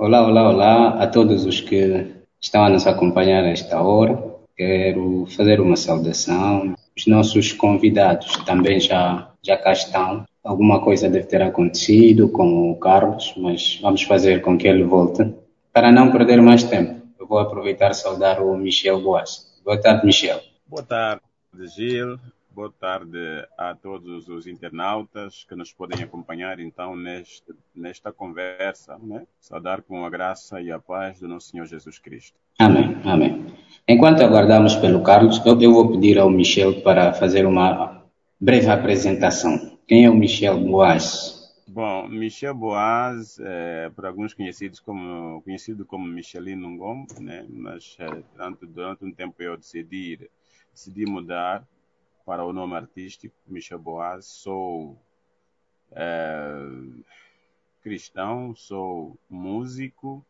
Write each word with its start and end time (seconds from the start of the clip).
Olá, 0.00 0.26
olá, 0.26 0.48
olá 0.48 0.88
a 1.02 1.06
todos 1.06 1.44
os 1.44 1.60
que 1.60 2.06
estão 2.40 2.64
a 2.64 2.70
nos 2.70 2.86
acompanhar 2.86 3.44
a 3.44 3.50
esta 3.50 3.82
hora. 3.82 4.18
Quero 4.56 5.26
fazer 5.26 5.60
uma 5.60 5.76
saudação. 5.76 6.74
Os 6.96 7.06
nossos 7.06 7.52
convidados 7.52 8.34
também 8.46 8.80
já, 8.80 9.30
já 9.42 9.58
cá 9.58 9.72
estão. 9.72 10.24
Alguma 10.42 10.80
coisa 10.80 11.06
deve 11.06 11.26
ter 11.26 11.42
acontecido 11.42 12.30
com 12.30 12.70
o 12.70 12.76
Carlos, 12.76 13.34
mas 13.36 13.78
vamos 13.82 14.02
fazer 14.04 14.40
com 14.40 14.56
que 14.56 14.66
ele 14.66 14.84
volte. 14.84 15.34
Para 15.70 15.92
não 15.92 16.10
perder 16.10 16.40
mais 16.40 16.64
tempo, 16.64 17.02
eu 17.20 17.26
vou 17.26 17.38
aproveitar 17.38 17.90
e 17.90 17.94
saudar 17.94 18.40
o 18.40 18.56
Michel 18.56 19.02
Boas. 19.02 19.54
Boa 19.62 19.78
tarde, 19.78 20.06
Michel. 20.06 20.40
Boa 20.66 20.82
tarde, 20.82 21.20
Gil. 21.76 22.18
Boa 22.52 22.72
tarde 22.80 23.16
a 23.56 23.76
todos 23.76 24.28
os 24.28 24.46
internautas 24.48 25.46
que 25.48 25.54
nos 25.54 25.72
podem 25.72 26.02
acompanhar 26.02 26.58
então 26.58 26.96
neste, 26.96 27.44
nesta 27.72 28.12
conversa, 28.12 28.98
né? 29.00 29.24
Saudar 29.38 29.82
com 29.82 30.04
a 30.04 30.10
graça 30.10 30.60
e 30.60 30.72
a 30.72 30.78
paz 30.78 31.20
do 31.20 31.28
nosso 31.28 31.48
Senhor 31.48 31.64
Jesus 31.66 32.00
Cristo. 32.00 32.36
Amém, 32.58 32.96
amém. 33.04 33.46
Enquanto 33.86 34.22
aguardamos 34.22 34.74
pelo 34.74 35.00
Carlos, 35.02 35.40
eu, 35.46 35.72
vou 35.72 35.92
pedir 35.92 36.18
ao 36.18 36.28
Michel 36.28 36.82
para 36.82 37.12
fazer 37.12 37.46
uma 37.46 38.04
breve 38.40 38.68
apresentação. 38.68 39.78
Quem 39.86 40.04
é 40.04 40.10
o 40.10 40.16
Michel 40.16 40.58
Boas? 40.58 41.54
Bom, 41.68 42.08
Michel 42.08 42.54
Boas, 42.54 43.38
é, 43.38 43.90
por 43.94 44.06
alguns 44.06 44.34
conhecidos 44.34 44.80
como 44.80 45.40
conhecido 45.42 45.86
como 45.86 46.04
Michelino 46.04 46.68
Ngom, 46.68 47.06
né? 47.20 47.46
Mas 47.48 47.96
é, 48.00 48.22
durante, 48.34 48.66
durante 48.66 49.04
um 49.04 49.12
tempo 49.12 49.40
eu 49.40 49.56
decidi 49.56 50.28
decidi 50.72 51.06
mudar 51.06 51.64
para 52.24 52.44
o 52.44 52.52
nome 52.52 52.74
artístico 52.74 53.34
Michel 53.46 53.78
Boaz. 53.78 54.26
Sou 54.26 54.98
é, 55.92 56.52
cristão, 57.82 58.54
sou 58.54 59.18
músico, 59.28 60.24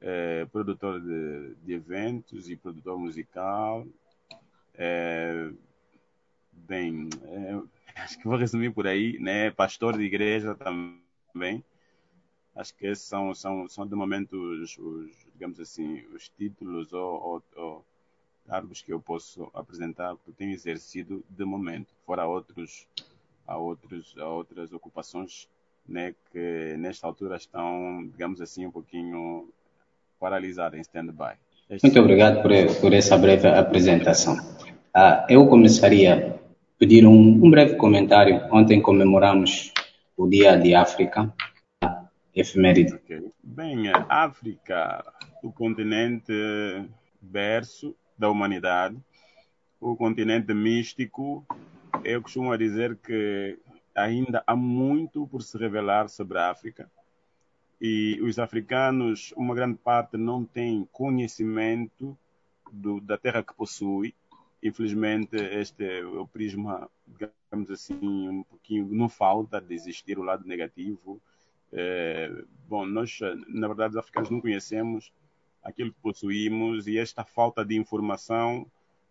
é, 0.00 0.44
produtor 0.46 1.00
de, 1.00 1.54
de, 1.56 1.72
eventos 1.72 2.48
e 2.48 2.56
produtor 2.56 2.98
musical. 2.98 3.86
É, 4.74 5.50
bem, 6.52 7.08
é, 7.24 8.00
acho 8.00 8.18
que 8.18 8.26
vou 8.26 8.36
resumir 8.36 8.72
por 8.72 8.86
aí, 8.86 9.18
né? 9.18 9.50
Pastor 9.50 9.96
de 9.96 10.04
igreja 10.04 10.54
também. 10.54 11.64
Acho 12.54 12.74
que 12.74 12.86
esses 12.86 13.04
são, 13.04 13.34
são, 13.34 13.68
são 13.68 13.86
de 13.86 13.94
momento 13.94 14.34
os, 14.36 14.76
os 14.78 15.10
digamos 15.32 15.60
assim, 15.60 16.04
os 16.14 16.28
títulos 16.28 16.92
ou, 16.92 17.22
ou, 17.22 17.42
ou 17.56 17.86
cargos 18.50 18.82
que 18.82 18.92
eu 18.92 19.00
posso 19.00 19.48
apresentar 19.54 20.16
que 20.24 20.32
tenho 20.32 20.50
exercido 20.50 21.22
de 21.30 21.44
momento, 21.44 21.86
fora 22.04 22.26
outros, 22.26 22.84
a, 23.46 23.56
outros, 23.56 24.12
a 24.18 24.26
outras 24.26 24.72
ocupações 24.72 25.48
né, 25.88 26.12
que 26.32 26.74
nesta 26.76 27.06
altura 27.06 27.36
estão, 27.36 28.04
digamos 28.10 28.40
assim, 28.40 28.66
um 28.66 28.70
pouquinho 28.72 29.48
paralisadas 30.18 30.76
em 30.76 30.82
stand-by. 30.82 31.34
Muito 31.80 32.00
obrigado 32.00 32.42
por, 32.42 32.50
por 32.80 32.92
essa 32.92 33.16
breve 33.16 33.46
apresentação. 33.46 34.36
Ah, 34.92 35.24
eu 35.28 35.46
começaria 35.46 36.36
a 36.36 36.76
pedir 36.76 37.06
um, 37.06 37.44
um 37.44 37.48
breve 37.48 37.76
comentário. 37.76 38.42
Ontem 38.50 38.82
comemoramos 38.82 39.72
o 40.16 40.28
Dia 40.28 40.56
de 40.56 40.74
África, 40.74 41.32
efeméride. 42.34 42.94
Okay. 42.94 43.30
Bem, 43.42 43.92
África, 44.08 45.04
o 45.40 45.52
continente 45.52 46.32
berço 47.20 47.94
da 48.20 48.28
humanidade, 48.28 49.02
o 49.80 49.96
continente 49.96 50.52
místico, 50.52 51.42
eu 52.04 52.20
costumo 52.20 52.54
dizer 52.56 52.98
que 52.98 53.58
ainda 53.94 54.44
há 54.46 54.54
muito 54.54 55.26
por 55.26 55.42
se 55.42 55.56
revelar 55.56 56.06
sobre 56.10 56.36
a 56.36 56.50
África. 56.50 56.90
E 57.80 58.20
os 58.20 58.38
africanos, 58.38 59.32
uma 59.38 59.54
grande 59.54 59.78
parte, 59.78 60.18
não 60.18 60.44
tem 60.44 60.86
conhecimento 60.92 62.16
do, 62.70 63.00
da 63.00 63.16
terra 63.16 63.42
que 63.42 63.54
possui. 63.54 64.14
Infelizmente, 64.62 65.36
este 65.36 65.82
é 65.82 66.04
o 66.04 66.26
prisma, 66.26 66.90
digamos 67.06 67.70
assim, 67.70 67.98
um 68.02 68.42
pouquinho, 68.42 68.86
não 68.92 69.08
falta 69.08 69.58
de 69.62 69.74
existir 69.74 70.18
o 70.18 70.22
lado 70.22 70.46
negativo. 70.46 71.18
É, 71.72 72.30
bom, 72.68 72.84
nós, 72.84 73.18
na 73.48 73.66
verdade, 73.66 73.92
os 73.92 73.96
africanos 73.96 74.28
não 74.28 74.42
conhecemos 74.42 75.10
aquilo 75.62 75.92
que 75.92 76.00
possuímos 76.00 76.86
e 76.86 76.98
esta 76.98 77.24
falta 77.24 77.64
de 77.64 77.76
informação 77.76 78.66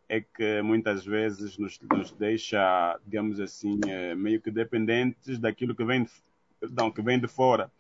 é 0.07 0.19
que 0.19 0.61
muitas 0.63 1.05
vezes 1.05 1.57
nos, 1.57 1.79
nos 1.81 2.11
deixa, 2.11 2.99
digamos 3.05 3.39
assim, 3.39 3.79
eh, 3.87 4.15
meio 4.15 4.41
que 4.41 4.49
dependentes 4.49 5.37
daquilo 5.37 5.75
que 5.75 5.85
vem 5.85 6.03
de, 6.03 6.11
perdão, 6.59 6.91
que 6.91 7.01
vem 7.01 7.19
de 7.19 7.27
fora. 7.27 7.71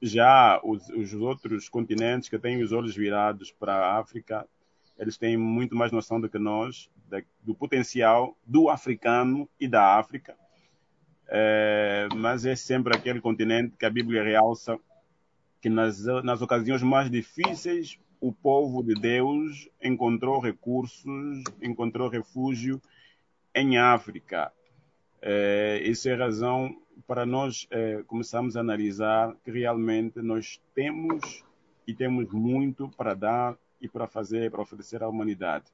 Já 0.00 0.60
os, 0.62 0.88
os 0.90 1.12
outros 1.14 1.68
continentes 1.68 2.28
que 2.28 2.38
têm 2.38 2.62
os 2.62 2.70
olhos 2.70 2.94
virados 2.94 3.50
para 3.50 3.74
a 3.74 3.98
África, 3.98 4.46
eles 4.96 5.18
têm 5.18 5.36
muito 5.36 5.74
mais 5.74 5.90
noção 5.90 6.20
do 6.20 6.28
que 6.28 6.38
nós, 6.38 6.88
da, 7.08 7.20
do 7.42 7.56
potencial 7.56 8.36
do 8.46 8.68
africano 8.68 9.48
e 9.58 9.66
da 9.66 9.98
África. 9.98 10.36
É, 11.26 12.08
mas 12.14 12.46
é 12.46 12.54
sempre 12.54 12.96
aquele 12.96 13.20
continente 13.20 13.76
que 13.76 13.84
a 13.84 13.90
Bíblia 13.90 14.22
realça 14.22 14.78
que 15.60 15.68
nas, 15.68 16.04
nas 16.24 16.40
ocasiões 16.40 16.82
mais 16.82 17.10
difíceis 17.10 17.98
o 18.20 18.32
povo 18.32 18.82
de 18.82 18.94
Deus 18.94 19.68
encontrou 19.82 20.40
recursos, 20.40 21.42
encontrou 21.62 22.08
refúgio 22.08 22.80
em 23.54 23.78
África. 23.78 24.52
É, 25.20 25.80
isso 25.84 26.08
é 26.08 26.14
razão 26.14 26.76
para 27.06 27.24
nós 27.24 27.66
é, 27.70 28.02
começarmos 28.06 28.56
a 28.56 28.60
analisar 28.60 29.34
que 29.44 29.50
realmente 29.50 30.20
nós 30.20 30.60
temos 30.74 31.44
e 31.86 31.94
temos 31.94 32.30
muito 32.30 32.88
para 32.96 33.14
dar 33.14 33.56
e 33.80 33.88
para 33.88 34.06
fazer, 34.06 34.50
para 34.50 34.62
oferecer 34.62 35.02
à 35.02 35.08
humanidade. 35.08 35.66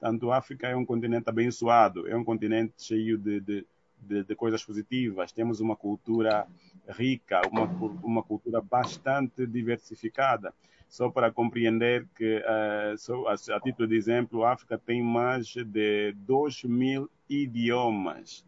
Tanto 0.00 0.30
a 0.30 0.38
África 0.38 0.68
é 0.68 0.76
um 0.76 0.84
continente 0.84 1.28
abençoado, 1.28 2.08
é 2.08 2.16
um 2.16 2.24
continente 2.24 2.74
cheio 2.78 3.18
de, 3.18 3.40
de, 3.40 3.66
de, 4.00 4.24
de 4.24 4.34
coisas 4.34 4.64
positivas, 4.64 5.32
temos 5.32 5.60
uma 5.60 5.76
cultura 5.76 6.46
rica, 6.88 7.42
uma, 7.50 7.64
uma 8.02 8.22
cultura 8.22 8.60
bastante 8.60 9.46
diversificada. 9.46 10.52
Só 10.88 11.10
para 11.10 11.30
compreender 11.30 12.06
que, 12.16 12.38
uh, 12.38 12.96
só, 12.96 13.28
a, 13.28 13.34
a, 13.34 13.60
título 13.60 13.86
de 13.86 13.94
exemplo, 13.94 14.44
a 14.44 14.52
África 14.52 14.78
tem 14.78 15.02
mais 15.02 15.46
de 15.46 16.12
2 16.12 16.64
mil 16.64 17.10
idiomas. 17.28 18.44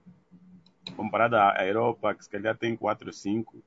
Comparado 0.97 1.37
à 1.37 1.67
Europa, 1.67 2.15
que 2.15 2.25
se 2.25 2.31
calhar 2.31 2.57
tem 2.57 2.75
4 2.75 3.09
ou 3.09 3.13
5, 3.13 3.63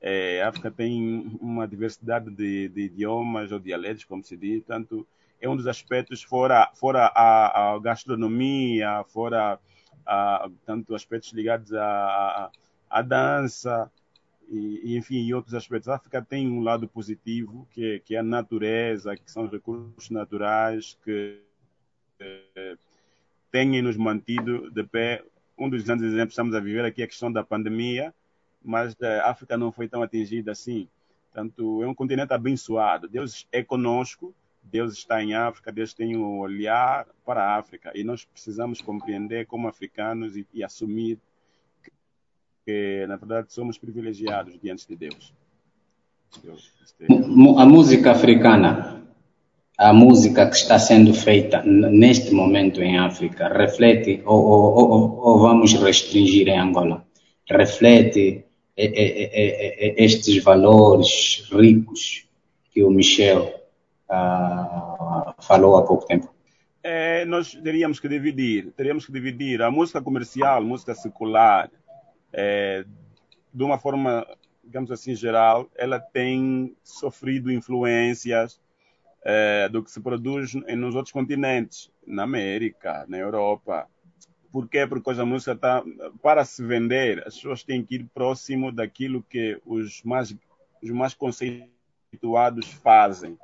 é, 0.00 0.42
a 0.42 0.48
África 0.48 0.68
tem 0.68 1.38
uma 1.40 1.66
diversidade 1.66 2.28
de, 2.28 2.68
de, 2.68 2.82
idiomas 2.82 3.52
ou 3.52 3.60
dialetos, 3.60 4.04
como 4.04 4.22
se 4.22 4.36
diz, 4.36 4.64
tanto 4.64 5.06
é 5.40 5.48
um 5.48 5.56
dos 5.56 5.68
aspectos, 5.68 6.24
fora, 6.24 6.70
fora 6.74 7.06
a, 7.06 7.74
a 7.74 7.78
gastronomia, 7.78 9.04
fora 9.08 9.60
a, 10.06 10.48
tanto 10.64 10.94
aspectos 10.94 11.32
ligados 11.32 11.72
à, 11.74 12.50
à 12.90 13.02
dança, 13.02 13.90
e, 14.52 14.96
enfim, 14.96 15.24
e 15.24 15.34
outros 15.34 15.54
aspectos. 15.54 15.88
A 15.88 15.94
África 15.94 16.20
tem 16.20 16.50
um 16.50 16.60
lado 16.60 16.86
positivo, 16.86 17.66
que 17.70 17.94
é, 17.94 17.98
que 17.98 18.14
é 18.14 18.18
a 18.18 18.22
natureza, 18.22 19.16
que 19.16 19.30
são 19.30 19.44
os 19.44 19.50
recursos 19.50 20.10
naturais 20.10 20.96
que 21.02 21.40
eh, 22.20 22.76
têm 23.50 23.80
nos 23.80 23.96
mantido 23.96 24.70
de 24.70 24.84
pé. 24.84 25.24
Um 25.56 25.70
dos 25.70 25.82
grandes 25.82 26.04
exemplos 26.04 26.28
que 26.28 26.32
estamos 26.32 26.54
a 26.54 26.60
viver 26.60 26.84
aqui 26.84 27.00
é 27.00 27.04
a 27.04 27.08
questão 27.08 27.32
da 27.32 27.42
pandemia, 27.42 28.14
mas 28.62 28.94
a 29.00 29.30
África 29.30 29.56
não 29.56 29.72
foi 29.72 29.88
tão 29.88 30.02
atingida 30.02 30.52
assim. 30.52 30.86
Portanto, 31.32 31.82
é 31.82 31.86
um 31.86 31.94
continente 31.94 32.34
abençoado. 32.34 33.08
Deus 33.08 33.46
é 33.50 33.62
conosco, 33.62 34.34
Deus 34.62 34.94
está 34.94 35.22
em 35.22 35.34
África, 35.34 35.72
Deus 35.72 35.92
tem 35.92 36.16
um 36.16 36.38
olhar 36.38 37.06
para 37.24 37.42
a 37.42 37.56
África 37.58 37.92
e 37.94 38.04
nós 38.04 38.24
precisamos 38.24 38.80
compreender 38.80 39.46
como 39.46 39.68
africanos 39.68 40.36
e, 40.36 40.46
e 40.54 40.62
assumir 40.62 41.18
que, 42.64 43.04
na 43.08 43.16
verdade, 43.16 43.52
somos 43.52 43.76
privilegiados 43.76 44.58
diante 44.60 44.86
de 44.86 44.96
Deus. 44.96 45.34
A 47.58 47.66
música 47.66 48.12
africana, 48.12 49.02
a 49.76 49.92
música 49.92 50.48
que 50.48 50.56
está 50.56 50.78
sendo 50.78 51.12
feita 51.12 51.62
neste 51.64 52.32
momento 52.32 52.80
em 52.80 52.98
África, 52.98 53.48
reflete, 53.48 54.22
ou, 54.24 54.42
ou, 54.42 54.90
ou, 54.90 55.18
ou 55.18 55.38
vamos 55.40 55.74
restringir 55.74 56.48
em 56.48 56.58
Angola, 56.58 57.04
reflete 57.46 58.44
estes 58.76 60.42
valores 60.42 61.46
ricos 61.50 62.26
que 62.70 62.82
o 62.82 62.90
Michel 62.90 63.61
uh, 64.12 65.42
falou 65.42 65.76
há 65.76 65.84
pouco 65.84 66.06
tempo? 66.06 66.32
É, 66.82 67.24
nós 67.24 67.54
teríamos 67.54 68.00
que 68.00 68.08
dividir, 68.08 68.72
teríamos 68.72 69.06
que 69.06 69.12
dividir 69.12 69.62
a 69.62 69.70
música 69.70 70.02
comercial, 70.02 70.62
música 70.62 70.94
secular, 70.94 71.70
é, 72.32 72.84
de 73.54 73.62
uma 73.62 73.78
forma, 73.78 74.26
digamos 74.64 74.90
assim, 74.90 75.14
geral, 75.14 75.68
ela 75.76 76.00
tem 76.00 76.76
sofrido 76.82 77.52
influências 77.52 78.60
é, 79.24 79.68
do 79.68 79.82
que 79.82 79.90
se 79.90 80.00
produz 80.00 80.54
nos 80.54 80.96
outros 80.96 81.12
continentes, 81.12 81.90
na 82.04 82.24
América, 82.24 83.04
na 83.08 83.18
Europa. 83.18 83.86
Por 84.50 84.68
quê? 84.68 84.84
Porque 84.86 85.10
a 85.10 85.24
música 85.24 85.52
está, 85.52 85.84
para 86.20 86.44
se 86.44 86.64
vender, 86.64 87.22
as 87.26 87.36
pessoas 87.36 87.62
têm 87.62 87.84
que 87.84 87.94
ir 87.94 88.10
próximo 88.12 88.72
daquilo 88.72 89.22
que 89.22 89.60
os 89.64 90.02
mais, 90.02 90.34
os 90.82 90.90
mais 90.90 91.14
conceituados 91.14 92.66
fazem. 92.72 93.38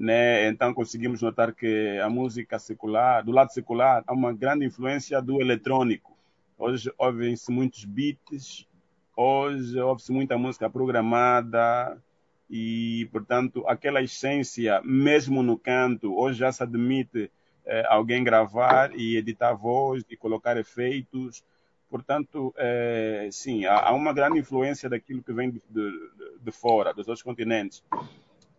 Né? 0.00 0.48
Então 0.48 0.72
conseguimos 0.72 1.20
notar 1.20 1.54
que 1.54 1.98
a 2.02 2.08
música 2.08 2.58
secular, 2.58 3.22
do 3.22 3.32
lado 3.32 3.52
secular, 3.52 4.02
há 4.06 4.14
uma 4.14 4.32
grande 4.32 4.64
influência 4.64 5.20
do 5.20 5.42
eletrônico. 5.42 6.16
Hoje 6.56 6.90
ouvem-se 6.96 7.52
muitos 7.52 7.84
beats, 7.84 8.66
hoje 9.14 9.78
ouve-se 9.78 10.10
muita 10.10 10.38
música 10.38 10.70
programada 10.70 12.02
e, 12.48 13.10
portanto, 13.12 13.62
aquela 13.68 14.00
essência, 14.00 14.80
mesmo 14.82 15.42
no 15.42 15.58
canto, 15.58 16.18
hoje 16.18 16.38
já 16.38 16.50
se 16.50 16.62
admite 16.62 17.30
eh, 17.66 17.84
alguém 17.86 18.24
gravar 18.24 18.94
e 18.94 19.18
editar 19.18 19.52
voz 19.52 20.02
e 20.08 20.16
colocar 20.16 20.56
efeitos. 20.56 21.44
Portanto, 21.90 22.54
eh, 22.56 23.28
sim, 23.30 23.66
há, 23.66 23.88
há, 23.88 23.92
uma 23.92 24.14
grande 24.14 24.38
influência 24.38 24.88
daquilo 24.88 25.22
que 25.22 25.32
vem 25.34 25.50
de, 25.50 25.62
de, 25.68 26.10
de 26.40 26.50
fora, 26.50 26.94
dos 26.94 27.06
outros 27.06 27.22
continentes. 27.22 27.84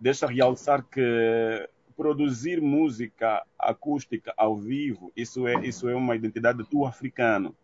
Deixa 0.02 0.26
realçar 0.26 0.84
que 0.84 1.70
produzir 1.96 2.60
música 2.60 3.46
acústica 3.60 4.34
ao 4.36 4.58
vivo, 4.58 5.14
isso 5.16 5.48
é, 5.48 5.64
isso 5.64 5.88
é 5.88 5.94
uma 5.94 6.16
identidade 6.16 6.64
do 6.72 6.88
africano. 6.88 7.56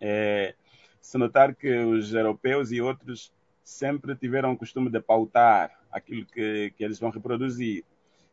É, 0.00 0.54
se 1.00 1.18
notar 1.18 1.52
que 1.56 1.68
os 1.76 2.14
europeus 2.14 2.70
e 2.70 2.80
outros 2.80 3.32
sempre 3.64 4.14
tiveram 4.14 4.52
o 4.52 4.56
costume 4.56 4.88
de 4.88 5.00
pautar 5.00 5.76
aquilo 5.90 6.24
que, 6.24 6.72
que 6.76 6.84
eles 6.84 7.00
vão 7.00 7.10
reproduzir. 7.10 7.84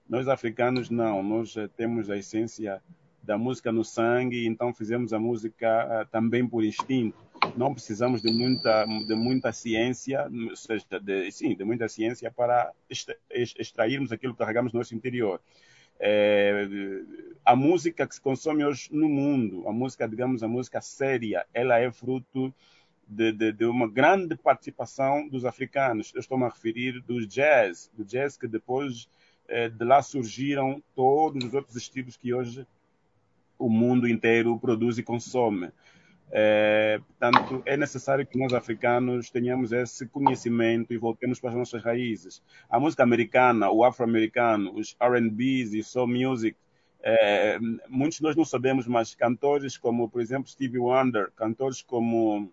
Nós 0.08 0.28
africanos 0.28 0.92
não, 0.92 1.24
nós 1.24 1.56
temos 1.76 2.12
a 2.12 2.18
essência 2.18 2.84
da 3.28 3.38
música 3.38 3.74
no 3.74 3.84
sangue, 3.84 4.48
então 4.48 4.74
fizemos 4.74 5.12
a 5.12 5.20
música 5.20 5.86
uh, 5.86 6.10
também 6.10 6.48
por 6.48 6.64
instinto. 6.64 7.18
Não 7.58 7.74
precisamos 7.74 8.22
de 8.22 8.32
muita, 8.32 8.86
de 8.86 9.16
muita 9.16 9.52
ciência, 9.52 10.26
seja, 10.56 10.86
de, 11.02 11.30
sim, 11.30 11.54
de 11.54 11.66
muita 11.66 11.90
ciência 11.90 12.32
para 12.32 12.72
extrairmos 13.30 14.14
aquilo 14.14 14.32
que 14.32 14.40
carregamos 14.40 14.72
no 14.72 14.80
nosso 14.80 14.96
interior. 14.96 15.42
É, 16.00 16.68
a 17.44 17.54
música 17.54 18.08
que 18.08 18.16
se 18.16 18.22
consome 18.22 18.64
hoje 18.64 18.88
no 18.94 19.10
mundo, 19.10 19.68
a 19.68 19.74
música, 19.74 20.08
digamos, 20.08 20.42
a 20.42 20.48
música 20.48 20.80
séria, 20.80 21.46
ela 21.54 21.78
é 21.80 21.92
fruto 21.92 22.54
de, 23.06 23.34
de, 23.34 23.52
de, 23.52 23.66
uma 23.66 23.90
grande 23.90 24.38
participação 24.38 25.28
dos 25.28 25.44
africanos. 25.44 26.14
Eu 26.16 26.22
estou-me 26.22 26.46
a 26.46 26.50
referir 26.50 27.02
do 27.02 27.28
jazz, 27.28 27.92
do 27.94 28.06
jazz 28.06 28.38
que 28.38 28.48
depois 28.48 29.10
eh, 29.50 29.68
de 29.68 29.84
lá 29.84 30.02
surgiram 30.02 30.82
todos 30.96 31.44
os 31.44 31.54
outros 31.54 31.76
estilos 31.76 32.16
que 32.16 32.34
hoje 32.34 32.66
o 33.58 33.70
mundo 33.70 34.08
inteiro 34.08 34.58
produz 34.60 34.98
e 34.98 35.04
consome. 35.04 35.72
É, 36.30 37.00
portanto, 37.08 37.64
é 37.66 37.78
necessário 37.78 38.26
que 38.26 38.38
nós 38.38 38.54
africanos 38.54 39.30
tenhamos 39.30 39.72
esse 39.72 40.06
conhecimento 40.08 40.94
e 40.94 40.98
voltemos 40.98 41.40
para 41.40 41.52
as 41.52 41.56
nossas 41.56 41.82
raízes. 41.82 42.44
A 42.70 42.80
música 42.80 43.04
americana, 43.04 43.72
o 43.72 43.84
afro-americano, 43.84 44.74
os 44.74 44.96
R&Bs 45.00 45.74
e 45.74 45.84
soul 45.84 46.08
music, 46.08 46.58
é, 47.02 47.58
muitos 47.88 48.18
de 48.18 48.24
nós 48.24 48.36
não 48.36 48.44
sabemos, 48.44 48.88
mas 48.88 49.16
cantores 49.16 49.78
como, 49.78 50.10
por 50.10 50.22
exemplo, 50.22 50.50
Stevie 50.50 50.80
Wonder, 50.80 51.32
cantores 51.32 51.82
como 51.82 52.52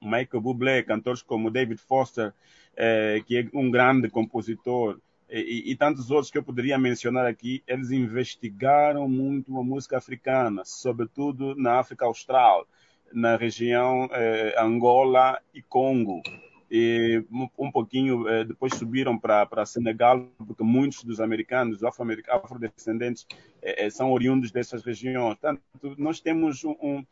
Michael 0.00 0.40
Bublé, 0.40 0.82
cantores 0.82 1.22
como 1.22 1.50
David 1.50 1.80
Foster, 1.80 2.32
é, 2.76 3.20
que 3.26 3.38
é 3.38 3.48
um 3.52 3.70
grande 3.70 4.08
compositor, 4.08 4.98
e, 5.30 5.70
e, 5.70 5.76
tantos 5.76 6.10
outros 6.10 6.30
que 6.30 6.38
eu 6.38 6.42
poderia 6.42 6.78
mencionar 6.78 7.26
aqui, 7.26 7.62
eles 7.66 7.90
investigaram 7.90 9.08
muito 9.08 9.58
a 9.58 9.62
música 9.62 9.98
africana, 9.98 10.62
sobretudo 10.64 11.54
na 11.54 11.78
África 11.78 12.06
Austral, 12.06 12.66
na 13.12 13.36
região 13.36 14.08
eh, 14.12 14.54
Angola 14.58 15.40
e 15.52 15.62
Congo. 15.62 16.22
E 16.70 17.24
um 17.58 17.70
pouquinho 17.72 18.28
eh, 18.28 18.44
depois 18.44 18.74
subiram 18.74 19.18
para 19.18 19.64
Senegal, 19.64 20.26
porque 20.46 20.62
muitos 20.62 21.02
dos 21.02 21.18
americanos, 21.18 21.82
afrodescendentes, 21.82 23.26
eh, 23.62 23.86
eh, 23.86 23.90
são 23.90 24.12
oriundos 24.12 24.50
dessas 24.50 24.84
regiões. 24.84 25.38
Portanto, 25.38 25.62
nós 25.96 26.20
temos 26.20 26.64
um, 26.64 26.76
um, 26.82 27.04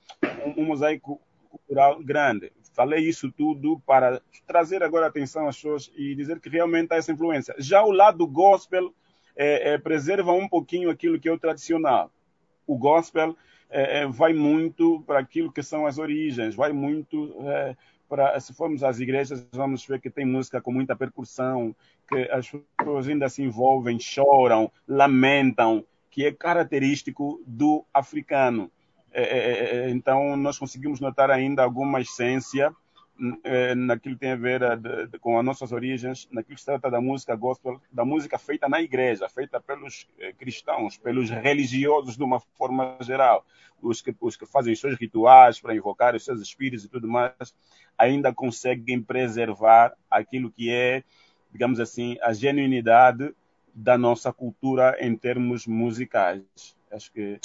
um 0.59 0.65
mosaico 0.65 1.21
cultural 1.49 2.03
grande. 2.03 2.53
Falei 2.76 3.08
isso 3.08 3.32
tudo 3.32 3.81
para 3.87 4.20
trazer 4.46 4.82
agora 4.82 5.06
atenção 5.06 5.49
às 5.49 5.56
pessoas 5.56 5.90
e 5.96 6.14
dizer 6.14 6.38
que 6.38 6.50
realmente 6.50 6.93
há 6.93 6.96
essa 6.96 7.11
influência. 7.11 7.55
Já 7.58 7.82
o 7.82 7.90
lado 7.90 8.26
gospel 8.26 8.93
é, 9.34 9.73
é, 9.73 9.78
preserva 9.78 10.32
um 10.32 10.46
pouquinho 10.46 10.90
aquilo 10.90 11.19
que 11.19 11.26
é 11.26 11.32
o 11.32 11.38
tradicional. 11.38 12.12
O 12.67 12.76
gospel 12.76 13.34
é, 13.70 14.00
é 14.00 14.06
vai 14.06 14.34
muito 14.34 15.02
para 15.06 15.19
aquilo 15.19 15.50
que 15.50 15.62
são 15.62 15.87
as 15.87 15.96
origens, 15.96 16.55
vai 16.55 16.70
muito 16.70 17.34
é, 17.49 17.75
para, 18.11 18.38
se 18.40 18.52
formos 18.52 18.84
às 18.84 19.00
igrejas, 19.00 19.46
vamos 19.52 19.87
ver 19.87 19.99
que 19.99 20.11
tem 20.11 20.26
música 20.26 20.61
com 20.61 20.70
muita 20.70 20.94
percussão, 20.94 21.75
que 22.06 22.28
as 22.31 22.52
pessoas 22.76 23.08
ainda 23.08 23.31
se 23.31 23.43
envolvem, 23.43 23.99
choram, 23.99 24.70
lamentam, 24.87 25.82
que 26.11 26.26
é 26.26 26.31
característico 26.31 27.43
do 27.46 27.87
africano. 27.94 28.70
É, 29.19 29.23
é, 29.23 29.77
é, 29.87 29.91
então, 29.91 30.37
nós 30.37 30.59
conseguimos 30.59 31.01
notar 31.01 31.31
ainda 31.31 31.63
alguma 31.63 32.03
essência 32.03 32.71
naquilo 33.75 34.15
que 34.15 34.21
tem 34.21 34.33
a 34.33 34.37
ver 34.37 34.61
de, 34.77 35.19
com 35.21 35.39
as 35.39 35.45
nossas 35.45 35.73
origens, 35.73 36.29
naquilo 36.31 36.55
que 36.55 36.61
se 36.61 36.67
trata 36.67 36.91
da 36.91 37.01
música 37.01 37.35
gospel, 37.35 37.81
da 37.91 38.05
música 38.05 38.37
feita 38.37 38.69
na 38.69 38.83
igreja, 38.83 39.27
feita 39.27 39.59
pelos 39.59 40.07
cristãos, 40.37 40.99
pelos 40.99 41.31
religiosos 41.31 42.15
de 42.15 42.23
uma 42.23 42.39
forma 42.59 42.99
geral, 43.01 43.43
os 43.81 44.03
que, 44.03 44.15
os 44.21 44.37
que 44.37 44.45
fazem 44.45 44.75
os 44.75 44.81
seus 44.81 44.99
rituais 45.01 45.59
para 45.59 45.75
invocar 45.75 46.15
os 46.15 46.23
seus 46.23 46.43
espíritos 46.43 46.85
e 46.85 46.91
tudo 46.91 47.09
mais, 47.09 47.55
ainda 47.97 48.35
conseguem 48.35 49.01
preservar 49.01 49.95
aquilo 50.11 50.51
que 50.51 50.71
é, 50.71 51.03
digamos 51.51 51.81
assim, 51.81 52.19
a 52.21 52.35
genuinidade 52.35 53.35
da 53.75 53.97
nossa 53.97 54.31
cultura 54.31 54.95
em 55.01 55.17
termos 55.17 55.67
musicais. 55.67 56.45
Acho 56.93 57.11
que 57.11 57.41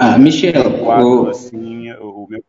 ah, 0.00 0.18
Michel, 0.18 0.84
o... 0.84 1.28
assim, 1.28 1.92
o 1.92 2.26
meu... 2.28 2.44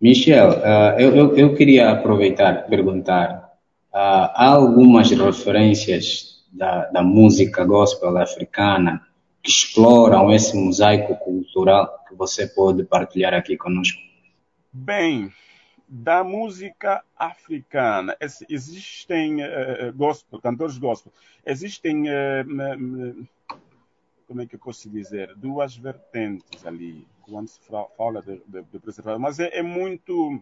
Michel, 0.00 0.50
uh, 0.50 1.00
eu, 1.00 1.16
eu, 1.16 1.36
eu, 1.36 1.54
queria 1.54 1.90
aproveitar 1.90 2.64
e 2.64 2.68
perguntar, 2.68 3.52
uh, 3.92 3.96
há 4.34 4.48
algumas 4.48 5.10
referências 5.10 6.44
da, 6.52 6.86
da 6.86 7.02
música 7.02 7.64
gospel 7.64 8.16
africana 8.18 9.00
que 9.42 9.50
exploram 9.50 10.32
esse 10.32 10.56
mosaico 10.56 11.16
cultural 11.16 12.04
que 12.08 12.14
você 12.14 12.46
pode 12.46 12.84
partilhar 12.84 13.32
aqui 13.32 13.56
conosco? 13.56 14.00
Bem, 14.72 15.32
da 15.88 16.24
música 16.24 17.02
africana, 17.16 18.16
existem 18.48 19.42
uh, 19.42 19.92
gospel, 19.94 20.40
cantores 20.40 20.78
gospel, 20.78 21.12
existem 21.44 22.08
uh, 22.08 23.26
como 24.32 24.40
é 24.40 24.46
que 24.46 24.54
eu 24.54 24.58
posso 24.58 24.88
dizer, 24.88 25.34
duas 25.36 25.76
vertentes 25.76 26.64
ali, 26.64 27.06
quando 27.20 27.48
se 27.48 27.60
fala 27.98 28.22
de, 28.22 28.40
de, 28.46 28.62
de 28.62 28.78
preservar, 28.78 29.18
mas 29.18 29.38
é, 29.38 29.58
é 29.58 29.62
muito. 29.62 30.40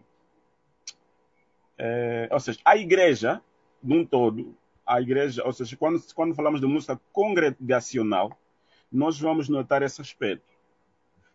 É, 1.77 2.29
ou 2.31 2.39
seja, 2.39 2.57
a 2.63 2.77
igreja, 2.77 3.41
num 3.83 4.05
todo, 4.05 4.55
a 4.85 5.01
igreja, 5.01 5.43
ou 5.43 5.51
seja, 5.51 5.75
quando, 5.75 6.01
quando 6.15 6.33
falamos 6.33 6.61
de 6.61 6.67
música 6.67 6.97
congregacional, 7.11 8.31
nós 8.89 9.19
vamos 9.19 9.49
notar 9.49 9.83
esse 9.83 9.99
aspecto. 9.99 10.49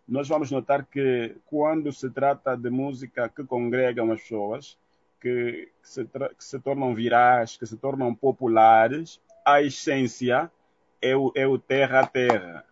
Nós 0.09 0.27
vamos 0.27 0.51
notar 0.51 0.87
que 0.87 1.37
quando 1.45 1.93
se 1.93 2.09
trata 2.09 2.57
de 2.57 2.71
música 2.71 3.29
que 3.29 3.45
congregam 3.45 4.11
as 4.13 4.23
pessoas, 4.23 4.79
que, 5.21 5.69
que, 5.83 5.89
se, 5.89 6.07
que 6.07 6.45
se 6.45 6.59
tornam 6.59 6.95
virais, 6.95 7.59
que 7.59 7.67
se 7.67 7.77
tornam 7.77 8.15
populares, 8.15 9.21
a 9.45 9.61
essência 9.61 10.51
é 11.01 11.17
o, 11.17 11.33
é 11.35 11.47
o 11.47 11.59
terra 11.59 12.01
a 12.01 12.07
terra, 12.07 12.65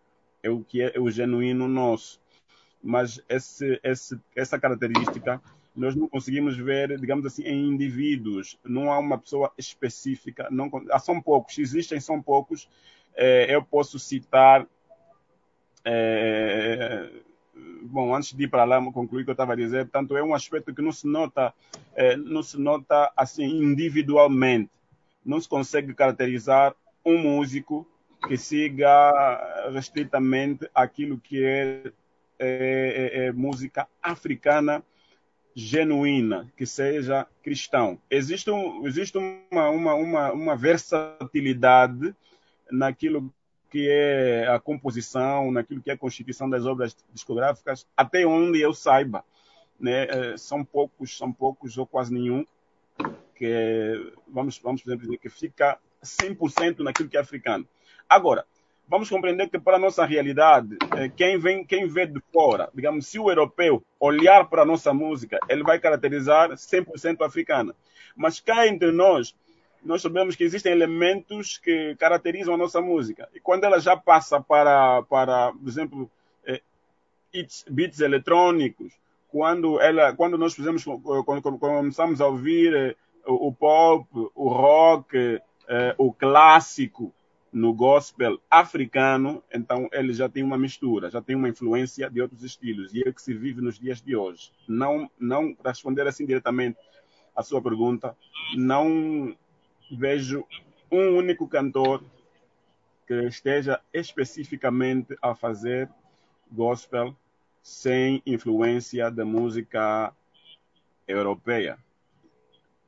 é 0.43 0.51
o 0.51 0.61
que 0.63 0.83
é, 0.83 0.93
é 0.95 1.01
o 1.01 1.11
genuíno 1.11 1.69
nosso. 1.69 2.21
Mas 2.83 3.21
esse, 3.29 3.81
esse, 3.83 4.21
essa 4.37 4.59
característica 4.59 5.41
nós 5.75 5.97
não 5.97 6.09
conseguimos 6.09 6.57
ver, 6.57 6.99
digamos 7.01 7.27
assim, 7.27 7.43
em 7.43 7.67
indivíduos. 7.67 8.57
Não 8.65 8.93
há 8.93 8.99
uma 8.99 9.19
pessoa 9.19 9.53
específica. 9.59 10.47
Não, 10.51 10.71
são 11.01 11.21
poucos, 11.21 11.59
existem, 11.59 11.99
são 11.99 12.23
poucos. 12.23 12.69
É, 13.15 13.53
eu 13.53 13.63
posso 13.63 13.99
citar. 13.99 14.67
É, 15.85 17.11
bom, 17.83 18.15
antes 18.15 18.33
de 18.33 18.45
ir 18.45 18.49
para 18.49 18.65
lá, 18.65 18.81
concluir 18.93 19.23
o 19.23 19.25
que 19.25 19.31
eu 19.31 19.35
estava 19.35 19.53
a 19.53 19.57
dizer, 19.57 19.85
portanto, 19.87 20.17
é 20.17 20.23
um 20.23 20.35
aspecto 20.35 20.73
que 20.73 20.81
não 20.81 20.93
se 20.93 21.07
nota, 21.07 21.53
é, 21.95 22.17
não 22.17 22.43
se 22.43 22.59
nota 22.59 23.13
assim 23.17 23.45
individualmente. 23.45 24.71
Não 25.25 25.41
se 25.41 25.49
consegue 25.49 25.93
caracterizar 25.93 26.75
um 27.05 27.19
músico 27.19 27.87
que 28.27 28.37
siga 28.37 29.71
restritamente 29.73 30.69
aquilo 30.75 31.19
que 31.19 31.45
é, 31.45 31.93
é, 32.39 33.13
é, 33.17 33.27
é 33.27 33.33
música 33.33 33.89
africana 34.03 34.83
genuína, 35.55 36.53
que 36.57 36.67
seja 36.67 37.27
cristão. 37.43 38.01
Existe, 38.11 38.51
um, 38.51 38.87
existe 38.87 39.17
uma, 39.17 39.71
uma, 39.71 39.95
uma, 39.95 40.33
uma 40.33 40.57
versatilidade 40.57 42.15
naquilo 42.71 43.33
que 43.71 43.89
é 43.89 44.49
a 44.49 44.59
composição, 44.59 45.53
naquilo 45.53 45.81
que 45.81 45.91
é 45.91 45.95
a 45.95 45.99
constituição 45.99 46.49
das 46.51 46.67
obras 46.67 46.97
discográficas, 47.13 47.87
até 47.97 48.27
onde 48.27 48.61
eu 48.61 48.75
saiba. 48.75 49.25
Né? 49.79 50.07
É, 50.07 50.37
são 50.37 50.65
poucos, 50.65 51.17
são 51.17 51.33
poucos 51.33 51.79
ou 51.79 51.87
quase 51.87 52.13
nenhum 52.13 52.45
que 53.35 54.13
vamos, 54.29 54.59
vamos 54.59 54.83
por 54.83 54.91
exemplo, 54.91 55.07
dizer 55.07 55.19
que 55.19 55.29
fica 55.29 55.79
100% 56.03 56.81
naquilo 56.81 57.09
que 57.09 57.17
é 57.17 57.21
africano. 57.21 57.67
Agora, 58.15 58.47
vamos 58.87 59.11
compreender 59.11 59.49
que 59.49 59.59
para 59.59 59.77
a 59.77 59.81
nossa 59.81 60.05
realidade, 60.05 60.77
eh, 60.97 61.09
quem 61.17 61.37
vem, 61.37 61.65
quem 61.65 61.89
vê 61.89 62.07
de 62.07 62.23
fora, 62.33 62.71
digamos, 62.73 63.09
se 63.09 63.19
o 63.19 63.29
europeu 63.29 63.83
olhar 63.99 64.49
para 64.49 64.63
a 64.63 64.65
nossa 64.65 64.95
música, 64.95 65.37
ele 65.49 65.65
vai 65.65 65.81
caracterizar 65.81 66.51
100% 66.53 67.23
africana. 67.27 67.75
Mas 68.15 68.39
cá 68.39 68.69
entre 68.69 68.93
nós, 68.93 69.35
nós 69.85 70.01
sabemos 70.01 70.37
que 70.37 70.45
existem 70.45 70.71
elementos 70.71 71.59
que 71.59 71.97
caracterizam 71.97 72.55
a 72.55 72.57
nossa 72.57 72.81
música. 72.81 73.29
E 73.35 73.41
quando 73.41 73.65
ela 73.65 73.81
já 73.81 73.97
passa 73.97 74.41
para, 74.41 75.03
para 75.03 75.53
por 75.53 75.69
exemplo, 75.69 76.09
eh, 76.47 76.63
beats 77.69 77.99
eletrônicos, 77.99 78.93
quando, 79.27 79.81
ela, 79.81 80.15
quando 80.15 80.39
nós 80.39 80.55
fizemos, 80.55 80.85
quando, 80.85 81.43
começamos 81.59 82.21
a 82.21 82.29
ouvir 82.29 82.73
eh, 82.77 82.95
o 83.27 83.53
pop, 83.53 84.07
o 84.37 84.49
rock, 84.49 85.41
o 85.97 86.13
clássico, 86.13 87.13
no 87.55 87.73
gospel 87.73 88.41
africano, 88.51 89.41
então 89.55 89.89
ele 89.93 90.13
já 90.13 90.29
tem 90.29 90.43
uma 90.43 90.59
mistura, 90.59 91.09
já 91.09 91.23
tem 91.23 91.37
uma 91.37 91.49
influência 91.49 92.11
de 92.11 92.21
outros 92.21 92.43
estilos 92.43 92.93
e 92.93 93.07
é 93.07 93.09
o 93.09 93.15
que 93.15 93.23
se 93.23 93.33
vive 93.33 93.61
nos 93.61 93.79
dias 93.79 94.03
de 94.03 94.17
hoje. 94.17 94.51
Não, 94.67 95.09
não 95.19 95.57
responder 95.65 96.05
assim 96.09 96.27
diretamente 96.27 96.77
à 97.35 97.45
sua 97.45 97.63
pergunta, 97.63 98.17
não 98.57 99.37
vejo 99.89 100.45
um 100.91 101.17
único 101.17 101.47
cantor 101.47 102.03
que 103.07 103.15
esteja 103.29 103.81
especificamente 103.93 105.17
a 105.23 105.33
fazer 105.33 105.89
gospel 106.51 107.15
sem 107.63 108.21
influência 108.27 109.13
da 109.13 109.25
música 109.25 110.13
europeia. 111.07 111.79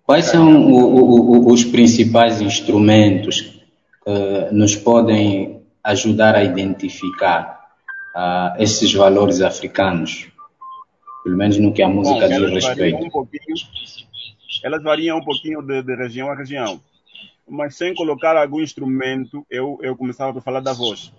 Quais 0.02 0.24
são 0.24 0.70
o, 0.70 1.46
o, 1.46 1.52
os 1.52 1.64
principais 1.64 2.40
instrumentos 2.40 3.55
uh, 4.06 4.54
nos 4.54 4.76
podem 4.76 5.62
ajudar 5.82 6.34
a 6.34 6.42
identificar 6.42 7.70
uh, 8.14 8.60
esses 8.60 8.92
valores 8.92 9.40
africanos, 9.40 10.28
pelo 11.24 11.36
menos 11.36 11.58
no 11.58 11.72
que 11.72 11.82
a 11.82 11.88
música 11.88 12.28
Bom, 12.28 12.38
diz 12.38 12.64
respeito. 12.64 13.04
Um 13.04 13.10
elas 14.62 14.82
variam 14.82 15.18
um 15.18 15.24
pouquinho 15.24 15.62
de, 15.62 15.82
de, 15.82 15.94
região 15.94 16.30
a 16.30 16.34
região, 16.34 16.80
mas 17.48 17.76
sem 17.76 17.94
colocar 17.94 18.36
algum 18.36 18.60
instrumento, 18.60 19.46
eu, 19.50 19.78
eu 19.82 19.96
começava 19.96 20.32
por 20.32 20.42
falar 20.42 20.60
da 20.60 20.72
voz. 20.72 21.12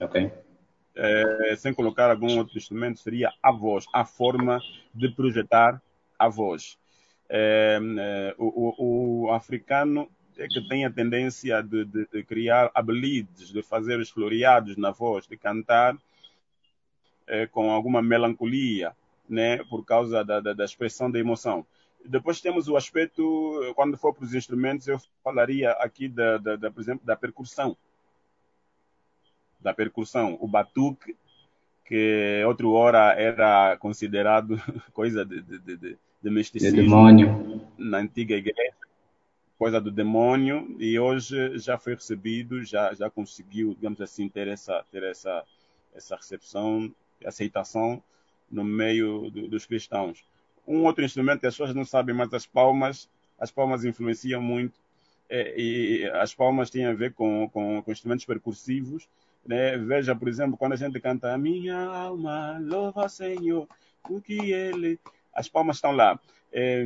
Ok. 0.00 0.30
É, 0.98 1.54
sem 1.56 1.74
colocar 1.74 2.10
algum 2.10 2.38
outro 2.38 2.56
instrumento, 2.56 3.00
seria 3.00 3.30
a 3.42 3.52
voz, 3.52 3.86
a 3.92 4.04
forma 4.04 4.60
de 4.94 5.08
projetar 5.10 5.80
a 6.18 6.28
voz. 6.28 6.78
É, 7.28 7.78
é, 7.98 8.34
o, 8.38 8.44
o, 8.44 9.26
o, 9.26 9.32
africano 9.32 10.08
é 10.36 10.46
que 10.46 10.60
tem 10.68 10.84
a 10.84 10.90
tendência 10.90 11.62
de, 11.62 11.84
de, 11.84 12.06
de 12.12 12.22
criar 12.22 12.70
habilidades, 12.74 13.48
de 13.48 13.62
fazer 13.62 13.98
os 13.98 14.10
floreados 14.10 14.76
na 14.76 14.90
voz, 14.90 15.26
de 15.26 15.36
cantar 15.36 15.96
é, 17.26 17.46
com 17.46 17.70
alguma 17.70 18.02
melancolia, 18.02 18.94
né, 19.28 19.58
por 19.64 19.84
causa 19.84 20.24
da, 20.24 20.40
da, 20.40 20.52
da, 20.52 20.64
expressão 20.64 21.10
da 21.10 21.18
emoção. 21.18 21.66
Depois 22.04 22.40
temos 22.40 22.68
o 22.68 22.76
aspecto, 22.76 23.72
quando 23.74 23.96
for 23.96 24.14
para 24.14 24.24
os 24.24 24.34
instrumentos, 24.34 24.86
eu 24.86 25.00
falaria 25.24 25.72
aqui, 25.72 26.06
da, 26.06 26.38
da, 26.38 26.56
da 26.56 26.70
por 26.70 26.80
exemplo, 26.80 27.04
da 27.04 27.16
percussão. 27.16 27.76
Da 29.58 29.74
percussão. 29.74 30.36
O 30.40 30.46
batuque, 30.46 31.16
que 31.84 32.44
outra 32.46 32.68
hora 32.68 33.14
era 33.14 33.76
considerado 33.78 34.56
coisa 34.92 35.24
de, 35.24 35.42
de, 35.42 35.58
de, 35.58 35.98
de 36.22 36.30
misticismo. 36.30 36.76
De 36.76 36.82
demônio. 36.82 37.60
Na 37.76 37.98
antiga 37.98 38.36
igreja 38.36 38.85
coisa 39.58 39.80
do 39.80 39.90
demônio 39.90 40.76
e 40.78 40.98
hoje 40.98 41.58
já 41.58 41.78
foi 41.78 41.94
recebido, 41.94 42.62
já 42.62 42.92
já 42.94 43.08
conseguiu, 43.08 43.74
digamos 43.74 44.00
assim, 44.00 44.28
ter 44.28 44.48
essa 44.48 44.84
ter 44.90 45.02
essa 45.02 45.44
essa 45.94 46.16
recepção, 46.16 46.92
aceitação 47.24 48.02
no 48.50 48.62
meio 48.62 49.30
do, 49.30 49.48
dos 49.48 49.66
cristãos. 49.66 50.24
Um 50.66 50.84
outro 50.84 51.04
instrumento 51.04 51.40
que 51.40 51.46
as 51.46 51.54
pessoas 51.54 51.74
não 51.74 51.84
sabem, 51.84 52.14
mas 52.14 52.32
as 52.34 52.46
palmas, 52.46 53.08
as 53.38 53.50
palmas 53.50 53.84
influenciam 53.84 54.42
muito 54.42 54.78
é, 55.28 55.58
e 55.58 56.04
as 56.10 56.34
palmas 56.34 56.70
têm 56.70 56.84
a 56.86 56.92
ver 56.92 57.14
com, 57.14 57.48
com, 57.50 57.82
com 57.82 57.92
instrumentos 57.92 58.24
percussivos. 58.24 59.08
Né? 59.44 59.78
Veja, 59.78 60.14
por 60.14 60.28
exemplo, 60.28 60.56
quando 60.56 60.72
a 60.72 60.76
gente 60.76 60.98
canta 61.00 61.32
A 61.32 61.38
minha 61.38 61.78
alma 61.78 62.58
louva 62.60 63.08
Senhor, 63.08 63.68
porque 64.02 64.34
Ele... 64.34 64.98
As 65.32 65.48
palmas 65.48 65.76
estão 65.76 65.92
lá. 65.92 66.18
É, 66.52 66.84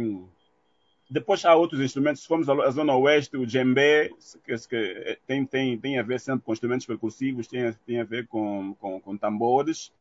depois 1.11 1.45
há 1.45 1.57
outros 1.57 1.81
instrumentos, 1.81 2.23
se 2.23 2.29
formos 2.29 2.49
à 2.49 2.71
zona 2.71 2.95
oeste, 2.95 3.37
o 3.37 3.45
djembe, 3.45 4.15
que, 4.45 4.57
que 4.69 5.19
tem, 5.27 5.45
tem, 5.45 5.77
tem 5.77 5.99
a 5.99 6.05
ver 6.05 6.21
sempre 6.21 6.45
com 6.45 6.53
instrumentos 6.53 6.87
percussivos, 6.87 7.49
tem, 7.49 7.73
tem 7.85 8.01
a 8.01 8.05
ver 8.05 8.29
com, 8.29 8.75
com, 8.75 9.01
com 9.01 9.17
tambores. 9.17 9.93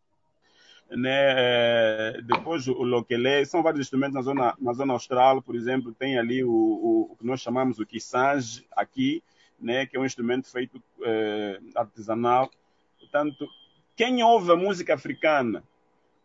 Né? 0.87 2.13
Depois 2.21 2.67
o 2.67 2.83
loquele, 2.83 3.43
são 3.45 3.63
vários 3.63 3.81
instrumentos 3.81 4.13
na 4.13 4.21
zona, 4.21 4.55
na 4.61 4.73
zona 4.73 4.93
austral, 4.93 5.41
por 5.41 5.55
exemplo, 5.55 5.95
tem 5.97 6.19
ali 6.19 6.43
o, 6.43 6.51
o, 6.51 7.09
o 7.11 7.15
que 7.15 7.25
nós 7.25 7.41
chamamos 7.41 7.79
o 7.79 7.85
kissange 7.87 8.67
aqui, 8.71 9.23
né? 9.59 9.87
que 9.87 9.97
é 9.97 9.99
um 9.99 10.05
instrumento 10.05 10.47
feito 10.51 10.79
eh, 11.01 11.59
artesanal. 11.75 12.51
Portanto, 12.99 13.47
quem 13.95 14.21
ouve 14.21 14.51
a 14.51 14.55
música 14.55 14.93
africana, 14.93 15.63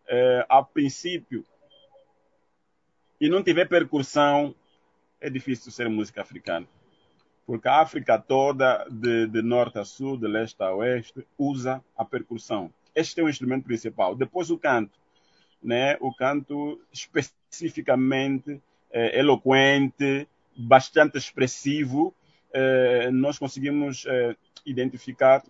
eh, 0.06 0.44
a 0.46 0.62
princípio, 0.62 1.42
e 3.18 3.30
não 3.30 3.42
tiver 3.42 3.66
percussão, 3.66 4.54
é 5.24 5.30
difícil 5.30 5.72
ser 5.72 5.88
música 5.88 6.20
africana. 6.20 6.66
Porque 7.46 7.66
a 7.66 7.80
África 7.80 8.18
toda, 8.18 8.86
de, 8.90 9.26
de 9.26 9.40
norte 9.40 9.78
a 9.78 9.84
sul, 9.84 10.18
de 10.18 10.28
leste 10.28 10.62
a 10.62 10.74
oeste, 10.74 11.26
usa 11.38 11.82
a 11.96 12.04
percussão. 12.04 12.70
Este 12.94 13.20
é 13.20 13.24
o 13.24 13.28
instrumento 13.28 13.64
principal. 13.64 14.14
Depois 14.14 14.50
o 14.50 14.58
canto. 14.58 14.98
Né? 15.62 15.96
O 16.00 16.14
canto 16.14 16.78
especificamente 16.92 18.60
é, 18.90 19.18
eloquente, 19.18 20.28
bastante 20.54 21.16
expressivo. 21.16 22.14
É, 22.52 23.10
nós 23.10 23.38
conseguimos 23.38 24.04
é, 24.06 24.36
identificar 24.66 25.42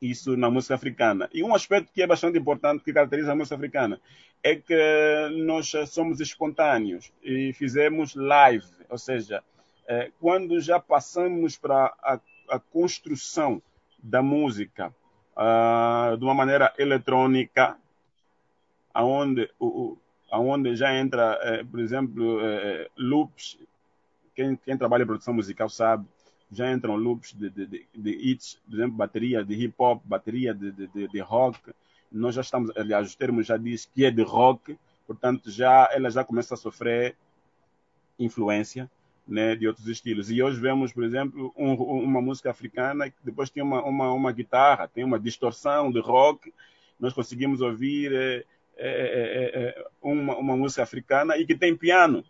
isso 0.00 0.36
na 0.36 0.50
música 0.50 0.76
africana. 0.76 1.28
E 1.32 1.42
um 1.42 1.54
aspecto 1.54 1.92
que 1.92 2.02
é 2.02 2.06
bastante 2.06 2.38
importante, 2.38 2.84
que 2.84 2.92
caracteriza 2.92 3.32
a 3.32 3.36
música 3.36 3.56
africana, 3.56 4.00
é 4.42 4.54
que 4.56 4.76
nós 5.44 5.72
somos 5.88 6.20
espontâneos 6.20 7.10
e 7.22 7.52
fizemos 7.54 8.14
live, 8.14 8.66
ou 8.94 8.98
seja, 8.98 9.42
é, 9.88 10.12
quando 10.20 10.60
já 10.60 10.78
passamos 10.78 11.58
para 11.58 11.92
a, 12.00 12.20
a, 12.48 12.60
construção 12.60 13.60
da 14.00 14.22
música 14.22 14.94
uh, 15.36 16.16
de 16.16 16.24
uma 16.24 16.32
maneira 16.32 16.72
eletrônica, 16.78 17.76
aonde, 18.94 19.50
o, 19.58 19.98
aonde 20.30 20.76
já 20.76 20.94
entra, 20.94 21.40
é, 21.42 21.64
por 21.64 21.80
exemplo, 21.80 22.38
é, 22.40 22.88
loops, 22.96 23.58
quem, 24.32 24.54
quem 24.54 24.78
trabalha 24.78 25.02
em 25.02 25.06
produção 25.06 25.34
musical 25.34 25.68
sabe, 25.68 26.06
já 26.52 26.70
entram 26.70 26.94
loops 26.94 27.32
de, 27.32 27.50
de, 27.50 27.66
de, 27.66 27.86
de 27.92 28.10
hits, 28.10 28.60
por 28.64 28.74
exemplo, 28.76 28.96
bateria 28.96 29.44
de 29.44 29.54
hip 29.54 29.74
hop, 29.76 30.00
bateria 30.04 30.54
de, 30.54 30.70
de, 30.70 31.08
de, 31.08 31.18
rock. 31.18 31.58
Nós 32.12 32.36
já 32.36 32.42
estamos, 32.42 32.70
aliás, 32.76 33.08
os 33.08 33.16
termos 33.16 33.44
já 33.44 33.56
diz 33.56 33.86
que 33.86 34.04
é 34.04 34.10
de 34.12 34.22
rock, 34.22 34.78
portanto, 35.04 35.50
já 35.50 35.88
ela 35.90 36.08
já 36.10 36.22
começa 36.22 36.54
a 36.54 36.56
sofrer 36.56 37.16
influência 38.18 38.90
né, 39.26 39.56
de 39.56 39.66
outros 39.66 39.86
estilos. 39.88 40.30
E 40.30 40.42
hoje 40.42 40.60
vemos, 40.60 40.92
por 40.92 41.04
exemplo, 41.04 41.52
um, 41.56 41.74
uma 41.74 42.20
música 42.20 42.50
africana 42.50 43.10
que 43.10 43.16
depois 43.22 43.50
tem 43.50 43.62
uma, 43.62 43.82
uma, 43.82 44.12
uma, 44.12 44.32
guitarra, 44.32 44.88
tem 44.88 45.04
uma 45.04 45.18
distorção 45.18 45.90
de 45.90 46.00
rock. 46.00 46.52
Nós 47.00 47.12
conseguimos 47.12 47.60
ouvir 47.60 48.12
é, 48.14 48.44
é, 48.76 49.78
é, 49.78 49.86
uma, 50.02 50.36
uma 50.36 50.56
música 50.56 50.82
africana 50.82 51.36
e 51.38 51.46
que 51.46 51.54
tem 51.54 51.76
piano. 51.76 52.24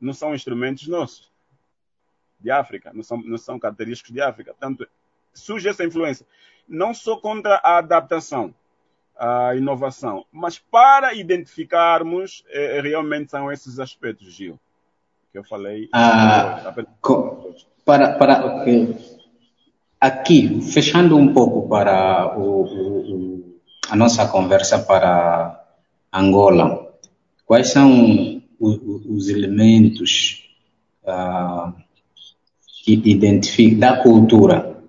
Não 0.00 0.12
são 0.12 0.34
instrumentos 0.34 0.88
nossos 0.88 1.32
de 2.38 2.50
África, 2.50 2.92
não 2.92 3.02
são, 3.02 3.22
não 3.22 3.38
são 3.38 3.58
característicos 3.58 4.12
de 4.12 4.20
África. 4.20 4.52
Portanto, 4.52 4.86
surge 5.32 5.68
essa 5.68 5.84
influência. 5.84 6.26
Não 6.68 6.92
sou 6.92 7.20
contra 7.20 7.56
a 7.56 7.78
adaptação, 7.78 8.54
a 9.16 9.54
inovação, 9.54 10.26
mas 10.30 10.58
para 10.58 11.14
identificarmos, 11.14 12.44
é, 12.48 12.80
realmente 12.80 13.30
são 13.30 13.50
esses 13.50 13.78
aspectos, 13.78 14.32
Gil, 14.34 14.58
que 15.36 15.40
eu 15.40 15.44
falei. 15.44 15.88
Ah, 15.92 16.72
para, 17.84 18.14
para, 18.14 18.64
aqui, 20.00 20.62
fechando 20.62 21.16
um 21.16 21.34
pouco 21.34 21.68
para 21.68 22.38
o, 22.38 22.62
o, 22.62 23.58
a 23.90 23.94
nossa 23.94 24.26
conversa 24.28 24.78
para 24.78 25.62
Angola, 26.10 26.90
quais 27.44 27.68
são 27.68 28.42
os, 28.58 28.80
os 29.06 29.28
elementos 29.28 30.48
uh, 31.04 31.74
identifica 32.86 33.76
da 33.76 34.02
cultura 34.02 34.80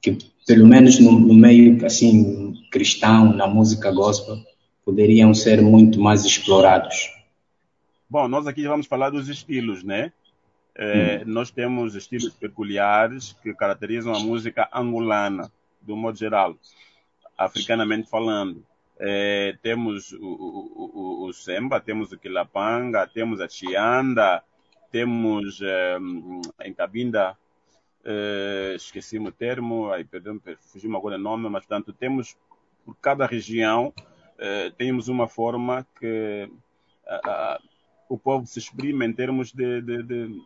que 0.00 0.16
pelo 0.46 0.66
menos 0.66 1.00
no, 1.00 1.18
no, 1.18 1.34
meio 1.34 1.84
assim 1.84 2.54
cristão 2.70 3.32
na 3.32 3.46
música 3.46 3.90
gospel 3.90 4.36
poderiam 4.84 5.32
ser 5.34 5.60
muito 5.62 6.00
mais 6.00 6.24
explorados 6.24 7.21
bom 8.12 8.28
nós 8.28 8.46
aqui 8.46 8.68
vamos 8.68 8.86
falar 8.86 9.08
dos 9.08 9.30
estilos 9.30 9.82
né? 9.82 10.12
É, 10.74 11.24
nós 11.24 11.50
temos 11.50 11.94
estilos 11.94 12.34
peculiares 12.34 13.32
que 13.42 13.54
caracterizam 13.54 14.14
a 14.14 14.20
música 14.20 14.68
angolana, 14.70 15.50
do 15.80 15.96
modo 15.96 16.18
geral, 16.18 16.56
africanamente 17.36 18.08
falando. 18.08 18.64
É, 18.98 19.56
temos 19.62 20.12
o, 20.12 20.24
o, 20.24 20.92
o, 20.94 21.26
o, 21.26 21.32
semba, 21.32 21.80
temos 21.80 22.12
o 22.12 22.18
quilapanga, 22.18 23.06
temos 23.06 23.40
a 23.40 23.48
chianda, 23.48 24.42
temos 24.90 25.60
é, 25.62 25.98
em 26.64 26.72
Cabinda, 26.72 27.36
é, 28.04 28.74
esqueci-me 28.76 29.28
o 29.28 29.32
termo, 29.32 29.90
ai, 29.90 30.04
perdão, 30.04 30.40
fugiu-me 30.70 30.96
agora 30.96 31.16
o 31.16 31.18
nome, 31.18 31.48
mas 31.48 31.64
portanto 31.64 31.94
temos, 31.94 32.36
por 32.84 32.94
cada 32.96 33.26
região, 33.26 33.92
é, 34.38 34.70
temos 34.70 35.08
uma 35.08 35.28
forma 35.28 35.86
que 35.98 36.50
o 38.12 38.18
povo 38.18 38.46
se 38.46 38.58
exprime 38.58 39.06
em 39.06 39.12
termos 39.12 39.52
de, 39.52 39.80
de, 39.80 40.02
de, 40.02 40.42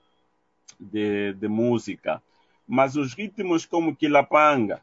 de, 0.78 1.32
de 1.32 1.48
música. 1.48 2.22
Mas 2.66 2.94
os 2.96 3.12
ritmos 3.12 3.66
como 3.66 3.96
quilapanga, 3.96 4.80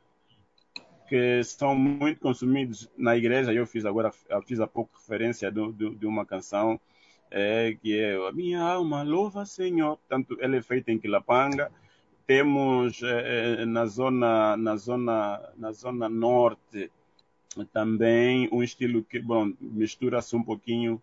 que 1.07 1.41
são 1.45 1.75
muito 1.75 2.19
consumidos 2.19 2.89
na 2.97 3.15
igreja. 3.15 3.53
Eu 3.53 3.65
fiz 3.65 3.85
agora, 3.85 4.11
fiz 4.45 4.59
há 4.59 4.67
pouco 4.67 4.91
referência 4.97 5.49
do, 5.49 5.71
do, 5.71 5.95
de 5.95 6.05
uma 6.05 6.25
canção 6.25 6.77
é, 7.31 7.77
que 7.81 7.97
é 7.97 8.15
A 8.15 8.33
Minha 8.33 8.61
Alma 8.61 9.01
Louva 9.01 9.45
Senhor. 9.45 9.97
Tanto 10.09 10.37
ela 10.41 10.57
é 10.57 10.61
feita 10.61 10.91
em 10.91 10.99
Quilapanga. 10.99 11.71
Temos 12.27 13.01
é, 13.01 13.65
na 13.65 13.85
zona 13.85 14.57
na 14.57 14.75
zona 14.75 15.53
na 15.55 15.71
zona 15.71 16.09
norte 16.09 16.91
também 17.71 18.49
um 18.51 18.61
estilo 18.61 19.03
que 19.03 19.19
bom 19.19 19.53
mistura-se 19.59 20.35
um 20.35 20.43
pouquinho 20.43 21.01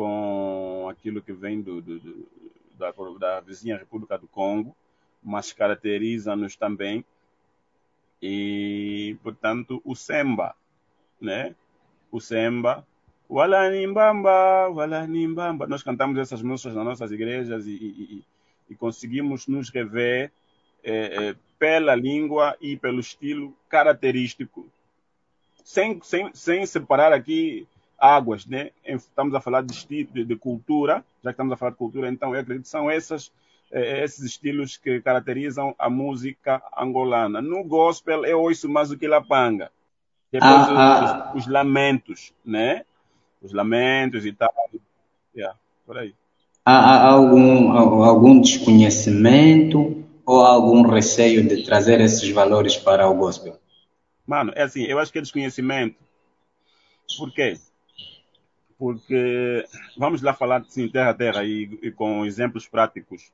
com 0.00 0.88
aquilo 0.90 1.20
que 1.20 1.30
vem 1.30 1.60
do, 1.60 1.82
do, 1.82 1.98
do 1.98 2.26
da, 2.78 2.90
da 3.18 3.40
vizinha 3.40 3.76
República 3.76 4.16
do 4.16 4.26
Congo, 4.26 4.74
mas 5.22 5.52
caracteriza-nos 5.52 6.56
também 6.56 7.04
e, 8.22 9.14
portanto, 9.22 9.82
o 9.84 9.94
Semba, 9.94 10.54
né? 11.20 11.54
O 12.10 12.18
Semba, 12.18 12.86
Walanimbamba, 13.28 14.70
Walanimbamba. 14.70 15.66
Nós 15.66 15.82
cantamos 15.82 16.16
essas 16.16 16.40
músicas 16.40 16.74
nas 16.74 16.84
nossas 16.86 17.12
igrejas 17.12 17.66
e, 17.66 17.74
e, 17.74 18.24
e 18.70 18.74
conseguimos 18.74 19.46
nos 19.46 19.68
rever 19.68 20.32
é, 20.82 21.28
é, 21.28 21.36
pela 21.58 21.94
língua 21.94 22.56
e 22.58 22.74
pelo 22.74 23.00
estilo 23.00 23.54
característico, 23.68 24.66
sem, 25.62 26.00
sem, 26.00 26.30
sem 26.32 26.64
separar 26.64 27.12
aqui 27.12 27.68
águas, 28.00 28.46
né? 28.46 28.70
Estamos 28.84 29.34
a 29.34 29.40
falar 29.40 29.62
de, 29.62 29.72
estilo, 29.72 30.10
de, 30.12 30.24
de 30.24 30.36
cultura, 30.36 31.04
já 31.22 31.30
que 31.30 31.34
estamos 31.34 31.52
a 31.52 31.56
falar 31.56 31.72
de 31.72 31.76
cultura, 31.76 32.08
então 32.08 32.34
eu 32.34 32.40
acredito 32.40 32.64
que 32.64 32.70
são 32.70 32.90
essas 32.90 33.30
é, 33.70 34.02
esses 34.02 34.24
estilos 34.24 34.76
que 34.76 35.00
caracterizam 35.00 35.74
a 35.78 35.88
música 35.88 36.60
angolana. 36.76 37.40
No 37.40 37.62
gospel 37.62 38.24
eu 38.24 38.40
ouço 38.40 38.68
mais 38.68 38.88
do 38.88 38.98
que 38.98 39.06
lapanga. 39.06 39.70
Depois 40.32 40.50
ah, 40.52 40.62
os, 40.62 40.78
ah, 40.78 41.32
os, 41.36 41.46
lamentos, 41.46 42.32
né? 42.44 42.84
Os 43.40 43.52
lamentos 43.52 44.26
e 44.26 44.32
tal. 44.32 44.52
Yeah, 45.34 45.56
por 45.86 45.98
aí. 45.98 46.14
Há, 46.64 47.08
algum, 47.08 47.72
algum 47.72 48.40
desconhecimento 48.40 50.04
ou 50.26 50.40
algum 50.40 50.82
receio 50.82 51.46
de 51.46 51.64
trazer 51.64 52.00
esses 52.00 52.28
valores 52.30 52.76
para 52.76 53.08
o 53.08 53.14
gospel? 53.14 53.56
Mano, 54.26 54.52
é 54.54 54.62
assim, 54.62 54.82
eu 54.82 54.98
acho 54.98 55.10
que 55.10 55.18
é 55.18 55.22
desconhecimento. 55.22 55.96
Por 57.18 57.32
quê? 57.32 57.58
Porque, 58.80 59.66
vamos 59.94 60.22
lá 60.22 60.32
falar 60.32 60.62
assim, 60.62 60.88
terra 60.88 61.10
a 61.10 61.14
terra 61.14 61.44
e, 61.44 61.78
e 61.82 61.92
com 61.92 62.24
exemplos 62.24 62.66
práticos. 62.66 63.30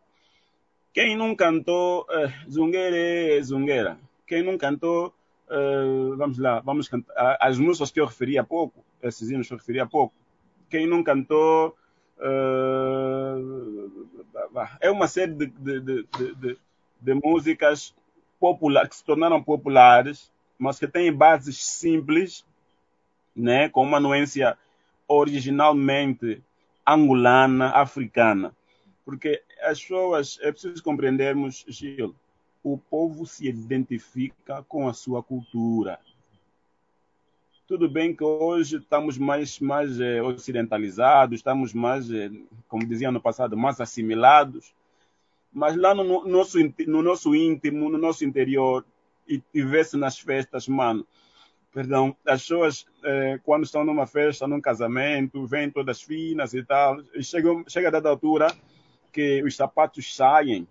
Quem 0.92 1.16
não 1.16 1.36
cantou 1.36 2.04
uh, 2.10 2.50
Zungueira 2.50 3.40
Zungueira? 3.44 3.96
Quem 4.26 4.42
não 4.42 4.58
cantou, 4.58 5.14
uh, 5.48 6.16
vamos 6.16 6.36
lá, 6.38 6.58
vamos 6.58 6.88
cantar, 6.88 7.38
as 7.40 7.60
músicas 7.60 7.92
que 7.92 8.00
eu 8.00 8.06
referi 8.06 8.36
há 8.36 8.42
pouco, 8.42 8.84
esses 9.00 9.30
hinos 9.30 9.46
que 9.46 9.54
eu 9.54 9.58
referi 9.58 9.78
há 9.78 9.86
pouco. 9.86 10.12
Quem 10.68 10.84
não 10.84 11.04
cantou, 11.04 11.76
uh, 12.18 14.06
é 14.80 14.90
uma 14.90 15.06
série 15.06 15.32
de, 15.32 15.46
de, 15.46 15.80
de, 15.80 16.58
de, 17.00 17.14
músicas 17.14 17.94
populares, 18.40 18.88
que 18.88 18.96
se 18.96 19.04
tornaram 19.04 19.40
populares, 19.40 20.28
mas 20.58 20.76
que 20.76 20.88
têm 20.88 21.12
bases 21.12 21.64
simples, 21.64 22.44
né, 23.36 23.68
com 23.68 23.84
uma 23.84 24.00
nuência 24.00 24.58
originalmente 25.08 26.42
angolana, 26.86 27.70
africana. 27.70 28.54
Porque 29.04 29.42
as 29.62 29.80
pessoas, 29.80 30.38
é 30.42 30.50
preciso 30.50 30.82
compreendermos, 30.82 31.64
Gil, 31.68 32.14
o 32.62 32.76
povo 32.76 33.26
se 33.26 33.48
identifica 33.48 34.64
com 34.64 34.88
a 34.88 34.92
sua 34.92 35.22
cultura. 35.22 36.00
Tudo 37.66 37.88
bem 37.88 38.14
que 38.14 38.22
hoje 38.22 38.76
estamos 38.76 39.18
mais, 39.18 39.58
mais 39.58 40.00
é, 40.00 40.22
ocidentalizados, 40.22 41.38
estamos 41.38 41.72
mais, 41.72 42.10
é, 42.10 42.30
como 42.68 42.86
dizia 42.86 43.10
no 43.10 43.20
passado, 43.20 43.56
mais 43.56 43.80
assimilados, 43.80 44.72
mas 45.52 45.76
lá 45.76 45.94
no, 45.94 46.04
no, 46.04 46.28
nosso, 46.28 46.58
no 46.86 47.02
nosso 47.02 47.34
íntimo, 47.34 47.88
no 47.88 47.98
nosso 47.98 48.24
interior, 48.24 48.84
e, 49.28 49.42
e 49.52 49.62
vê-se 49.62 49.96
nas 49.96 50.18
festas, 50.18 50.68
mano, 50.68 51.04
perdão, 51.76 52.16
as 52.24 52.40
pessoas, 52.40 52.86
é, 53.04 53.38
quando 53.44 53.64
estão 53.64 53.84
numa 53.84 54.06
festa, 54.06 54.48
num 54.48 54.62
casamento, 54.62 55.46
vêm 55.46 55.70
todas 55.70 56.00
finas 56.00 56.54
e 56.54 56.64
tal, 56.64 57.02
e 57.14 57.22
chega, 57.22 57.88
a 57.88 57.90
dada 57.90 58.08
altura, 58.08 58.46
que 59.12 59.42
os 59.42 59.54
sapatos 59.54 60.16
saem, 60.16 60.66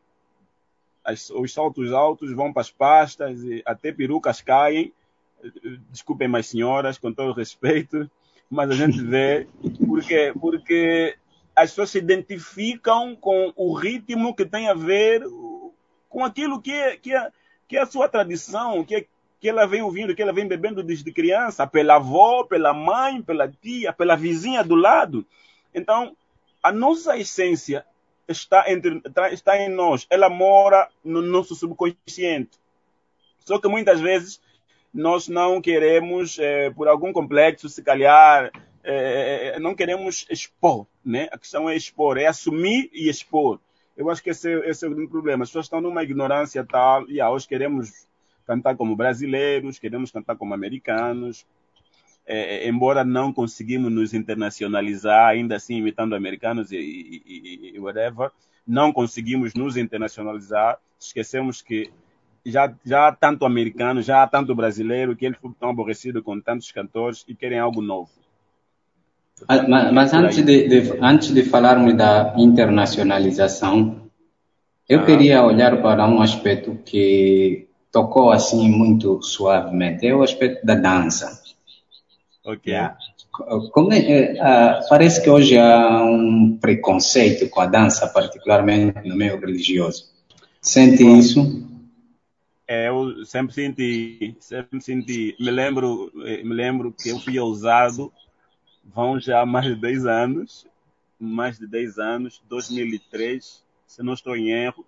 as, 1.04 1.30
os 1.30 1.54
saltos 1.54 1.94
altos 1.94 2.34
vão 2.34 2.52
para 2.52 2.62
as 2.62 2.72
pastas, 2.72 3.40
até 3.68 3.92
perucas 3.92 4.42
caem. 4.42 4.92
Desculpem, 5.92 6.28
mais 6.28 6.48
senhoras, 6.48 6.98
com 6.98 7.14
todo 7.14 7.38
respeito, 7.38 8.10
mas 8.50 8.72
a 8.72 8.74
gente 8.74 9.00
vê 9.00 9.48
porque, 9.86 10.34
porque 10.42 11.16
as 11.56 11.70
pessoas 11.70 11.92
se 11.92 12.00
identificam 12.00 13.16
com 13.16 13.54
o 13.56 13.76
ritmo 13.76 14.36
que 14.36 14.44
tem 14.44 14.70
a 14.70 14.74
ver 14.74 15.22
com 16.10 16.26
aquilo 16.26 16.60
que 16.60 16.72
é, 16.72 16.98
que 16.98 17.14
é, 17.14 17.32
que 17.68 17.78
é 17.78 17.82
a 17.82 17.86
sua 17.86 18.10
tradição, 18.10 18.84
que, 18.84 18.96
é, 18.96 19.06
que 19.46 19.50
ela 19.50 19.68
vem 19.68 19.84
ouvindo, 19.84 20.16
que 20.16 20.24
ela 20.24 20.34
vem 20.34 20.48
bebendo 20.48 20.82
desde 20.82 21.12
criança, 21.12 21.68
pela 21.68 21.98
avó, 21.98 22.46
pela 22.46 22.74
mãe, 22.74 23.22
pela 23.22 23.48
tia, 23.48 23.94
pela 23.94 24.16
vizinha 24.16 24.64
do 24.64 24.74
lado. 24.74 25.24
Então, 25.72 26.18
a 26.64 26.72
nossa 26.72 27.16
essência 27.16 27.86
está, 28.28 28.66
entre, 28.72 29.04
está 29.32 29.56
em 29.56 29.70
nós, 29.70 30.08
ela 30.10 30.32
mora 30.32 30.90
no 31.04 31.22
nosso 31.22 31.54
subconsciente. 31.54 32.58
Só 33.38 33.60
que 33.60 33.68
muitas 33.68 34.02
vezes 34.02 34.42
nós 34.92 35.28
não 35.28 35.62
queremos, 35.62 36.40
é, 36.40 36.72
por 36.72 36.88
algum 36.88 37.14
complexo, 37.14 37.70
se 37.70 37.84
calhar, 37.84 38.52
é, 38.84 39.60
não 39.60 39.76
queremos 39.76 40.26
expor, 40.28 40.88
né? 41.06 41.30
A 41.32 41.38
questão 41.38 41.70
é 41.70 41.76
expor, 41.76 42.18
é 42.18 42.26
assumir 42.26 42.90
e 42.92 43.10
expor. 43.10 43.60
Eu 43.96 44.10
acho 44.10 44.24
que 44.24 44.32
esse, 44.32 44.52
esse 44.62 44.88
é 44.88 44.90
o 44.90 45.08
problema. 45.08 45.44
As 45.44 45.50
pessoas 45.50 45.68
estão 45.68 45.82
numa 45.82 46.02
ignorância 46.02 46.66
tal, 46.66 47.08
e 47.08 47.22
ah, 47.22 47.30
hoje 47.30 47.48
queremos 47.48 48.08
cantar 48.46 48.76
como 48.76 48.96
brasileiros, 48.96 49.80
queremos 49.80 50.12
cantar 50.12 50.36
como 50.36 50.54
americanos, 50.54 51.46
é, 52.28 52.68
embora 52.68 53.04
não 53.04 53.32
conseguimos 53.32 53.92
nos 53.92 54.14
internacionalizar, 54.14 55.30
ainda 55.30 55.56
assim 55.56 55.76
imitando 55.76 56.16
americanos 56.16 56.72
e, 56.72 56.78
e, 56.78 57.72
e, 57.76 57.80
whatever, 57.80 58.32
não 58.66 58.92
conseguimos 58.92 59.54
nos 59.54 59.78
internacionalizar, 59.78 60.80
esquecemos 61.00 61.62
que 61.62 61.92
já, 62.44 62.74
já 62.84 63.08
há 63.08 63.12
tanto 63.12 63.46
americano, 63.46 64.02
já 64.02 64.24
há 64.24 64.28
tanto 64.28 64.56
brasileiro, 64.56 65.16
que 65.16 65.26
eles 65.26 65.38
estão 65.44 65.70
aborrecidos 65.70 66.24
com 66.24 66.40
tantos 66.40 66.72
cantores 66.72 67.24
e 67.28 67.36
querem 67.36 67.60
algo 67.60 67.82
novo. 67.82 68.10
Ah, 69.48 69.68
mas, 69.68 69.92
mas 69.92 70.14
antes, 70.14 70.44
de, 70.44 70.68
de, 70.68 70.98
antes 71.02 71.32
de 71.32 71.44
falarmos 71.44 71.94
da 71.94 72.34
internacionalização, 72.38 74.10
eu 74.88 75.02
ah. 75.02 75.06
queria 75.06 75.44
olhar 75.44 75.82
para 75.82 76.08
um 76.08 76.22
aspecto 76.22 76.80
que 76.86 77.68
tocou 77.96 78.30
assim 78.30 78.70
muito 78.70 79.22
suavemente, 79.22 80.06
é 80.06 80.14
o 80.14 80.22
aspecto 80.22 80.66
da 80.66 80.76
dança. 80.76 81.42
Ok. 82.44 82.74
Yeah. 82.74 82.98
Como 83.72 83.94
é, 83.94 84.34
uh, 84.34 84.90
parece 84.90 85.24
que 85.24 85.30
hoje 85.30 85.58
há 85.58 86.04
um 86.04 86.58
preconceito 86.60 87.50
com 87.50 87.62
a 87.62 87.66
dança, 87.66 88.06
particularmente 88.08 89.08
no 89.08 89.16
meio 89.16 89.40
religioso. 89.40 90.12
Sente 90.62 91.04
isso? 91.04 91.66
É, 92.68 92.90
eu 92.90 93.26
sempre 93.26 93.54
senti, 93.54 94.36
sempre 94.42 94.82
senti. 94.82 95.34
Me 95.40 95.52
lembro, 95.52 96.12
me 96.14 96.54
lembro 96.54 96.92
que 96.92 97.10
eu 97.10 97.20
fui 97.20 97.40
ousado, 97.40 98.12
vão 98.84 99.22
já 99.22 99.46
mais 99.46 99.68
de 99.68 99.76
10 99.76 100.06
anos, 100.06 100.68
mais 101.18 101.58
de 101.58 101.66
10 101.66 101.98
anos, 101.98 102.42
2003, 102.50 103.64
se 103.88 104.04
não 104.04 104.14
estou 104.14 104.36
em 104.36 104.50
erro. 104.50 104.86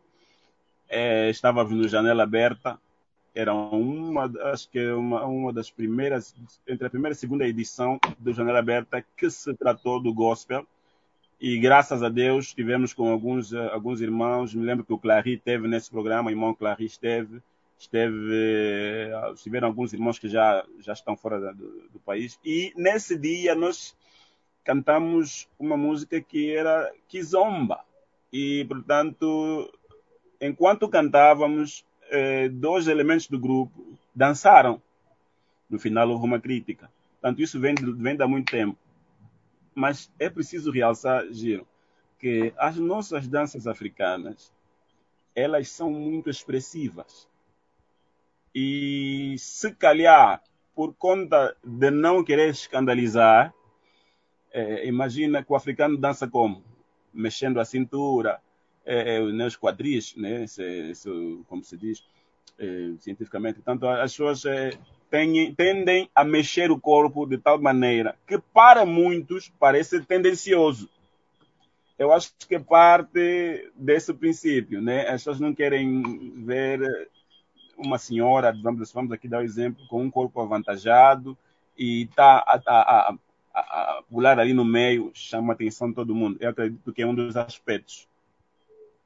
É, 0.90 1.30
estava 1.30 1.64
no 1.64 1.88
Janela 1.88 2.24
Aberta, 2.24 2.78
era 3.38 3.54
uma, 3.54 4.26
acho 4.52 4.68
que 4.68 4.80
é 4.80 4.92
uma, 4.96 5.24
uma 5.26 5.54
das 5.54 5.70
primeiras, 5.70 6.36
entre 6.68 6.88
a 6.88 6.90
primeira 6.90 7.14
e 7.14 7.16
a 7.16 7.20
segunda 7.20 7.48
edição 7.48 8.00
do 8.18 8.34
Janela 8.34 8.58
Aberta, 8.58 9.06
que 9.16 9.30
se 9.30 9.54
tratou 9.54 10.02
do 10.02 10.12
gospel. 10.12 10.66
e 11.40 11.60
graças 11.60 12.02
a 12.02 12.10
Deus 12.10 12.52
tivemos 12.52 12.94
com 12.94 13.12
alguns, 13.12 13.54
alguns 13.54 14.02
irmãos, 14.02 14.56
me 14.56 14.66
lembro 14.66 14.84
que 14.84 14.92
o 14.92 14.98
Clary 14.98 15.36
esteve 15.36 15.68
nesse 15.68 15.92
programa, 15.92 16.30
o 16.30 16.32
irmão 16.32 16.56
Clary 16.56 16.86
esteve, 16.86 17.40
esteve, 17.78 19.12
estiveram 19.36 19.68
alguns 19.68 19.94
irmãos 19.94 20.18
que 20.18 20.28
já, 20.28 20.66
já 20.80 20.94
estão 20.94 21.16
fora 21.16 21.54
do, 21.54 21.90
do 21.94 22.00
país, 22.00 22.40
e 22.44 22.74
nesse 22.76 23.16
dia 23.16 23.54
nós 23.54 23.96
cantamos 24.64 25.48
uma 25.60 25.78
música 25.78 26.20
que 26.20 26.56
era 26.56 26.92
Kizomba, 27.08 27.82
e 28.34 28.66
portanto, 28.68 29.72
enquanto 30.42 30.90
cantávamos, 30.90 31.86
eh, 32.10 32.50
dois 32.50 32.88
elementos 32.88 33.28
do 33.28 33.40
grupo 33.40 33.98
dançaram. 34.16 34.82
No 35.70 35.80
final 35.80 36.10
houve 36.10 36.26
uma 36.26 36.40
crítica. 36.40 36.90
Portanto, 37.14 37.42
isso 37.42 37.60
vem, 37.60 37.76
vem 37.76 38.16
de 38.16 38.24
há 38.24 38.28
muito 38.28 38.52
tempo. 38.52 38.78
Mas 39.76 40.12
é 40.18 40.30
preciso 40.30 40.72
realçar, 40.72 41.26
Giro, 41.32 41.68
que 42.20 42.54
as 42.58 42.78
nossas 42.78 43.28
danças 43.28 43.68
africanas, 43.68 44.52
elas 45.36 45.70
são 45.70 45.92
muito 45.92 46.30
expressivas. 46.30 47.28
E 48.56 49.36
se 49.38 49.72
calhar, 49.76 50.42
por 50.74 50.94
conta 50.96 51.56
de 51.64 51.92
não 51.92 52.24
querer 52.24 52.50
escandalizar, 52.50 53.54
é, 54.52 54.88
imagina 54.88 55.44
que 55.44 55.52
o 55.52 55.56
africano 55.56 55.98
dança 55.98 56.28
como? 56.28 56.64
Mexendo 57.14 57.60
a 57.60 57.66
cintura, 57.66 58.42
é, 58.88 59.18
é, 59.18 59.20
nos 59.20 59.58
quadris, 59.58 60.16
né? 60.16 60.46
Esse, 60.46 61.44
como 61.48 61.62
se 61.62 61.76
diz 61.76 62.04
é, 62.58 62.94
cientificamente. 63.00 63.56
Portanto, 63.56 63.86
as 63.86 64.12
pessoas 64.12 64.46
é, 64.46 64.72
têm, 65.12 65.54
tendem 65.54 66.10
a 66.16 66.24
mexer 66.24 66.72
o 66.72 66.80
corpo 66.80 67.26
de 67.26 67.38
tal 67.38 67.60
maneira 67.60 68.18
que, 68.26 68.38
para 68.38 68.86
muitos, 68.86 69.52
parece 69.60 70.00
tendencioso. 70.02 70.90
Eu 72.00 72.14
acho 72.14 72.32
que 72.48 72.58
parte 72.58 73.70
desse 73.76 74.14
princípio, 74.14 74.82
né? 74.82 75.02
As 75.02 75.22
pessoas 75.22 75.40
não 75.40 75.54
querem 75.54 76.02
ver 76.46 76.80
uma 77.78 77.98
senhora, 77.98 78.56
vamos, 78.64 78.92
vamos 78.92 79.12
aqui 79.12 79.28
dar 79.28 79.40
o 79.40 79.42
um 79.42 79.44
exemplo, 79.44 79.86
com 79.88 80.02
um 80.02 80.10
corpo 80.10 80.40
avantajado 80.40 81.38
e 81.78 82.04
está 82.04 82.38
a, 82.38 82.62
a, 82.66 82.82
a, 83.12 83.18
a, 83.54 84.04
pular 84.10 84.40
ali 84.40 84.54
no 84.54 84.64
meio, 84.66 85.12
chama 85.14 85.54
a 85.54 85.56
atenção 85.56 85.90
de 85.90 85.96
todo 85.96 86.16
mundo. 86.16 86.38
Eu 86.40 86.50
acredito 86.50 86.94
que 86.94 87.02
é 87.02 87.08
um 87.08 87.14
dos 87.14 87.36
aspectos. 87.36 88.08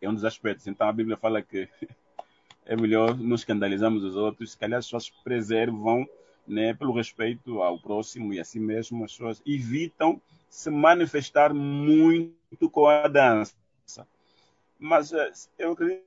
É 0.02 0.10
um 0.10 0.14
dos 0.14 0.26
aspectos. 0.26 0.68
Então 0.68 0.88
a 0.88 0.94
Bíblia 0.94 1.16
fala 1.16 1.42
que 1.42 1.70
é 2.66 2.76
melhor 2.76 3.18
não 3.18 3.36
escandalizarmos 3.36 4.04
os 4.04 4.16
outros, 4.16 4.52
se 4.52 4.58
calhar 4.58 4.80
as 4.80 4.86
pessoas 4.86 5.10
preservam 5.24 6.08
né, 6.48 6.74
pelo 6.74 6.94
respeito 6.94 7.62
ao 7.62 7.80
próximo 7.80 8.34
e 8.34 8.40
assim 8.40 8.60
mesmo 8.60 9.04
as 9.06 9.12
pessoas 9.12 9.42
evitam 9.46 10.22
se 10.50 10.70
manifestar 10.70 11.54
muito 11.54 12.70
com 12.70 12.88
a 12.88 13.08
dança. 13.08 13.56
Mas 14.78 15.14
eh, 15.14 15.32
eu 15.60 15.74
acredito 15.74 16.04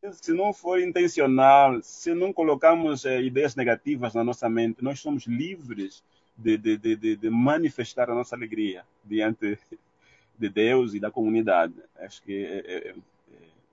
que 0.00 0.12
se 0.12 0.32
não 0.32 0.52
for 0.52 0.80
intencional, 0.80 1.80
se 1.82 2.12
não 2.12 2.32
colocamos 2.32 3.04
é, 3.04 3.22
ideias 3.22 3.56
negativas 3.56 4.14
na 4.14 4.22
nossa 4.22 4.48
mente, 4.48 4.84
nós 4.84 5.00
somos 5.00 5.26
livres 5.26 6.04
de, 6.36 6.56
de, 6.58 6.76
de, 6.76 7.16
de 7.16 7.30
manifestar 7.30 8.10
a 8.10 8.14
nossa 8.14 8.36
alegria 8.36 8.84
diante 9.04 9.58
de 10.38 10.48
Deus 10.48 10.94
e 10.94 11.00
da 11.00 11.10
comunidade. 11.10 11.74
Acho 11.96 12.22
que 12.22 12.44
é, 12.44 12.58
é, 12.58 12.88
é 12.90 12.94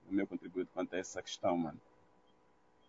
o 0.09 0.15
meu 0.15 0.27
contributo 0.27 0.67
quanto 0.73 0.95
a 0.95 0.99
essa 0.99 1.21
questão, 1.21 1.55
mano. 1.57 1.77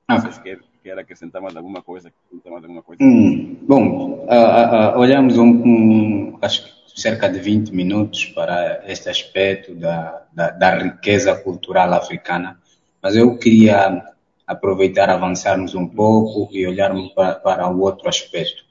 Ah. 0.09 0.19
Vocês 0.19 0.39
querem, 0.39 0.65
querem 0.83 1.01
acrescentar 1.01 1.41
mais 1.41 1.55
alguma 1.55 1.83
coisa? 1.83 2.13
Mais 2.45 2.65
alguma 2.65 2.83
coisa? 2.83 3.03
Hum, 3.03 3.57
bom, 3.63 4.27
uh, 4.27 4.95
uh, 4.95 4.99
olhamos 4.99 5.39
um, 5.39 5.49
um, 5.49 6.39
acho 6.43 6.65
que 6.65 7.01
cerca 7.01 7.29
de 7.29 7.39
20 7.39 7.71
minutos 7.71 8.27
para 8.27 8.83
este 8.91 9.09
aspecto 9.09 9.75
da, 9.75 10.27
da, 10.33 10.51
da 10.51 10.79
riqueza 10.79 11.35
cultural 11.37 11.93
africana, 11.93 12.59
mas 13.01 13.15
eu 13.15 13.39
queria 13.39 14.05
aproveitar, 14.47 15.09
avançarmos 15.09 15.75
um 15.77 15.87
pouco 15.87 16.49
e 16.53 16.67
olharmos 16.67 17.13
para, 17.13 17.37
para 17.37 17.69
o 17.69 17.81
outro 17.81 18.09
aspecto 18.09 18.65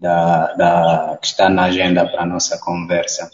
da, 0.00 0.54
da, 0.54 1.18
que 1.20 1.26
está 1.26 1.48
na 1.48 1.64
agenda 1.64 2.06
para 2.06 2.22
a 2.22 2.26
nossa 2.26 2.58
conversa. 2.60 3.28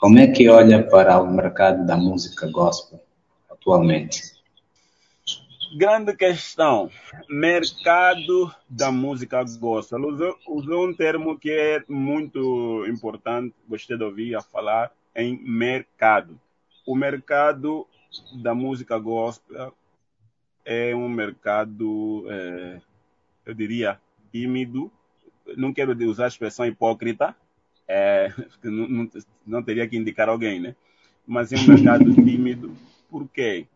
Como 0.00 0.18
é 0.18 0.28
que 0.28 0.48
olha 0.48 0.82
para 0.84 1.20
o 1.20 1.30
mercado 1.30 1.84
da 1.84 1.96
música 1.96 2.48
gospel 2.50 3.00
atualmente? 3.62 4.42
grande 5.74 6.14
questão. 6.14 6.90
Mercado 7.28 8.54
da 8.68 8.92
música 8.92 9.42
gospel. 9.58 10.06
Usou, 10.06 10.38
usou 10.46 10.86
um 10.86 10.94
termo 10.94 11.38
que 11.38 11.50
é 11.50 11.82
muito 11.88 12.84
importante, 12.86 13.54
gostei 13.68 13.96
de 13.96 14.04
ouvir 14.04 14.34
a 14.34 14.42
falar, 14.42 14.92
em 15.16 15.38
mercado. 15.42 16.38
O 16.86 16.94
mercado 16.94 17.86
da 18.42 18.54
música 18.54 18.98
gospel 18.98 19.72
é 20.64 20.94
um 20.94 21.08
mercado, 21.08 22.26
é, 22.28 22.80
eu 23.46 23.54
diria, 23.54 23.98
tímido. 24.30 24.90
Não 25.56 25.72
quero 25.72 25.96
usar 26.08 26.26
a 26.26 26.28
expressão 26.28 26.66
hipócrita, 26.66 27.34
é, 27.88 28.32
não, 28.62 28.88
não, 28.88 29.10
não 29.46 29.62
teria 29.62 29.88
que 29.88 29.96
indicar 29.96 30.28
alguém, 30.28 30.60
né? 30.60 30.76
Mas 31.26 31.52
é 31.52 31.56
um 31.56 31.66
mercado 31.66 32.12
tímido. 32.14 32.76
Por 33.12 33.28
quê? 33.28 33.66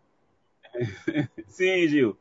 Sim, 1.46 1.86
Gil. 1.88 2.16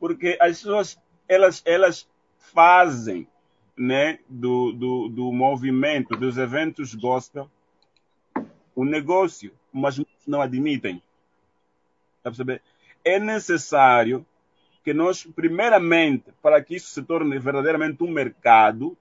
Porque 0.00 0.38
as 0.40 0.56
pessoas, 0.56 0.98
elas, 1.28 1.62
elas 1.66 2.08
fazem 2.38 3.28
né, 3.76 4.18
do, 4.26 4.72
do, 4.72 5.08
do 5.08 5.32
movimento, 5.32 6.16
dos 6.16 6.38
eventos 6.38 6.94
gospel, 6.94 7.50
o 8.74 8.82
um 8.82 8.84
negócio, 8.86 9.52
mas 9.70 10.00
não 10.26 10.40
admitem. 10.40 11.02
Tá 12.22 12.30
perceber? 12.30 12.62
É 13.04 13.20
necessário 13.20 14.24
que 14.82 14.94
nós, 14.94 15.24
primeiramente, 15.24 16.32
para 16.40 16.62
que 16.62 16.76
isso 16.76 16.88
se 16.88 17.02
torne 17.02 17.38
verdadeiramente 17.38 18.02
um 18.02 18.10
mercado, 18.10 18.96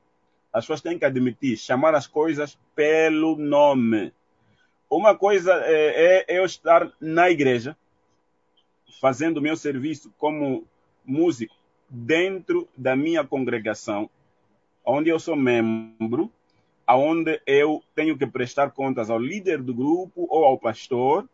as 0.51 0.65
pessoas 0.65 0.81
têm 0.81 0.99
que 0.99 1.05
admitir, 1.05 1.57
chamar 1.57 1.95
as 1.95 2.05
coisas 2.05 2.59
pelo 2.75 3.37
nome. 3.37 4.11
Uma 4.89 5.15
coisa 5.15 5.53
é, 5.65 6.25
é 6.27 6.39
eu 6.39 6.45
estar 6.45 6.91
na 6.99 7.29
igreja, 7.29 7.75
fazendo 9.01 9.37
o 9.37 9.41
meu 9.41 9.55
serviço 9.57 10.13
como 10.17 10.65
músico 11.03 11.55
dentro 11.89 12.67
da 12.75 12.95
minha 12.95 13.23
congregação, 13.23 14.09
onde 14.83 15.09
eu 15.09 15.19
sou 15.19 15.35
membro, 15.35 16.31
aonde 16.85 17.41
eu 17.45 17.83
tenho 17.95 18.17
que 18.17 18.27
prestar 18.27 18.71
contas 18.71 19.09
ao 19.09 19.19
líder 19.19 19.61
do 19.61 19.73
grupo 19.73 20.27
ou 20.29 20.45
ao 20.45 20.57
pastor 20.57 21.27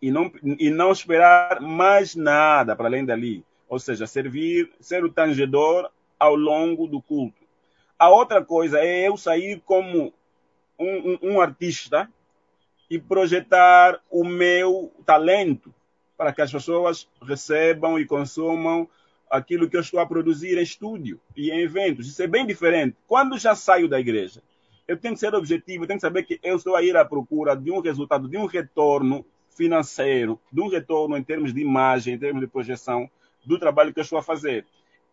e 0.00 0.10
não, 0.10 0.30
e 0.42 0.70
não 0.70 0.92
esperar 0.92 1.60
mais 1.60 2.14
nada 2.14 2.76
para 2.76 2.86
além 2.86 3.04
dali. 3.04 3.44
Ou 3.68 3.78
seja, 3.78 4.06
servir, 4.06 4.70
ser 4.80 5.02
o 5.02 5.10
tangedor 5.10 5.90
ao 6.18 6.36
longo 6.36 6.86
do 6.86 7.00
culto. 7.00 7.42
A 7.98 8.10
outra 8.10 8.44
coisa 8.44 8.80
é 8.80 9.08
eu 9.08 9.16
sair 9.16 9.62
como 9.64 10.12
um, 10.78 11.12
um, 11.12 11.18
um 11.22 11.40
artista 11.40 12.10
e 12.94 12.98
projetar 13.00 14.00
o 14.08 14.22
meu 14.22 14.92
talento 15.04 15.74
para 16.16 16.32
que 16.32 16.40
as 16.40 16.52
pessoas 16.52 17.08
recebam 17.20 17.98
e 17.98 18.06
consumam 18.06 18.88
aquilo 19.28 19.68
que 19.68 19.76
eu 19.76 19.80
estou 19.80 19.98
a 19.98 20.06
produzir 20.06 20.56
em 20.56 20.62
estúdio 20.62 21.20
e 21.36 21.50
em 21.50 21.62
eventos. 21.62 22.06
Isso 22.06 22.22
é 22.22 22.28
bem 22.28 22.46
diferente. 22.46 22.96
Quando 23.08 23.36
já 23.36 23.56
saio 23.56 23.88
da 23.88 23.98
igreja, 23.98 24.40
eu 24.86 24.96
tenho 24.96 25.14
que 25.14 25.18
ser 25.18 25.34
objetivo, 25.34 25.82
eu 25.82 25.88
tenho 25.88 25.98
que 25.98 26.06
saber 26.06 26.22
que 26.22 26.38
eu 26.40 26.54
estou 26.54 26.76
a 26.76 26.84
ir 26.84 26.96
à 26.96 27.04
procura 27.04 27.56
de 27.56 27.68
um 27.68 27.80
resultado, 27.80 28.28
de 28.28 28.36
um 28.36 28.46
retorno 28.46 29.26
financeiro, 29.56 30.40
de 30.52 30.60
um 30.60 30.68
retorno 30.68 31.16
em 31.16 31.24
termos 31.24 31.52
de 31.52 31.60
imagem, 31.60 32.14
em 32.14 32.18
termos 32.18 32.42
de 32.42 32.46
projeção 32.46 33.10
do 33.44 33.58
trabalho 33.58 33.92
que 33.92 33.98
eu 33.98 34.04
estou 34.04 34.20
a 34.20 34.22
fazer. 34.22 34.64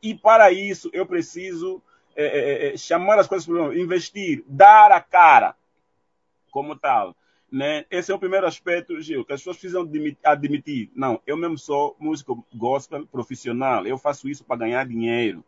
E 0.03 0.13
para 0.13 0.51
isso 0.51 0.87
eu 0.93 1.07
preciso 1.07 1.81
é, 2.15 2.25
é, 2.25 2.73
é, 2.73 2.77
chamar 2.77 3.17
as 3.17 3.27
coisas 3.27 3.47
para 3.47 3.75
investir, 3.75 4.43
dar 4.45 4.91
a 4.91 5.01
cara 5.01 5.55
como 6.51 6.75
tal. 6.75 7.15
Né? 7.51 7.85
Esse 7.91 8.11
é 8.11 8.15
o 8.15 8.19
primeiro 8.19 8.47
aspecto, 8.47 9.01
Gil, 9.01 9.25
que 9.25 9.33
as 9.33 9.41
pessoas 9.41 9.57
precisam 9.57 9.89
admitir. 10.23 10.89
Não, 10.95 11.21
eu 11.27 11.35
mesmo 11.35 11.57
sou 11.57 11.95
músico 11.99 12.45
gospel 12.53 13.05
profissional, 13.07 13.85
eu 13.85 13.97
faço 13.97 14.29
isso 14.29 14.45
para 14.45 14.57
ganhar 14.57 14.87
dinheiro. 14.87 15.43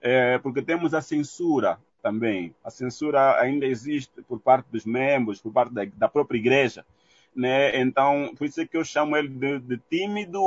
É, 0.00 0.36
porque 0.38 0.60
temos 0.60 0.92
a 0.92 1.00
censura 1.00 1.78
também. 2.02 2.54
A 2.62 2.70
censura 2.70 3.40
ainda 3.40 3.64
existe 3.64 4.20
por 4.22 4.40
parte 4.40 4.66
dos 4.70 4.84
membros, 4.84 5.40
por 5.40 5.52
parte 5.52 5.72
da, 5.72 5.84
da 5.84 6.08
própria 6.08 6.38
igreja. 6.38 6.84
Né? 7.34 7.80
Então, 7.80 8.34
por 8.36 8.46
isso 8.46 8.60
é 8.60 8.66
que 8.66 8.76
eu 8.76 8.84
chamo 8.84 9.16
ele 9.16 9.28
de, 9.28 9.58
de 9.60 9.78
tímido, 9.88 10.42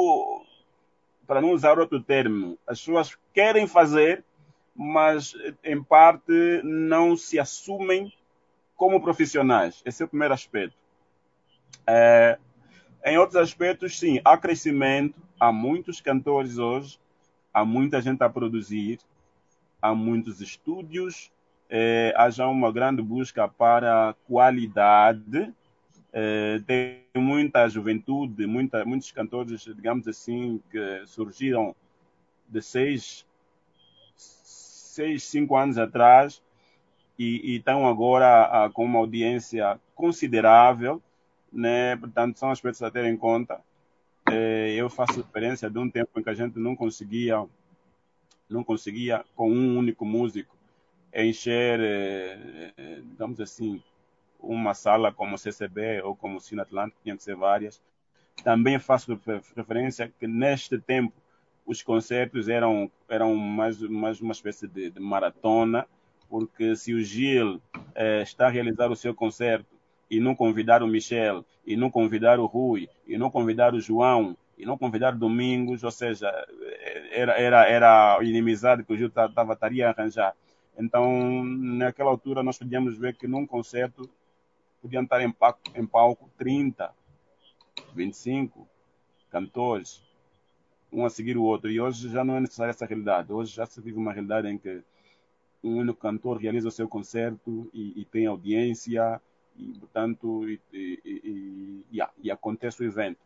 para 1.26 1.42
não 1.42 1.52
usar 1.52 1.80
outro 1.80 2.00
termo. 2.00 2.58
As 2.68 2.80
pessoas 2.80 3.18
querem 3.34 3.68
fazer, 3.68 4.24
mas 4.76 5.34
em 5.64 5.82
parte 5.82 6.62
não 6.64 7.18
se 7.18 7.40
assumem 7.40 8.14
como 8.76 9.02
profissionais. 9.02 9.82
Esse 9.86 10.04
é 10.04 10.06
o 10.06 10.10
primeiro 10.10 10.34
aspecto. 10.34 10.78
É, 11.88 12.38
em 13.06 13.18
outros 13.18 13.36
aspectos, 13.36 13.98
sim, 13.98 14.20
há 14.24 14.38
crescimento, 14.38 15.22
há 15.40 15.52
muitos 15.52 16.02
cantores 16.02 16.58
hoje, 16.58 17.00
há 17.54 17.64
muita 17.64 18.02
gente 18.02 18.24
a 18.24 18.30
produzir, 18.30 19.00
há 19.82 19.94
muitos 19.94 20.42
estúdios, 20.42 21.32
é, 21.70 22.14
há 22.18 22.30
já 22.30 22.48
uma 22.48 22.72
grande 22.72 23.02
busca 23.02 23.48
para 23.48 24.16
qualidade. 24.28 25.54
Uh, 26.18 26.64
tem 26.66 27.04
muita 27.14 27.68
juventude, 27.68 28.48
muita, 28.48 28.86
muitos 28.86 29.12
cantores, 29.12 29.66
digamos 29.66 30.08
assim, 30.08 30.62
que 30.72 31.02
surgiram 31.06 31.76
de 32.48 32.62
seis, 32.62 33.28
seis 34.16 35.24
cinco 35.24 35.58
anos 35.58 35.78
atrás 35.78 36.42
e, 37.18 37.56
estão 37.56 37.88
agora 37.88 38.68
uh, 38.68 38.74
com 38.74 38.86
uma 38.86 39.00
audiência 39.00 39.80
considerável, 39.94 41.02
né? 41.52 41.96
portanto, 41.96 42.38
são 42.38 42.52
aspectos 42.52 42.82
a 42.84 42.92
ter 42.92 43.06
em 43.06 43.18
conta. 43.18 43.60
Uh, 44.28 44.70
eu 44.76 44.90
faço 44.90 45.22
referência 45.22 45.70
de 45.70 45.78
um 45.78 45.90
tempo 45.90 46.20
em 46.20 46.24
que 46.24 46.30
a 46.30 46.34
gente 46.34 46.60
não 46.60 46.76
conseguia, 46.76 47.46
não 48.50 48.64
conseguia 48.64 49.24
com 49.36 49.50
um 49.50 49.78
único 49.78 50.06
músico 50.06 50.56
encher, 51.14 51.80
eh, 51.80 53.02
digamos 53.02 53.40
assim, 53.40 53.82
uma 54.38 54.74
sala 54.74 55.14
como 55.14 55.38
CCB 55.38 56.02
ou 56.02 56.16
como 56.16 56.42
Cine 56.42 56.62
Atlântico, 56.62 57.00
tinha 57.04 57.16
que 57.16 57.24
ser 57.24 57.36
várias. 57.36 57.82
Também 58.44 58.78
faço 58.78 59.18
referência 59.56 60.12
que 60.20 60.28
neste 60.28 60.78
tempo 60.78 61.14
os 61.66 61.82
concertos 61.82 62.48
eram, 62.48 62.92
eram 63.08 63.36
mais, 63.36 63.80
mais 63.82 64.20
uma 64.22 64.34
espécie 64.34 64.68
de, 64.68 64.92
de 64.92 65.00
maratona, 65.00 65.88
porque 66.36 66.76
se 66.76 66.94
o 66.94 67.02
Gil 67.02 67.62
eh, 67.96 68.22
está 68.22 68.48
a 68.48 68.50
realizar 68.50 68.92
o 68.92 68.96
seu 68.96 69.16
concerto 69.16 69.74
e 70.12 70.20
não 70.20 70.36
convidar 70.36 70.84
o 70.84 70.88
Michel, 70.88 71.46
e 71.66 71.78
não 71.78 71.90
convidar 71.90 72.42
o 72.42 72.46
Rui, 72.46 72.90
e 73.08 73.18
não 73.18 73.32
convidar 73.32 73.74
o 73.74 73.80
João, 73.80 74.36
e 74.58 74.66
não 74.66 74.78
convidar 74.78 75.12
Domingos, 75.12 75.82
ou 75.86 75.92
seja, 75.92 76.30
era, 77.10 77.40
era, 77.40 77.70
era 77.70 78.20
inimizade 78.22 78.84
que 78.84 78.92
o 78.92 78.98
Gil 78.98 79.08
estaria 79.08 79.88
a 79.88 79.92
arranjar. 79.92 80.36
Então, 80.78 81.42
naquela 81.46 82.10
altura, 82.10 82.44
nós 82.44 82.58
podíamos 82.58 82.98
ver 82.98 83.16
que 83.16 83.30
num 83.30 83.48
concerto 83.48 84.10
podiam 84.82 85.04
estar 85.04 85.22
em 85.22 85.32
palco, 85.32 85.62
em 85.74 85.86
palco 85.86 86.30
30, 86.38 86.92
25 87.94 88.68
cantores, 89.32 90.04
um 90.92 91.06
a 91.06 91.10
seguir 91.10 91.38
o 91.38 91.44
outro. 91.44 91.72
E 91.72 91.80
hoje 91.80 92.10
já 92.10 92.26
não 92.26 92.36
é 92.36 92.42
necessária 92.42 92.72
essa 92.72 92.86
realidade. 92.86 93.32
Hoje 93.32 93.56
já 93.56 93.66
se 93.66 93.80
vive 93.80 93.98
uma 93.98 94.12
realidade 94.12 94.50
em 94.50 94.58
que 94.58 94.84
um 95.66 95.78
único 95.78 96.00
cantor 96.00 96.38
realiza 96.38 96.68
o 96.68 96.72
seu 96.72 96.88
concerto 96.88 97.70
e, 97.74 98.02
e 98.02 98.06
tem 98.06 98.28
audiência, 98.28 99.20
e, 99.58 99.74
portanto, 99.80 100.48
e, 100.48 100.60
e, 100.74 102.02
e, 102.24 102.32
acontece 102.32 102.84
o 102.84 102.86
evento. 102.86 103.18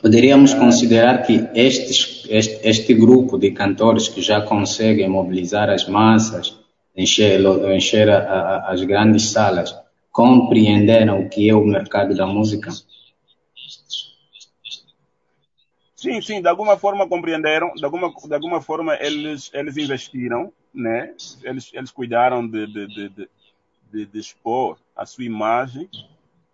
Poderíamos 0.00 0.54
considerar 0.54 1.22
que 1.22 1.48
estes, 1.54 2.26
este, 2.28 2.66
este, 2.66 2.94
grupo 2.94 3.38
de 3.38 3.50
cantores 3.50 4.08
que 4.08 4.22
já 4.22 4.40
conseguem 4.40 5.08
mobilizar 5.08 5.68
as 5.68 5.86
massas, 5.86 6.58
encher, 6.96 7.40
encher 7.74 8.08
a, 8.08 8.18
a, 8.18 8.72
as 8.72 8.82
grandes 8.82 9.30
salas, 9.30 9.76
compreenderam 10.10 11.20
o 11.20 11.28
que 11.28 11.48
é 11.48 11.54
o 11.54 11.64
mercado 11.64 12.14
da 12.16 12.26
música? 12.26 12.70
Sim, 16.02 16.20
sim, 16.20 16.42
de 16.42 16.48
alguma 16.48 16.76
forma 16.76 17.08
compreenderam, 17.08 17.72
de 17.74 17.84
alguma, 17.84 18.12
de 18.12 18.34
alguma 18.34 18.60
forma 18.60 18.96
eles, 19.00 19.48
eles 19.54 19.76
investiram, 19.76 20.52
né? 20.74 21.14
eles, 21.44 21.70
eles 21.72 21.92
cuidaram 21.92 22.44
de, 22.44 22.66
de, 22.66 22.86
de, 22.88 23.28
de, 23.92 24.06
de 24.06 24.18
expor 24.18 24.78
a 24.96 25.06
sua 25.06 25.22
imagem, 25.22 25.88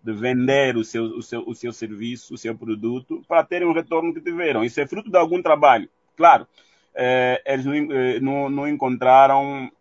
de 0.05 0.13
vender 0.13 0.77
o 0.77 0.85
seu, 0.85 1.05
o, 1.05 1.23
seu, 1.23 1.49
o 1.49 1.55
seu 1.55 1.73
serviço, 1.73 2.35
o 2.35 2.37
seu 2.37 2.55
produto, 2.55 3.25
para 3.27 3.43
terem 3.43 3.67
o 3.67 3.73
retorno 3.73 4.13
que 4.13 4.21
tiveram. 4.21 4.63
Isso 4.63 4.83
é 4.83 4.87
fruto 4.87 5.11
de 5.11 5.17
algum 5.17 5.41
trabalho. 5.41 5.89
Claro, 6.15 6.47
eh, 6.95 7.41
eles 7.47 7.65
eh, 7.65 8.21
não, 8.21 8.51
não 8.51 8.69
encontraram, 8.69 9.73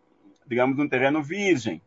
digamos, 0.46 0.78
um 0.78 0.88
terreno 0.88 1.22
virgem 1.22 1.82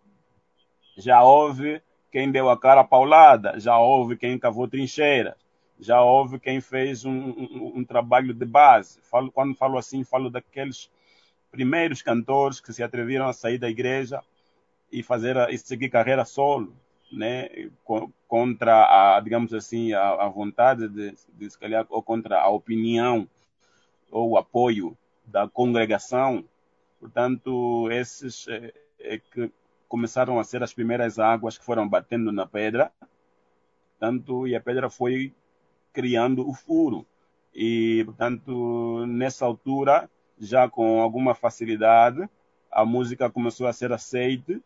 já 0.98 1.24
houve 1.24 1.82
quem 2.12 2.32
deu 2.32 2.48
a 2.48 2.60
cara 2.60 2.84
paulada, 2.84 3.60
já 3.60 3.76
houve 3.80 4.16
quem 4.18 4.38
cavou 4.38 4.68
trincheira, 4.68 5.36
já 5.82 6.00
houve 6.02 6.40
quem 6.40 6.62
fez 6.62 7.04
um, 7.04 7.12
um, 7.12 7.74
um 7.78 7.84
trabalho 7.84 8.36
de 8.36 8.46
base. 8.46 9.00
Falo, 9.02 9.32
quando 9.32 9.56
falo 9.56 9.80
assim, 9.80 10.04
falo 10.04 10.30
daqueles 10.30 10.92
primeiros 11.50 12.04
cantores 12.04 12.62
que 12.62 12.72
se 12.72 12.84
atreveram 12.84 13.28
a 13.28 13.34
sair 13.34 13.58
da 13.58 13.70
igreja 13.70 14.22
e 14.92 15.02
fazer 15.02 15.36
e 15.50 15.58
seguir 15.58 15.90
carreira 15.90 16.24
solo, 16.24 16.74
né, 17.12 17.50
contra 18.28 19.16
a, 19.16 19.20
digamos 19.20 19.54
assim, 19.54 19.92
a, 19.92 20.12
a 20.12 20.30
vontade 20.30 20.88
de, 20.88 21.16
de 21.34 21.50
se 21.50 21.58
calhar, 21.58 21.86
ou 21.90 22.04
contra 22.04 22.40
a 22.40 22.48
opinião 22.48 23.28
ou 24.12 24.32
o 24.32 24.38
apoio 24.38 24.96
da 25.26 25.48
congregação. 25.48 26.46
Portanto, 27.00 27.90
esses 27.92 28.48
é, 28.48 28.74
é 29.00 29.18
que 29.18 29.52
começaram 29.88 30.40
a 30.40 30.44
ser 30.44 30.62
as 30.62 30.74
primeiras 30.74 31.18
águas 31.18 31.58
que 31.58 31.66
foram 31.66 31.90
batendo 31.90 32.32
na 32.32 32.46
pedra, 32.46 32.92
tanto 34.00 34.48
e 34.48 34.56
a 34.56 34.62
pedra 34.62 34.90
foi 34.90 35.34
criando 35.94 36.48
o 36.48 36.54
furo. 36.54 37.06
E, 37.54 38.04
portanto, 38.06 39.06
nessa 39.06 39.46
altura, 39.46 40.10
já 40.40 40.70
com 40.70 41.02
alguma 41.02 41.36
facilidade, 41.36 42.28
a 42.72 42.86
música 42.86 43.30
começou 43.30 43.68
a 43.68 43.74
ser 43.74 43.92
aceita 43.92 44.60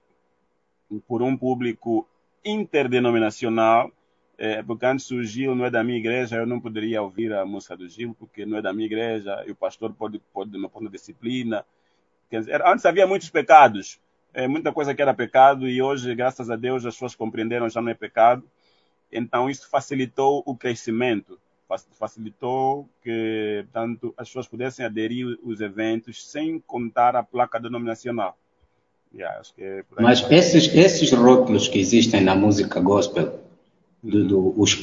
por 1.07 1.21
um 1.21 1.35
público 1.35 2.07
interdenominacional, 2.43 3.91
é, 4.37 4.61
porque 4.61 4.85
antes 4.85 5.09
o 5.11 5.23
Gil 5.23 5.55
não 5.55 5.65
é 5.65 5.71
da 5.71 5.83
minha 5.83 5.97
igreja, 5.97 6.37
eu 6.37 6.45
não 6.45 6.59
poderia 6.59 7.01
ouvir 7.01 7.33
a 7.33 7.45
música 7.45 7.75
do 7.75 7.87
Gil, 7.87 8.15
porque 8.19 8.45
não 8.45 8.57
é 8.57 8.61
da 8.61 8.71
minha 8.71 8.85
igreja, 8.85 9.43
e 9.47 9.51
o 9.51 9.55
pastor 9.55 9.93
pode, 9.93 10.19
pode 10.31 10.51
não 10.57 10.69
pôr 10.69 10.87
disciplina. 10.89 11.65
Quer 12.29 12.41
dizer, 12.41 12.61
antes 12.65 12.85
havia 12.85 13.07
muitos 13.07 13.29
pecados, 13.29 13.99
é, 14.33 14.47
muita 14.47 14.71
coisa 14.71 14.93
que 14.93 15.01
era 15.01 15.13
pecado 15.13 15.67
e 15.67 15.81
hoje, 15.81 16.13
graças 16.13 16.49
a 16.49 16.55
Deus, 16.55 16.85
as 16.85 16.93
pessoas 16.93 17.15
compreenderam 17.15 17.69
já 17.69 17.81
não 17.81 17.89
é 17.89 17.93
pecado. 17.93 18.43
Então, 19.11 19.49
isso 19.49 19.69
facilitou 19.69 20.43
o 20.45 20.55
crescimento, 20.55 21.39
facilitou 21.97 22.87
que 23.01 23.65
tanto 23.73 24.13
as 24.17 24.27
pessoas 24.27 24.47
pudessem 24.47 24.85
aderir 24.85 25.37
aos 25.45 25.61
eventos 25.61 26.29
sem 26.29 26.59
contar 26.59 27.15
a 27.15 27.23
placa 27.23 27.59
denominacional. 27.59 28.37
Yeah, 29.13 29.41
é 29.57 29.83
Mas 29.97 30.29
esses, 30.29 30.67
esses 30.75 31.11
rótulos 31.13 31.69
que 31.69 31.79
existem 31.79 32.21
na 32.21 32.35
música 32.35 32.81
gospel, 32.81 33.39
do, 34.03 34.27
do, 34.27 34.61
os 34.61 34.77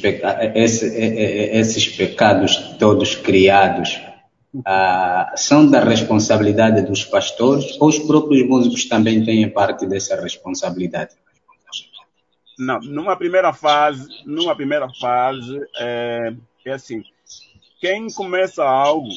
esse, 0.55 0.87
esses 0.87 1.87
pecados 1.89 2.57
todos 2.79 3.15
criados, 3.15 4.01
ah, 4.65 5.33
são 5.37 5.71
da 5.71 5.81
responsabilidade 5.81 6.83
dos 6.83 7.05
pastores 7.05 7.77
ou 7.81 7.89
os 7.89 7.99
próprios 7.99 8.47
músicos 8.47 8.87
também 8.87 9.25
têm 9.25 9.49
parte 9.49 9.87
dessa 9.87 10.21
responsabilidade? 10.21 11.13
Não, 12.63 12.79
numa 12.81 13.17
primeira 13.17 13.53
fase, 13.53 14.09
numa 14.25 14.55
primeira 14.55 14.89
fase 15.01 15.61
é, 15.77 16.33
é 16.65 16.73
assim, 16.73 17.03
quem 17.81 18.07
começa 18.13 18.65
algo 18.65 19.09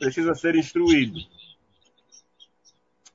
precisa 0.00 0.34
ser 0.34 0.56
instruído. 0.56 1.20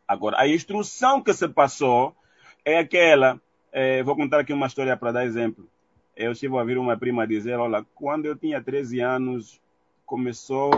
Agora, 0.07 0.39
a 0.39 0.47
instrução 0.47 1.21
que 1.21 1.33
se 1.33 1.49
passou 1.49 2.15
é 2.63 2.77
aquela. 2.77 3.41
É, 3.73 4.01
vou 4.03 4.15
contar 4.15 4.39
aqui 4.39 4.53
uma 4.53 4.67
história 4.67 4.95
para 4.95 5.11
dar 5.11 5.25
exemplo. 5.25 5.67
Eu 6.15 6.31
estive 6.31 6.55
a 6.55 6.61
ouvir 6.61 6.77
uma 6.77 6.95
prima 6.95 7.27
dizer: 7.27 7.59
Olha, 7.59 7.85
quando 7.93 8.25
eu 8.25 8.37
tinha 8.37 8.63
13 8.63 9.01
anos, 9.01 9.59
começou 10.05 10.71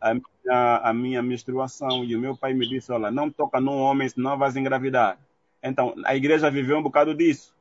a 0.00 0.14
minha, 0.14 0.76
a 0.76 0.94
minha 0.94 1.20
menstruação 1.20 2.04
e 2.04 2.14
o 2.14 2.20
meu 2.20 2.36
pai 2.36 2.54
me 2.54 2.68
disse, 2.68 2.92
olha, 2.92 3.10
não 3.10 3.28
toca 3.28 3.60
num 3.60 3.76
homem, 3.76 4.08
senão 4.08 4.38
vais 4.38 4.56
engravidar. 4.56 5.18
Então, 5.60 5.92
a 6.04 6.14
igreja 6.14 6.48
viveu 6.48 6.78
um 6.78 6.82
bocado 6.82 7.12
disso. 7.12 7.57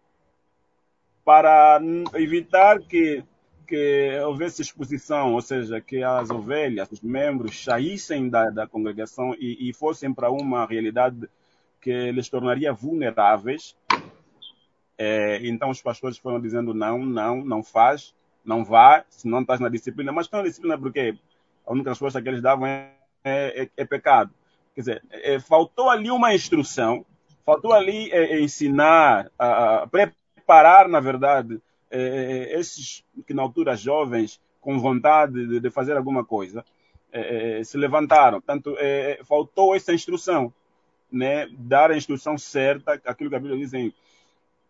Para 1.28 1.82
evitar 2.16 2.80
que, 2.80 3.22
que 3.68 4.18
houvesse 4.26 4.62
exposição, 4.62 5.34
ou 5.34 5.42
seja, 5.42 5.82
que 5.82 6.02
as 6.02 6.30
ovelhas, 6.30 6.90
os 6.90 7.02
membros, 7.02 7.66
saíssem 7.66 8.30
da, 8.30 8.50
da 8.50 8.66
congregação 8.66 9.36
e, 9.38 9.70
e 9.70 9.74
fossem 9.74 10.14
para 10.14 10.32
uma 10.32 10.66
realidade 10.66 11.28
que 11.82 12.12
lhes 12.14 12.30
tornaria 12.30 12.72
vulneráveis, 12.72 13.76
é, 14.98 15.46
então 15.46 15.70
os 15.70 15.82
pastores 15.82 16.18
foram 16.18 16.40
dizendo 16.40 16.74
não, 16.74 17.06
não, 17.06 17.44
não 17.44 17.62
faz, 17.62 18.16
não 18.46 18.64
vá, 18.64 19.04
se 19.10 19.28
não 19.28 19.42
estás 19.42 19.60
na 19.60 19.68
disciplina. 19.68 20.14
Mas 20.14 20.28
estão 20.28 20.40
na 20.40 20.48
disciplina 20.48 20.78
por 20.78 20.94
quê? 20.94 21.14
a 21.66 21.74
única 21.74 21.90
resposta 21.90 22.22
que 22.22 22.30
eles 22.30 22.42
davam 22.42 22.66
é, 22.66 22.94
é, 23.26 23.70
é 23.76 23.86
pecado. 23.86 24.32
Quer 24.74 24.82
dizer, 24.82 25.04
é, 25.12 25.40
faltou 25.42 25.90
ali 25.90 26.10
uma 26.10 26.34
instrução, 26.34 27.06
faltou 27.46 27.74
ali 27.74 28.10
é, 28.12 28.36
é, 28.36 28.40
ensinar, 28.40 29.30
a, 29.38 29.84
a, 29.84 29.88
preparar, 30.48 30.88
na 30.88 31.02
verdade, 31.02 31.62
é, 31.92 32.58
esses 32.58 33.04
que 33.26 33.34
na 33.34 33.42
altura 33.42 33.76
jovens, 33.76 34.40
com 34.62 34.80
vontade 34.80 35.46
de, 35.46 35.60
de 35.60 35.70
fazer 35.70 35.98
alguma 35.98 36.24
coisa, 36.24 36.64
se 37.66 37.78
levantaram. 37.78 38.40
Portanto, 38.40 38.76
faltou 39.24 39.74
essa 39.74 39.94
instrução, 39.94 40.54
né? 41.12 41.48
dar 41.58 41.90
a 41.90 41.98
instrução 41.98 42.38
certa, 42.38 43.02
aquilo 43.06 43.30
que 43.30 43.36
a 43.36 43.40
Bíblia 43.40 43.58
diz 43.58 43.74
em 43.74 43.92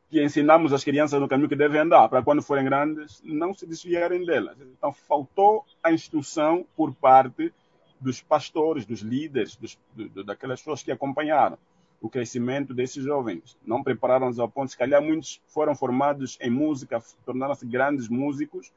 que 0.09 0.23
ensinamos 0.23 0.71
as 0.71 0.83
crianças 0.83 1.19
no 1.19 1.27
caminho 1.27 1.49
que 1.49 1.55
devem 1.55 1.81
andar, 1.81 2.07
para 2.07 2.23
quando 2.23 2.41
forem 2.41 2.63
grandes 2.63 3.21
não 3.23 3.53
se 3.53 3.65
desviarem 3.65 4.25
delas. 4.25 4.55
Então, 4.61 4.93
faltou 4.93 5.65
a 5.83 5.91
instrução 5.91 6.65
por 6.75 6.93
parte 6.93 7.53
dos 7.99 8.21
pastores, 8.21 8.85
dos 8.85 9.01
líderes, 9.01 9.55
dos, 9.55 9.77
do, 9.93 10.23
daquelas 10.23 10.61
pessoas 10.61 10.83
que 10.83 10.91
acompanharam. 10.91 11.57
O 12.01 12.09
crescimento 12.09 12.73
desses 12.73 13.03
jovens. 13.03 13.57
Não 13.65 13.83
prepararam-nos 13.83 14.39
ao 14.39 14.49
ponto, 14.49 14.69
se 14.69 14.77
calhar 14.77 15.01
muitos 15.01 15.41
foram 15.47 15.75
formados 15.75 16.37
em 16.41 16.49
música, 16.49 17.01
tornaram-se 17.25 17.65
grandes 17.65 18.07
músicos, 18.07 18.71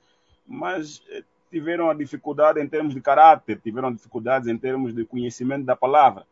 mas 0.47 1.03
eh, 1.11 1.23
tiveram 1.51 1.91
a 1.91 1.95
dificuldade 1.95 2.61
em 2.61 2.69
termos 2.69 2.95
de 2.95 3.01
caráter, 3.01 3.61
tiveram 3.61 3.93
dificuldades 3.93 4.49
em 4.49 4.57
termos 4.57 4.95
de 4.95 5.05
conhecimento 5.05 5.65
da 5.65 5.77
palavra. 5.77 6.27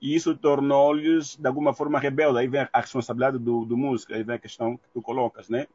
E 0.00 0.14
isso 0.14 0.36
tornou-lhes, 0.36 1.36
de 1.36 1.46
alguma 1.46 1.74
forma, 1.74 1.98
rebeldes. 1.98 2.36
Aí 2.36 2.46
vem 2.46 2.66
a 2.72 2.80
responsabilidade 2.80 3.38
do, 3.38 3.64
do 3.64 3.76
músico, 3.76 4.14
aí 4.14 4.22
vem 4.22 4.36
a 4.36 4.38
questão 4.38 4.76
que 4.76 4.88
tu 4.94 5.02
colocas, 5.02 5.48
né? 5.48 5.66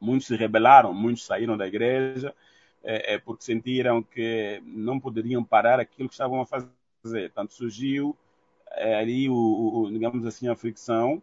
Muitos 0.00 0.26
se 0.26 0.36
rebelaram, 0.36 0.92
muitos 0.92 1.24
saíram 1.24 1.56
da 1.56 1.66
igreja, 1.66 2.34
é, 2.82 3.14
é, 3.14 3.18
porque 3.18 3.44
sentiram 3.44 4.02
que 4.02 4.60
não 4.66 4.98
poderiam 4.98 5.42
parar 5.44 5.80
aquilo 5.80 6.08
que 6.08 6.14
estavam 6.14 6.40
a 6.40 6.46
fazer. 6.46 7.30
Tanto 7.34 7.52
surgiu 7.52 8.16
é, 8.72 8.98
ali, 8.98 9.28
o, 9.28 9.34
o, 9.34 9.90
digamos 9.90 10.26
assim, 10.26 10.48
a 10.48 10.56
fricção 10.56 11.22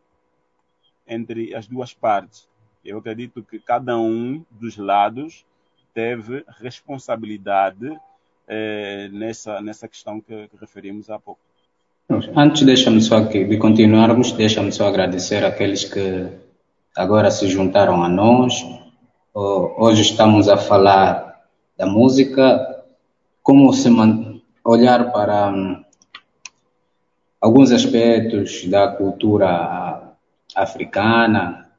entre 1.08 1.54
as 1.56 1.68
duas 1.68 1.94
partes. 1.94 2.48
Eu 2.84 2.98
acredito 2.98 3.44
que 3.44 3.60
cada 3.60 3.98
um 3.98 4.44
dos 4.52 4.78
lados 4.78 5.46
teve 5.94 6.44
responsabilidade 6.60 7.98
é, 8.48 9.10
nessa, 9.10 9.62
nessa 9.62 9.88
questão 9.88 10.20
que, 10.20 10.48
que 10.48 10.58
referimos 10.60 11.10
há 11.10 11.20
pouco. 11.20 11.40
Antes, 12.36 12.64
deixa-me 12.64 13.02
só 13.02 13.18
aqui, 13.18 13.46
de 13.46 13.58
continuarmos, 13.58 14.34
deixa-me 14.34 14.72
só 14.72 14.88
agradecer 14.88 15.46
aqueles 15.46 15.86
que 15.86 16.28
agora 16.96 17.32
se 17.32 17.48
juntaram 17.48 18.04
a 18.04 18.10
nós. 18.10 18.54
Hoje 19.34 20.02
estamos 20.02 20.50
a 20.50 20.58
falar 20.58 21.42
da 21.78 21.86
música, 21.86 22.84
como 23.42 23.72
se 23.74 23.90
olhar 24.64 25.12
para 25.12 25.50
hum, 25.50 25.83
alguns 27.44 27.74
aspectos 27.74 28.66
da 28.70 28.88
cultura 28.88 30.16
africana, 30.56 31.70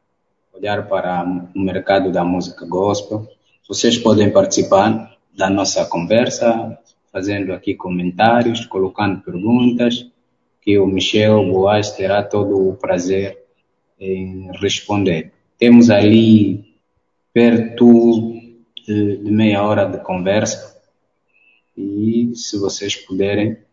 olhar 0.52 0.86
para 0.86 1.24
o 1.24 1.58
mercado 1.58 2.12
da 2.12 2.22
música 2.22 2.66
gospel. 2.66 3.26
Vocês 3.66 3.96
podem 3.96 4.30
participar 4.30 5.16
da 5.34 5.48
nossa 5.48 5.86
conversa, 5.86 6.78
fazendo 7.10 7.54
aqui 7.54 7.74
comentários, 7.74 8.66
colocando 8.66 9.22
perguntas, 9.22 10.06
que 10.60 10.78
o 10.78 10.86
Michel 10.86 11.42
Boas 11.50 11.92
terá 11.92 12.22
todo 12.22 12.68
o 12.68 12.76
prazer 12.76 13.42
em 13.98 14.50
responder. 14.60 15.32
Temos 15.58 15.88
ali 15.88 16.74
perto 17.32 18.34
de, 18.86 19.18
meia 19.30 19.62
hora 19.62 19.86
de 19.86 19.96
conversa 19.96 20.78
e 21.74 22.32
se 22.34 22.58
vocês 22.58 22.96
puderem 22.96 23.63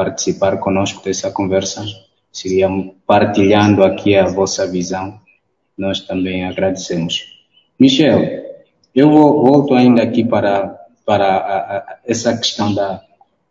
participar 0.00 0.56
conosco 0.56 1.04
dessa 1.04 1.30
conversa, 1.30 1.84
seria 2.32 2.70
partilhando 3.06 3.84
aqui 3.84 4.16
a 4.16 4.24
vossa 4.24 4.66
visão, 4.66 5.20
nós 5.76 6.00
também 6.00 6.46
agradecemos. 6.46 7.38
Michel, 7.78 8.18
eu 8.94 9.10
vou, 9.10 9.44
volto 9.44 9.74
ainda 9.74 10.02
aqui 10.02 10.24
para, 10.24 10.68
para 11.04 11.26
a, 11.26 11.76
a, 11.76 11.98
essa 12.06 12.34
questão 12.34 12.74
da, 12.74 13.02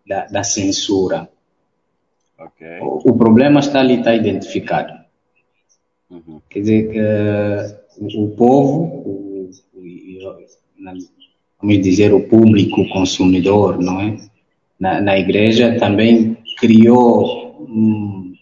da, 0.07 0.25
da 0.25 0.43
censura. 0.43 1.29
Okay. 2.39 2.79
O, 2.81 3.11
o, 3.11 3.15
problema 3.15 3.59
está 3.59 3.81
ali, 3.81 3.99
está 3.99 4.15
identificado. 4.15 4.93
Uhum. 6.09 6.41
Quer 6.49 6.61
dizer 6.61 6.91
que 6.91 8.01
o, 8.01 8.23
o 8.25 8.29
povo, 8.31 8.83
o, 9.05 9.51
vamos 11.61 11.81
dizer, 11.83 12.11
o 12.11 12.27
público 12.27 12.89
consumidor, 12.89 13.79
não 13.79 14.01
é? 14.01 14.17
Na, 14.79 14.99
na 14.99 15.19
igreja 15.19 15.77
também 15.77 16.28
criou, 16.59 17.65
hum, 17.67 18.33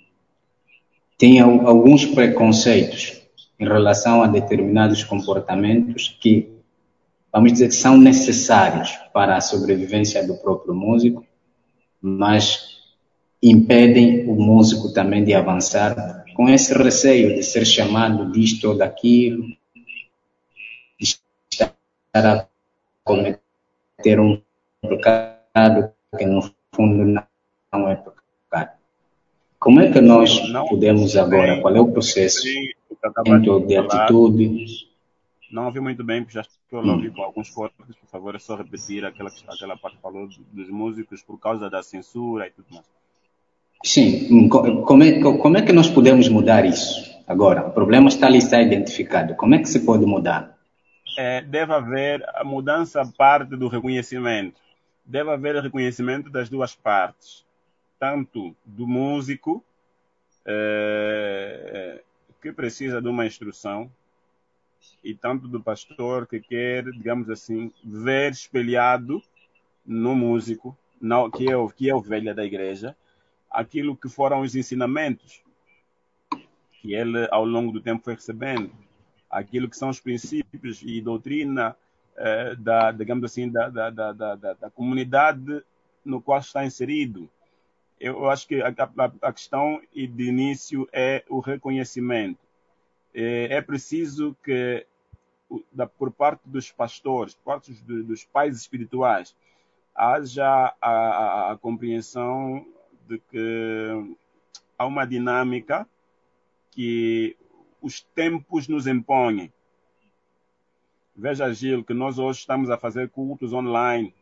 tem 1.17 1.39
alguns 1.39 2.06
preconceitos 2.06 3.21
em 3.60 3.65
relação 3.65 4.21
a 4.21 4.27
determinados 4.27 5.03
comportamentos 5.03 6.15
que 6.21 6.58
vamos 7.32 7.53
dizer 7.53 7.67
que 7.67 7.75
são 7.75 7.97
necessários 7.97 8.91
para 9.13 9.36
a 9.36 9.41
sobrevivência 9.41 10.25
do 10.25 10.36
próprio 10.38 10.73
músico, 10.73 11.25
mas 12.01 12.77
impedem 13.41 14.27
o 14.27 14.36
músico 14.36 14.91
também 14.91 15.23
de 15.23 15.34
avançar 15.34 16.25
com 16.36 16.49
esse 16.49 16.73
receio 16.73 17.36
de 17.36 17.43
ser 17.43 17.65
chamado 17.65 18.32
disto 18.32 18.69
ou 18.69 18.77
daquilo, 18.77 19.43
de 20.99 21.15
estar 21.51 21.73
a 22.15 22.47
cometer 23.03 24.19
um 24.19 24.41
pecado 24.82 25.91
que 26.17 26.25
no 26.25 26.41
fundo 26.73 27.06
não 27.06 27.23
é 27.73 27.95
pecado. 27.95 28.71
Como 29.60 29.82
é 29.82 29.91
que 29.91 30.01
nós 30.01 30.39
podemos 30.69 31.17
agora, 31.17 31.62
qual 31.62 31.75
é 31.75 31.80
o 31.80 31.91
processo 31.91 32.43
de 32.43 33.77
atitude 33.77 34.88
não 35.51 35.65
ouvi 35.65 35.80
muito 35.80 36.03
bem, 36.03 36.21
porque 36.21 36.34
já 36.34 36.41
estou 36.41 36.80
a 36.80 36.93
ouvir 36.93 37.12
com 37.12 37.23
alguns 37.23 37.49
cortes. 37.49 37.95
Por 37.95 38.10
favor, 38.10 38.36
é 38.36 38.39
só 38.39 38.56
repetir 38.56 39.06
aquela, 39.06 39.32
aquela 39.47 39.77
parte 39.77 39.95
que 39.95 40.01
falou 40.01 40.27
dos 40.51 40.69
músicos 40.69 41.21
por 41.21 41.39
causa 41.39 41.69
da 41.69 41.82
censura 41.82 42.47
e 42.47 42.51
tudo 42.51 42.67
mais. 42.71 42.86
Sim, 43.84 44.49
como 44.49 45.03
é, 45.03 45.21
como 45.21 45.58
é 45.58 45.62
que 45.62 45.71
nós 45.71 45.89
podemos 45.89 46.27
mudar 46.27 46.65
isso 46.65 47.15
agora? 47.27 47.67
O 47.67 47.71
problema 47.71 48.10
está 48.10 48.27
ali, 48.27 48.39
está 48.39 48.62
identificado. 48.62 49.36
Como 49.36 49.56
é 49.56 49.60
que 49.60 49.69
se 49.69 49.86
pode 49.86 50.06
mudar? 50.06 50.58
É, 51.17 51.41
deve 51.41 51.73
haver 51.73 52.23
a 52.36 52.43
mudança 52.43 53.06
parte 53.17 53.56
do 53.56 53.67
reconhecimento. 53.67 54.60
Deve 55.06 55.32
haver 55.32 55.56
reconhecimento 55.62 56.30
das 56.30 56.49
duas 56.49 56.75
partes, 56.75 57.45
tanto 57.99 58.55
do 58.65 58.88
músico, 58.88 59.63
é, 60.45 62.03
que 62.41 62.51
precisa 62.51 63.01
de 63.01 63.07
uma 63.07 63.25
instrução, 63.25 63.91
e 65.03 65.13
tanto 65.13 65.47
do 65.47 65.62
pastor 65.62 66.27
que 66.27 66.39
quer, 66.39 66.83
digamos 66.91 67.29
assim, 67.29 67.71
ver 67.83 68.31
espelhado 68.31 69.21
no 69.86 70.15
músico, 70.15 70.77
que, 71.36 71.49
é, 71.49 71.67
que 71.75 71.89
é 71.89 71.95
ovelha 71.95 72.33
da 72.33 72.45
igreja, 72.45 72.95
aquilo 73.49 73.95
que 73.95 74.10
foram 74.10 74.41
os 74.41 74.55
ensinamentos 74.55 75.41
que 76.81 76.93
ele, 76.93 77.27
ao 77.31 77.45
longo 77.45 77.71
do 77.71 77.81
tempo, 77.81 78.03
foi 78.03 78.13
recebendo, 78.13 78.71
aquilo 79.29 79.69
que 79.69 79.77
são 79.77 79.89
os 79.89 79.99
princípios 79.99 80.81
e 80.81 81.01
doutrina 81.01 81.75
eh, 82.15 82.55
da, 82.55 82.91
digamos 82.91 83.23
assim, 83.25 83.49
da, 83.49 83.69
da, 83.69 83.89
da, 83.89 84.12
da, 84.13 84.53
da 84.53 84.69
comunidade 84.69 85.63
no 86.03 86.21
qual 86.21 86.39
está 86.39 86.65
inserido. 86.65 87.29
Eu 87.99 88.29
acho 88.29 88.47
que 88.47 88.62
a, 88.62 88.67
a, 88.67 89.12
a 89.21 89.33
questão 89.33 89.81
de 89.93 90.23
início 90.23 90.88
é 90.91 91.23
o 91.29 91.39
reconhecimento. 91.39 92.39
É, 93.13 93.55
é 93.55 93.62
preciso 93.62 94.36
que, 94.43 94.86
por 95.97 96.12
parte 96.12 96.41
dos 96.45 96.71
pastores, 96.71 97.33
por 97.33 97.43
parte 97.43 97.73
dos 97.73 98.23
pais 98.25 98.55
espirituais, 98.55 99.36
haja 99.95 100.75
a, 100.79 100.89
a, 100.89 101.51
a 101.51 101.57
compreensão 101.57 102.65
de 103.07 103.17
que 103.17 104.15
há 104.77 104.86
uma 104.86 105.05
dinâmica 105.05 105.88
que 106.69 107.36
os 107.81 108.01
tempos 108.01 108.67
nos 108.67 108.86
impõem. 108.86 109.51
Veja, 111.15 111.51
Gil, 111.51 111.83
que 111.83 111.95
nós 111.95 112.19
hoje 112.19 112.41
estamos 112.41 112.69
a 112.69 112.77
fazer 112.77 113.10
cultos 113.10 113.53
online, 113.53 114.13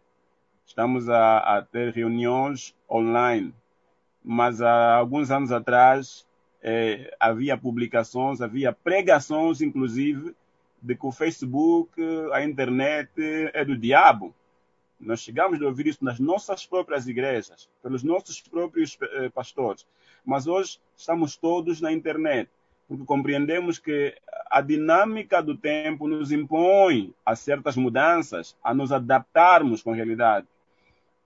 estamos 0.66 1.10
a, 1.10 1.58
a 1.58 1.62
ter 1.62 1.94
reuniões 1.94 2.74
online, 2.90 3.54
mas 4.26 4.60
há 4.60 4.96
alguns 4.96 5.30
anos 5.30 5.52
atrás 5.52 6.26
é, 6.62 7.16
havia 7.20 7.56
publicações, 7.56 8.42
havia 8.42 8.74
pregações, 8.74 9.62
inclusive, 9.62 10.36
de 10.82 10.96
que 10.96 11.06
o 11.06 11.12
Facebook, 11.12 11.92
a 12.34 12.44
internet 12.44 13.10
é 13.54 13.64
do 13.64 13.78
diabo. 13.78 14.34
Nós 15.00 15.20
chegamos 15.20 15.62
a 15.62 15.66
ouvir 15.66 15.88
isso 15.88 16.04
nas 16.04 16.20
nossas 16.20 16.66
próprias 16.66 17.08
igrejas, 17.08 17.70
pelos 17.84 18.04
nossos 18.04 18.42
próprios 18.42 18.98
eh, 19.00 19.30
pastores. 19.30 19.86
Mas 20.26 20.48
hoje 20.48 20.80
estamos 20.96 21.36
todos 21.36 21.82
na 21.82 21.92
internet, 21.92 22.50
porque 22.88 23.04
compreendemos 23.06 23.78
que 23.78 24.16
a 24.50 24.62
dinâmica 24.62 25.44
do 25.44 25.56
tempo 25.56 26.08
nos 26.08 26.32
impõe 26.32 27.14
a 27.26 27.36
certas 27.36 27.76
mudanças, 27.76 28.56
a 28.64 28.74
nos 28.74 28.92
adaptarmos 28.92 29.84
com 29.84 29.92
a 29.92 29.96
realidade. 29.96 30.48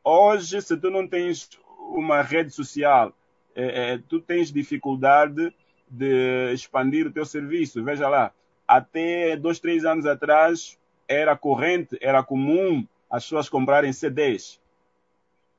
Hoje, 0.03 0.61
se 0.61 0.75
tu 0.75 0.89
não 0.89 1.07
tens 1.07 1.49
uma 1.97 2.21
rede 2.21 2.51
social 2.51 3.13
é, 3.55 3.93
é, 3.93 3.97
tu 3.97 4.19
tens 4.19 4.51
dificuldade 4.51 5.53
de 5.89 6.53
expandir 6.53 7.07
o 7.07 7.11
teu 7.11 7.25
serviço. 7.25 7.83
Veja 7.83 8.07
lá, 8.07 8.31
até 8.67 9.35
dois, 9.35 9.59
três 9.59 9.83
anos 9.83 10.05
atrás 10.05 10.77
era 11.07 11.35
corrente, 11.35 11.97
era 11.99 12.23
comum 12.23 12.87
as 13.09 13.23
pessoas 13.23 13.49
comprarem 13.49 13.91
CDs. 13.91 14.61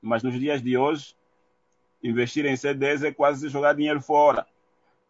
Mas 0.01 0.23
nos 0.23 0.39
dias 0.39 0.63
de 0.63 0.77
hoje, 0.77 1.15
investir 2.03 2.47
em 2.47 2.57
CDs 2.57 3.03
é 3.03 3.13
quase 3.13 3.49
jogar 3.49 3.75
dinheiro 3.75 4.01
fora. 4.01 4.47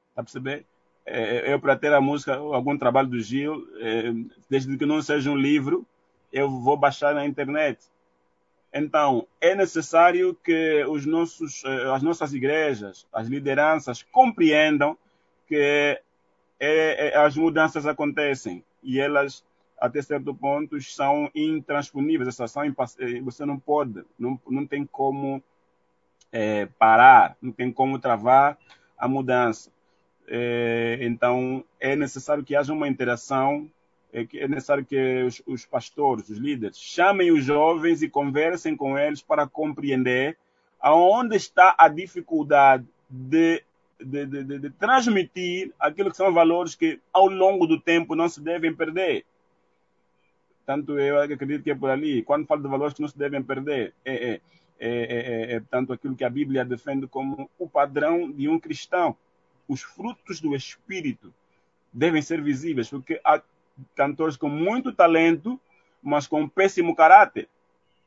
Está 0.09 0.23
a 0.23 0.25
perceber? 0.25 0.67
É, 1.07 1.53
eu, 1.53 1.61
para 1.61 1.77
ter 1.77 1.93
a 1.93 2.01
música, 2.01 2.35
algum 2.35 2.77
trabalho 2.77 3.09
do 3.09 3.21
Gil, 3.21 3.67
é, 3.79 4.13
desde 4.49 4.77
que 4.77 4.87
não 4.87 5.03
seja 5.03 5.31
um 5.31 5.37
livro, 5.37 5.87
eu 6.33 6.49
vou 6.49 6.77
baixar 6.77 7.15
na 7.15 7.27
internet. 7.27 7.79
Então, 8.73 9.27
é 9.41 9.55
necessário 9.55 10.35
que 10.45 10.85
os 10.85 11.05
nossos, 11.05 11.65
eh, 11.65 11.93
as 11.93 12.03
nossas 12.03 12.33
igrejas, 12.33 13.07
as 13.13 13.27
lideranças 13.27 14.03
compreendam 14.03 14.97
que 15.49 16.01
é, 16.61 17.09
é, 17.09 17.17
as 17.17 17.37
mudanças 17.37 17.85
acontecem 17.87 18.63
e 18.83 19.01
elas, 19.01 19.45
até 19.79 20.01
certo 20.01 20.33
ponto, 20.33 20.81
são 20.81 21.29
intransponíveis. 21.35 22.37
São, 22.37 22.63
você 23.25 23.45
não 23.45 23.59
pode, 23.59 24.05
não, 24.17 24.41
não 24.49 24.65
tem 24.65 24.87
como 24.87 25.43
é, 26.31 26.67
parar, 26.79 27.37
não 27.43 27.51
tem 27.51 27.73
como 27.73 27.99
travar 27.99 28.57
a 28.97 29.09
mudança. 29.09 29.71
Então, 31.01 31.65
é 31.81 31.97
necessário 31.97 32.45
que 32.45 32.55
haja 32.55 32.73
uma 32.73 32.87
interação 32.87 33.69
é, 34.13 34.27
é 34.35 34.49
necessário 34.49 34.85
que 34.85 35.23
os, 35.23 35.43
os, 35.47 35.65
pastores, 35.65 36.29
os 36.29 36.39
líderes, 36.39 36.79
chamem 36.79 37.31
os 37.31 37.45
jovens 37.45 38.03
e 38.03 38.09
conversem 38.09 38.77
com 38.77 38.99
eles 38.99 39.23
para 39.23 39.47
compreender 39.47 40.37
aonde 40.81 41.37
está 41.37 41.75
a 41.79 41.89
dificuldade 41.89 42.87
de, 43.09 43.63
de, 44.01 44.27
de, 44.27 44.59
de, 44.59 44.71
transmitir 44.71 45.73
aquilo 45.79 46.11
que 46.11 46.17
são 46.17 46.33
valores 46.33 46.75
que 46.75 46.99
ao 47.13 47.27
longo 47.27 47.67
do 47.67 47.79
tempo 47.79 48.15
não 48.15 48.29
se 48.29 48.41
devem 48.41 48.75
perder. 48.75 49.25
Tanto 50.65 50.99
eu 50.99 51.21
acredito 51.21 51.63
que 51.63 51.71
é 51.71 51.75
por 51.75 51.91
ali. 51.91 52.23
Quando 52.23 52.47
falo 52.47 52.63
de 52.63 52.69
valores 52.69 52.95
que 52.95 53.03
não 53.03 53.09
se 53.09 53.19
devem 53.19 53.43
perder, 53.43 53.93
é, 54.05 54.15
é, 54.15 54.41
é, 54.79 55.53
é 55.57 55.63
tanto 55.71 55.93
aquilo 55.93 56.17
que 56.17 56.25
a 56.25 56.31
Bíblia 56.31 56.65
defende 56.65 57.07
como 57.07 57.51
o 57.59 57.69
padrão 57.69 58.31
de 58.31 58.49
um 58.49 58.59
cristão. 58.59 59.17
Os 59.69 59.83
frutos 59.83 60.41
do 60.41 60.55
Espírito 60.55 61.35
devem 61.93 62.23
ser 62.23 62.41
visíveis, 62.41 62.89
porque 62.89 63.21
a, 63.25 63.43
cantores 63.95 64.37
com 64.37 64.49
muito 64.49 64.93
talento, 64.93 65.61
mas 66.03 66.27
com 66.27 66.49
péssimo 66.49 66.95
caráter. 66.95 67.49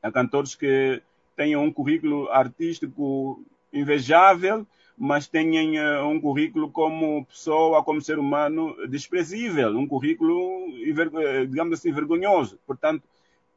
Há 0.01 0.11
cantores 0.11 0.55
que 0.55 1.01
têm 1.35 1.55
um 1.55 1.71
currículo 1.71 2.29
artístico 2.29 3.43
invejável, 3.71 4.65
mas 4.97 5.27
têm 5.27 5.79
uh, 5.79 6.05
um 6.07 6.19
currículo 6.19 6.69
como 6.71 7.25
pessoa, 7.25 7.83
como 7.83 8.01
ser 8.01 8.19
humano 8.19 8.75
desprezível, 8.87 9.77
um 9.77 9.87
currículo, 9.87 10.67
eh, 10.85 11.45
digamos 11.45 11.79
assim, 11.79 11.91
vergonhoso. 11.91 12.59
Portanto, 12.65 13.03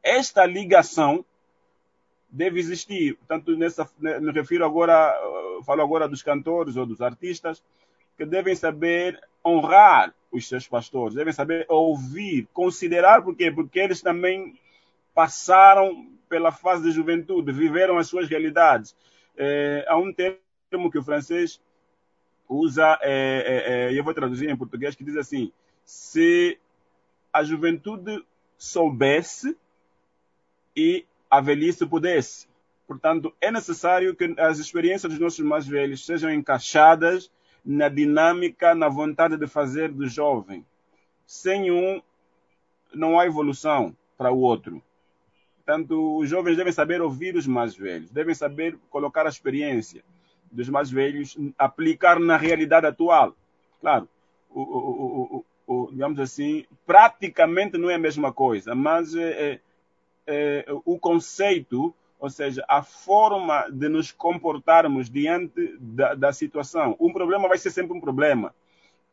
esta 0.01 0.45
ligação 0.45 1.23
deve 2.29 2.59
existir. 2.59 3.15
Portanto, 3.15 3.55
nessa, 3.55 3.89
me 3.99 4.31
refiro 4.31 4.65
agora, 4.65 5.13
eh, 5.13 5.63
falo 5.63 5.81
agora 5.81 6.07
dos 6.07 6.23
cantores 6.23 6.75
ou 6.75 6.85
dos 6.85 7.01
artistas, 7.01 7.63
que 8.17 8.25
devem 8.25 8.55
saber 8.55 9.19
honrar 9.45 10.13
os 10.31 10.47
seus 10.47 10.67
pastores, 10.67 11.15
devem 11.15 11.33
saber 11.33 11.65
ouvir, 11.69 12.47
considerar, 12.53 13.21
por 13.21 13.35
quê? 13.35 13.51
Porque 13.51 13.79
eles 13.79 14.01
também 14.01 14.59
passaram 15.13 16.07
pela 16.29 16.51
fase 16.51 16.83
de 16.83 16.91
juventude, 16.91 17.51
viveram 17.51 17.97
as 17.97 18.07
suas 18.07 18.27
realidades. 18.27 18.95
É, 19.35 19.85
há 19.87 19.97
um 19.97 20.13
termo 20.13 20.91
que 20.91 20.97
o 20.97 21.03
francês 21.03 21.61
usa, 22.47 22.97
é, 23.01 23.89
é, 23.91 23.93
é 23.93 23.99
eu 23.99 24.03
vou 24.03 24.13
traduzir 24.13 24.49
em 24.49 24.57
português, 24.57 24.95
que 24.95 25.03
diz 25.03 25.15
assim: 25.15 25.51
se 25.85 26.59
a 27.31 27.43
juventude 27.43 28.23
soubesse 28.57 29.55
e 30.75 31.05
a 31.29 31.39
velhice 31.41 31.85
pudesse. 31.85 32.47
Portanto, 32.87 33.33
é 33.41 33.51
necessário 33.51 34.15
que 34.15 34.33
as 34.37 34.59
experiências 34.59 35.11
dos 35.11 35.19
nossos 35.19 35.39
mais 35.39 35.67
velhos 35.67 36.05
sejam 36.05 36.31
encaixadas 36.31 37.29
na 37.67 37.89
dinâmica, 37.89 38.73
na 38.73 38.87
vontade 38.87 39.35
de 39.35 39.45
fazer 39.45 39.91
do 39.91 40.07
jovem. 40.07 40.65
Sem 41.25 41.69
um, 41.69 42.01
não 42.93 43.19
há 43.19 43.25
evolução 43.25 43.93
para 44.17 44.31
o 44.31 44.39
outro. 44.39 44.81
Portanto, 45.57 46.17
os 46.17 46.29
jovens 46.29 46.55
devem 46.55 46.71
saber 46.71 47.01
ouvir 47.01 47.35
os 47.35 47.45
mais 47.45 47.75
velhos, 47.75 48.09
devem 48.09 48.33
saber 48.33 48.79
colocar 48.89 49.25
a 49.25 49.29
experiência 49.29 50.01
dos 50.49 50.69
mais 50.69 50.89
velhos, 50.89 51.37
aplicar 51.57 52.21
na 52.21 52.37
realidade 52.37 52.87
atual. 52.87 53.35
Claro, 53.81 54.07
o, 54.49 54.61
o, 54.61 55.45
o, 55.67 55.91
digamos 55.91 56.21
assim, 56.21 56.65
praticamente 56.85 57.77
não 57.77 57.89
é 57.89 57.95
a 57.95 57.99
mesma 57.99 58.31
coisa, 58.31 58.73
mas 58.73 59.13
é, 59.13 59.59
é, 60.25 60.65
é 60.65 60.65
o 60.85 60.97
conceito 60.97 61.93
ou 62.19 62.29
seja, 62.29 62.63
a 62.67 62.81
forma 62.81 63.67
de 63.69 63.87
nos 63.87 64.11
comportarmos 64.11 65.09
diante 65.09 65.77
da, 65.79 66.15
da, 66.15 66.33
situação. 66.33 66.95
Um 66.99 67.13
problema 67.13 67.47
vai 67.47 67.57
ser 67.57 67.69
sempre 67.69 67.95
um 67.95 68.01
problema. 68.01 68.53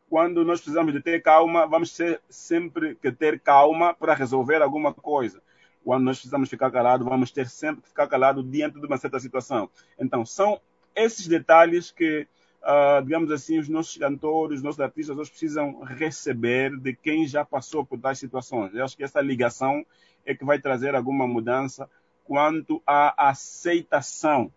Quando 0.09 0.43
nós 0.43 0.59
precisamos 0.59 0.93
de 0.93 1.01
ter 1.01 1.21
calma, 1.21 1.67
vamos 1.67 1.95
ter 1.95 2.21
sempre 2.29 2.95
que 2.95 3.11
ter 3.11 3.39
calma 3.39 3.93
para 3.93 4.13
resolver 4.13 4.61
alguma 4.61 4.93
coisa. 4.93 5.41
Quando 5.83 6.03
nós 6.03 6.17
precisamos 6.17 6.49
ficar 6.49 6.71
calado, 6.71 7.05
vamos 7.05 7.31
ter 7.31 7.47
sempre 7.47 7.83
que 7.83 7.89
ficar 7.89 8.07
calado 8.07 8.43
diante 8.43 8.79
de 8.79 8.85
uma 8.85 8.97
certa 8.97 9.19
situação. 9.19 9.69
Então, 9.99 10.25
são 10.25 10.59
esses 10.95 11.27
detalhes 11.27 11.91
que, 11.91 12.27
uh, 12.63 13.03
digamos 13.03 13.31
assim, 13.31 13.59
os 13.59 13.69
nossos 13.69 13.95
cantores, 13.97 14.57
os 14.57 14.63
nossos 14.63 14.79
artistas, 14.79 15.15
nós 15.15 15.29
precisam 15.29 15.81
receber 15.83 16.75
de 16.77 16.95
quem 16.95 17.27
já 17.27 17.45
passou 17.45 17.85
por 17.85 17.99
tais 17.99 18.17
situações. 18.17 18.73
Eu 18.73 18.83
acho 18.83 18.97
que 18.97 19.03
essa 19.03 19.21
ligação 19.21 19.85
é 20.25 20.33
que 20.33 20.43
vai 20.43 20.57
trazer 20.57 20.95
alguma 20.95 21.27
mudança 21.27 21.87
quanto 22.25 22.81
à 22.85 23.29
aceitação, 23.29 24.51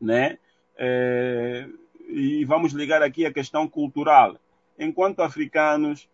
né? 0.00 0.38
É, 0.76 1.68
e 2.08 2.44
vamos 2.44 2.72
ligar 2.72 3.02
aqui 3.02 3.24
a 3.24 3.32
questão 3.32 3.66
cultural. 3.68 4.36
Enquanto 4.78 5.22
africanos, 5.22 6.08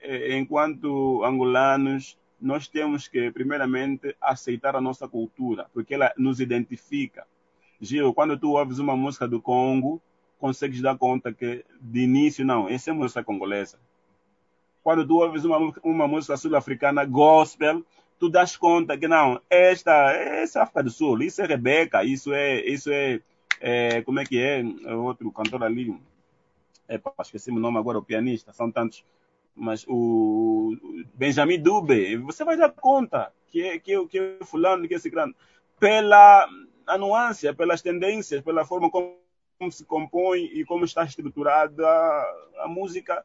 é, 0.00 0.36
enquanto 0.36 1.24
angolanos, 1.24 2.18
nós 2.40 2.68
temos 2.68 3.08
que, 3.08 3.30
primeiramente, 3.30 4.14
aceitar 4.20 4.76
a 4.76 4.80
nossa 4.80 5.08
cultura, 5.08 5.66
porque 5.74 5.94
ela 5.94 6.12
nos 6.16 6.40
identifica. 6.40 7.26
Gil, 7.80 8.14
quando 8.14 8.38
tu 8.38 8.52
ouves 8.52 8.78
uma 8.78 8.96
música 8.96 9.26
do 9.26 9.40
Congo, 9.40 10.00
consegues 10.38 10.80
dar 10.80 10.96
conta 10.96 11.32
que, 11.32 11.64
de 11.80 12.00
início, 12.00 12.44
não, 12.44 12.68
essa 12.68 12.90
é 12.90 12.92
música 12.92 13.24
congolesa. 13.24 13.78
Quando 14.82 15.06
tu 15.06 15.18
ouves 15.18 15.44
uma, 15.44 15.58
uma 15.82 16.08
música 16.08 16.36
sul-africana, 16.36 17.04
gospel, 17.04 17.84
tu 18.20 18.28
das 18.28 18.54
conta 18.54 18.98
que 18.98 19.08
não, 19.08 19.40
esta, 19.48 20.12
essa 20.12 20.58
é 20.58 20.62
África 20.62 20.82
do 20.82 20.90
Sul, 20.90 21.22
isso 21.22 21.40
é 21.40 21.46
Rebeca, 21.46 22.04
isso 22.04 22.34
é, 22.34 22.60
isso 22.60 22.90
é, 22.92 23.18
é 23.58 24.02
como 24.02 24.20
é 24.20 24.26
que 24.26 24.38
é, 24.38 24.60
é 24.60 24.94
outro 24.94 25.32
cantor 25.32 25.64
ali, 25.64 25.98
é, 26.86 27.00
esqueci 27.22 27.50
o 27.50 27.58
nome 27.58 27.78
agora, 27.78 27.98
o 27.98 28.04
pianista, 28.04 28.52
são 28.52 28.70
tantos, 28.70 29.02
mas 29.56 29.86
o 29.88 30.76
Benjamin 31.14 31.62
Dube, 31.62 32.18
você 32.18 32.44
vai 32.44 32.58
dar 32.58 32.70
conta 32.70 33.32
que 33.48 33.62
é, 33.62 33.78
que, 33.78 34.06
que 34.06 34.18
é 34.18 34.44
fulano, 34.44 34.86
que 34.86 34.92
é 34.92 34.98
esse 34.98 35.08
grande, 35.08 35.34
pela 35.78 36.46
anuância, 36.86 37.54
pelas 37.54 37.80
tendências, 37.80 38.42
pela 38.42 38.66
forma 38.66 38.90
como, 38.90 39.18
se 39.70 39.84
compõe 39.86 40.44
e 40.44 40.64
como 40.66 40.84
está 40.84 41.04
estruturada 41.04 41.86
a, 41.86 42.64
a 42.64 42.68
música 42.68 43.24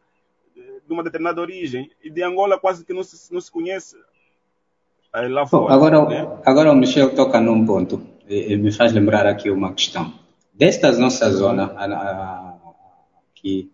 de 0.56 0.94
uma 0.94 1.04
determinada 1.04 1.42
origem. 1.42 1.90
E 2.04 2.10
de 2.10 2.22
Angola 2.22 2.60
quase 2.60 2.84
que 2.86 2.94
não 2.94 3.04
se, 3.04 3.34
não 3.34 3.40
se 3.40 3.52
conhece 3.52 3.96
lá 5.30 5.48
fora. 5.48 5.74
agora, 5.74 6.06
né? 6.06 6.28
agora 6.46 6.72
o 6.72 6.76
Michel 6.76 7.16
toca 7.16 7.40
num 7.40 7.66
ponto 7.66 8.02
e, 8.28 8.56
me 8.58 8.72
faz 8.72 8.92
lembrar 8.92 9.26
aqui 9.26 9.50
uma 9.50 9.74
questão. 9.74 10.14
Desta 10.54 10.92
nossa 10.94 11.30
zona, 11.32 11.74
aqui, 13.32 13.72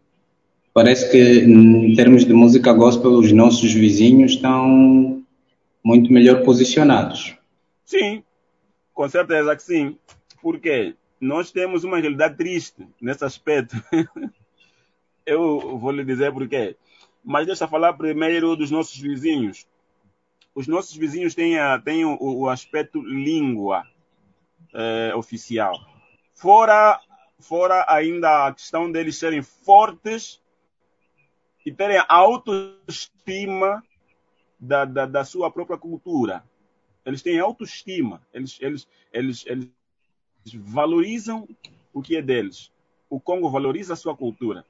parece 0.74 1.12
que 1.12 1.44
em 1.44 1.96
termos 1.96 2.26
de 2.26 2.34
música 2.34 2.74
gospel, 2.74 3.12
os 3.12 3.32
nossos 3.32 3.74
vizinhos 3.74 4.34
estão 4.34 5.24
muito 5.84 6.12
melhor 6.12 6.44
posicionados. 6.44 7.36
Sim, 7.86 8.24
com 8.94 9.08
certeza 9.10 9.56
que 9.56 9.64
sim. 9.64 9.98
Porque 10.42 10.96
nós 11.20 11.52
temos 11.52 11.84
uma 11.84 12.00
realidade 12.00 12.38
triste 12.38 12.88
nesse 13.00 13.24
aspecto. 13.24 13.76
Eu 15.26 15.78
vou 15.78 15.92
lhe 15.92 16.04
dizer 16.04 16.32
por 16.32 16.48
quê. 16.48 16.76
Mas 17.24 17.46
deixa 17.46 17.66
eu 17.66 17.68
falar 17.68 17.94
primeiro 17.94 18.56
dos 18.56 18.72
nossos 18.72 18.98
vizinhos 18.98 19.68
os 20.54 20.68
nossos 20.68 20.95
vizinhos 20.95 21.34
têm, 21.34 21.58
a, 21.58 21.80
têm 21.80 22.06
o, 22.06 22.18
o 22.20 22.49
aspecto 22.49 23.02
língua 23.02 23.86
é, 24.74 25.14
oficial. 25.16 25.74
Fora, 26.34 26.99
fora 27.39 27.86
ainda 27.88 28.47
a 28.47 28.54
questão 28.54 28.91
deles 28.91 29.18
serem 29.18 29.41
fortes 29.41 30.41
e 31.66 31.72
terem 31.72 32.04
autoestima 32.08 33.84
da, 34.60 34.86
da, 34.86 35.06
da 35.06 35.24
sua 35.24 35.49
própria 35.49 35.78
cultura. 35.78 36.43
Eles 37.06 37.22
têm 37.22 37.39
autoestima, 37.39 38.22
eles, 38.34 38.58
eles, 38.62 38.88
eles, 39.12 39.45
eles 39.45 39.70
valorizam 40.54 41.47
o 41.93 42.02
que 42.02 42.16
é 42.16 42.22
deles. 42.22 42.72
O 43.10 43.20
Congo 43.20 43.49
valoriza 43.49 43.93
a 43.93 43.97
sua 43.97 44.16
cultura. 44.16 44.66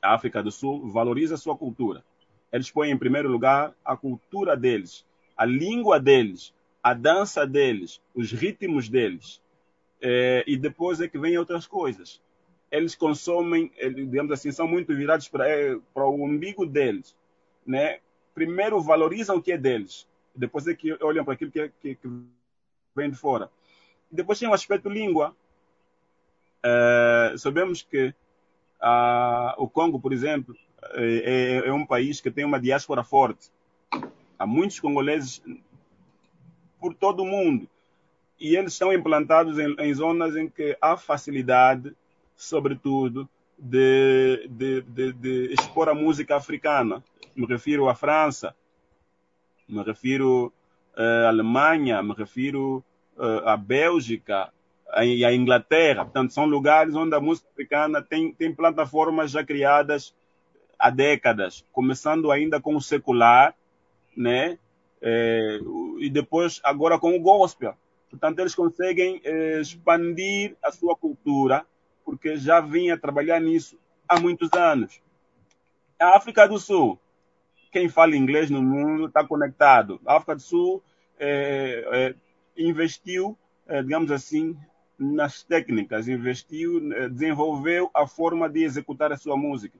A 0.00 0.14
África 0.14 0.42
do 0.42 0.50
Sul 0.50 0.90
valoriza 0.90 1.34
a 1.34 1.38
sua 1.38 1.56
cultura 1.56 2.04
eles 2.52 2.70
põem 2.70 2.90
em 2.90 2.98
primeiro 2.98 3.28
lugar 3.28 3.74
a 3.84 3.96
cultura 3.96 4.56
deles, 4.56 5.04
a 5.36 5.44
língua 5.44 6.00
deles, 6.00 6.52
a 6.82 6.94
dança 6.94 7.46
deles, 7.46 8.00
os 8.14 8.32
ritmos 8.32 8.88
deles. 8.88 9.40
É, 10.02 10.44
e 10.46 10.56
depois 10.56 11.00
é 11.00 11.08
que 11.08 11.18
vem 11.18 11.36
outras 11.36 11.66
coisas. 11.66 12.20
Eles 12.70 12.94
consomem, 12.94 13.70
digamos 13.94 14.32
assim, 14.32 14.50
são 14.50 14.66
muito 14.66 14.94
virados 14.94 15.28
para, 15.28 15.48
é, 15.48 15.78
para 15.92 16.06
o 16.06 16.24
umbigo 16.24 16.64
deles. 16.64 17.14
Né? 17.66 18.00
Primeiro 18.34 18.80
valorizam 18.80 19.36
o 19.36 19.42
que 19.42 19.52
é 19.52 19.58
deles, 19.58 20.06
depois 20.34 20.66
é 20.66 20.74
que 20.74 20.96
olham 21.02 21.24
para 21.24 21.34
aquilo 21.34 21.50
que, 21.50 21.60
é, 21.60 21.70
que, 21.80 21.94
que 21.94 22.08
vem 22.94 23.10
de 23.10 23.16
fora. 23.16 23.50
Depois 24.10 24.38
tem 24.38 24.48
o 24.48 24.54
aspecto 24.54 24.88
língua. 24.88 25.36
Uh, 26.64 27.38
sabemos 27.38 27.82
que 27.82 28.14
uh, 28.80 29.54
o 29.56 29.68
Congo, 29.68 30.00
por 30.00 30.12
exemplo, 30.12 30.54
é, 30.94 31.62
é, 31.62 31.68
é, 31.68 31.72
um 31.72 31.86
país 31.86 32.20
que 32.20 32.30
tem 32.30 32.44
uma 32.44 32.60
diáspora 32.60 33.04
forte. 33.04 33.50
Há 34.38 34.46
muitos 34.46 34.80
congoleses 34.80 35.42
por 36.80 36.94
todo 36.94 37.22
o 37.22 37.26
mundo 37.26 37.68
e 38.40 38.56
eles 38.56 38.72
estão 38.72 38.92
implantados 38.92 39.58
em, 39.58 39.74
em 39.78 39.92
zonas 39.92 40.34
em 40.34 40.48
que 40.48 40.76
há 40.80 40.96
facilidade, 40.96 41.94
sobretudo, 42.34 43.28
de, 43.58 44.48
de, 44.48 44.80
de, 44.80 45.12
de, 45.12 45.52
expor 45.52 45.90
a 45.90 45.94
música 45.94 46.36
africana. 46.36 47.04
Me 47.36 47.46
refiro 47.46 47.88
à 47.88 47.94
França, 47.94 48.54
me 49.68 49.82
refiro 49.82 50.52
uh, 50.96 51.26
à 51.26 51.28
Alemanha, 51.28 52.02
me 52.02 52.14
refiro 52.14 52.82
uh, 53.18 53.46
à 53.46 53.56
Bélgica 53.58 54.50
e 55.02 55.22
à 55.22 55.34
Inglaterra. 55.34 56.04
Portanto, 56.04 56.32
são 56.32 56.46
lugares 56.46 56.94
onde 56.94 57.14
a 57.14 57.20
música 57.20 57.46
africana 57.50 58.00
tem, 58.00 58.32
tem 58.32 58.54
plataformas 58.54 59.30
já 59.30 59.44
criadas 59.44 60.14
há 60.80 60.90
décadas, 60.90 61.64
começando 61.72 62.32
ainda 62.32 62.60
com 62.60 62.74
o 62.74 62.80
secular, 62.80 63.54
né? 64.16 64.58
É, 65.02 65.58
e 65.98 66.10
depois 66.10 66.60
agora 66.64 66.98
com 66.98 67.14
o 67.14 67.20
gospel. 67.20 67.74
Portanto, 68.08 68.40
eles 68.40 68.54
conseguem 68.54 69.20
é, 69.22 69.60
expandir 69.60 70.56
a 70.62 70.72
sua 70.72 70.96
cultura 70.96 71.64
porque 72.04 72.36
já 72.36 72.60
vinha 72.60 72.98
trabalhar 72.98 73.40
nisso 73.40 73.78
há 74.08 74.18
muitos 74.18 74.52
anos. 74.52 75.00
A 75.98 76.16
África 76.16 76.48
do 76.48 76.58
Sul, 76.58 76.98
quem 77.70 77.88
fala 77.88 78.16
inglês 78.16 78.50
no 78.50 78.62
mundo 78.62 79.06
está 79.06 79.24
conectado. 79.24 80.00
A 80.04 80.16
África 80.16 80.34
do 80.34 80.42
Sul 80.42 80.82
é, 81.18 81.84
é, 81.92 82.14
investiu, 82.56 83.38
é, 83.66 83.82
digamos 83.82 84.10
assim, 84.10 84.56
nas 84.98 85.42
técnicas, 85.42 86.08
investiu, 86.08 86.92
é, 86.92 87.08
desenvolveu 87.08 87.90
a 87.94 88.06
forma 88.06 88.48
de 88.48 88.64
executar 88.64 89.12
a 89.12 89.16
sua 89.16 89.36
música 89.36 89.78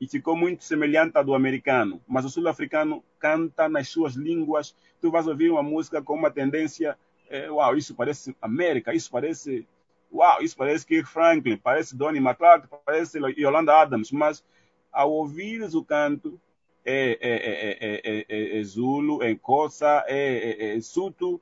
e 0.00 0.08
ficou 0.08 0.34
muito 0.34 0.64
semelhante 0.64 1.18
à 1.18 1.22
do 1.22 1.34
americano. 1.34 2.00
Mas 2.08 2.24
o 2.24 2.30
sul-africano 2.30 3.04
canta 3.18 3.68
nas 3.68 3.88
suas 3.88 4.14
línguas. 4.14 4.74
Tu 5.00 5.10
vais 5.10 5.26
ouvir 5.26 5.50
uma 5.50 5.62
música 5.62 6.00
com 6.00 6.14
uma 6.14 6.30
tendência, 6.30 6.96
é, 7.28 7.50
uau, 7.50 7.76
isso 7.76 7.94
parece 7.94 8.34
América, 8.40 8.94
isso 8.94 9.10
parece 9.10 9.66
uau, 10.12 10.42
isso 10.42 10.56
parece 10.56 10.86
Kirk 10.86 11.08
Franklin, 11.08 11.56
parece 11.56 11.96
Donnie 11.96 12.20
McClurkin, 12.20 12.68
parece 12.84 13.18
Yolanda 13.38 13.74
Adams, 13.74 14.10
mas 14.10 14.42
ao 14.90 15.12
ouvires 15.12 15.74
o 15.74 15.84
canto, 15.84 16.40
é, 16.84 17.18
é, 17.20 18.24
é, 18.28 18.58
é 18.58 18.62
Zulu, 18.64 19.22
é 19.22 19.34
Kosa, 19.34 20.04
é, 20.08 20.76
é, 20.76 20.80
Suto, 20.80 21.40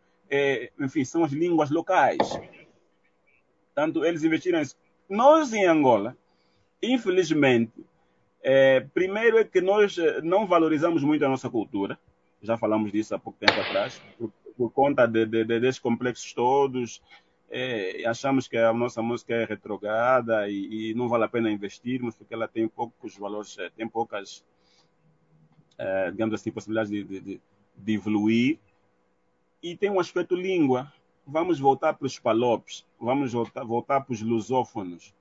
enfim, 0.79 1.05
são 1.05 1.25
as 1.25 1.33
línguas 1.33 1.71
locais. 1.71 2.19
Tanto 3.75 4.05
eles 4.05 4.25
investiram 4.25 4.61
isso. 4.61 4.77
Nós 5.09 5.53
em 5.55 5.65
Angola, 5.65 6.17
infelizmente, 6.83 7.87
primeiro 8.95 9.39
é 9.39 9.45
que 9.45 9.61
nós 9.61 9.97
não 10.23 10.47
valorizamos 10.47 11.03
muito 11.03 11.25
a 11.25 11.29
nossa 11.29 11.51
cultura, 11.51 11.99
já 12.43 12.57
falamos 12.57 12.93
disso 12.93 13.15
há 13.15 13.19
pouco 13.19 13.39
tempo 13.39 13.61
atrás, 13.61 14.01
por, 14.17 14.33
por 14.57 14.71
conta 14.71 15.07
de, 15.07 15.27
de, 15.27 15.45
de, 15.45 15.61
desses 15.61 15.81
complexos 15.81 16.33
todos, 16.33 17.03
é, 17.51 18.05
achamos 18.07 18.47
que 18.47 18.57
a 18.57 18.73
nossa 18.73 19.01
música 19.01 19.35
é 19.35 19.45
retrograda 19.45 20.49
e, 20.49 20.91
e, 20.91 20.95
não 20.95 21.09
vale 21.09 21.25
a 21.25 21.29
pena 21.29 21.51
investirmos 21.51 22.15
porque 22.15 22.35
ela 22.35 22.47
tem 22.47 22.69
poucos 22.69 23.17
valores, 23.17 23.57
é, 23.59 23.71
tem 23.71 23.89
poucas, 23.89 24.45
é, 25.79 26.11
digamos 26.11 26.35
assim, 26.35 26.51
possibilidades 26.51 26.91
de, 26.91 27.05
de, 27.05 27.41
de, 27.77 27.93
evoluir. 27.93 28.59
E 29.63 29.77
tem 29.77 29.91
um 29.91 29.99
aspecto 29.99 30.37
língua. 30.37 30.93
Vamos 31.27 31.59
voltar 31.59 31.95
para 31.95 32.07
os 32.07 32.19
palopes, 32.19 32.87
vamos 32.99 33.33
voltar, 33.33 33.65
voltar 33.65 34.01
para 34.03 34.13
os 34.13 34.23
lusófonos. 34.23 35.15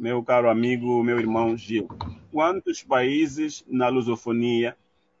Meu 0.00 0.24
caro 0.24 0.48
amigo, 0.48 1.02
meu 1.02 1.20
irmão 1.20 1.54
Gil, 1.54 1.86
quantos 2.32 2.82
países 2.82 3.62
na 3.68 3.88
lusofonia 3.88 4.74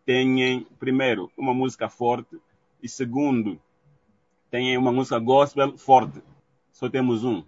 têm, 0.06 0.66
primeiro, 0.78 1.30
uma 1.36 1.52
música 1.52 1.86
forte 1.86 2.40
e, 2.82 2.88
segundo, 2.88 3.60
tem 4.50 4.78
uma 4.78 4.90
música 4.90 5.18
gospel 5.18 5.76
forte. 5.76 6.22
Só 6.72 6.88
temos 6.88 7.24
um. 7.24 7.44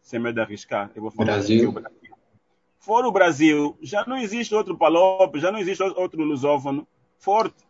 Sem 0.00 0.20
medo 0.20 0.36
de 0.36 0.42
arriscar. 0.42 0.92
Eu 0.94 1.02
vou 1.02 1.10
falar 1.10 1.32
Brasil. 1.32 1.72
Brasil. 1.72 2.14
Fora 2.78 3.08
o 3.08 3.12
Brasil, 3.12 3.76
já 3.82 4.06
não 4.06 4.16
existe 4.16 4.54
outro 4.54 4.78
palope, 4.78 5.40
já 5.40 5.50
não 5.50 5.58
existe 5.58 5.82
outro 5.82 6.22
lusófono 6.22 6.86
forte. 7.18 7.64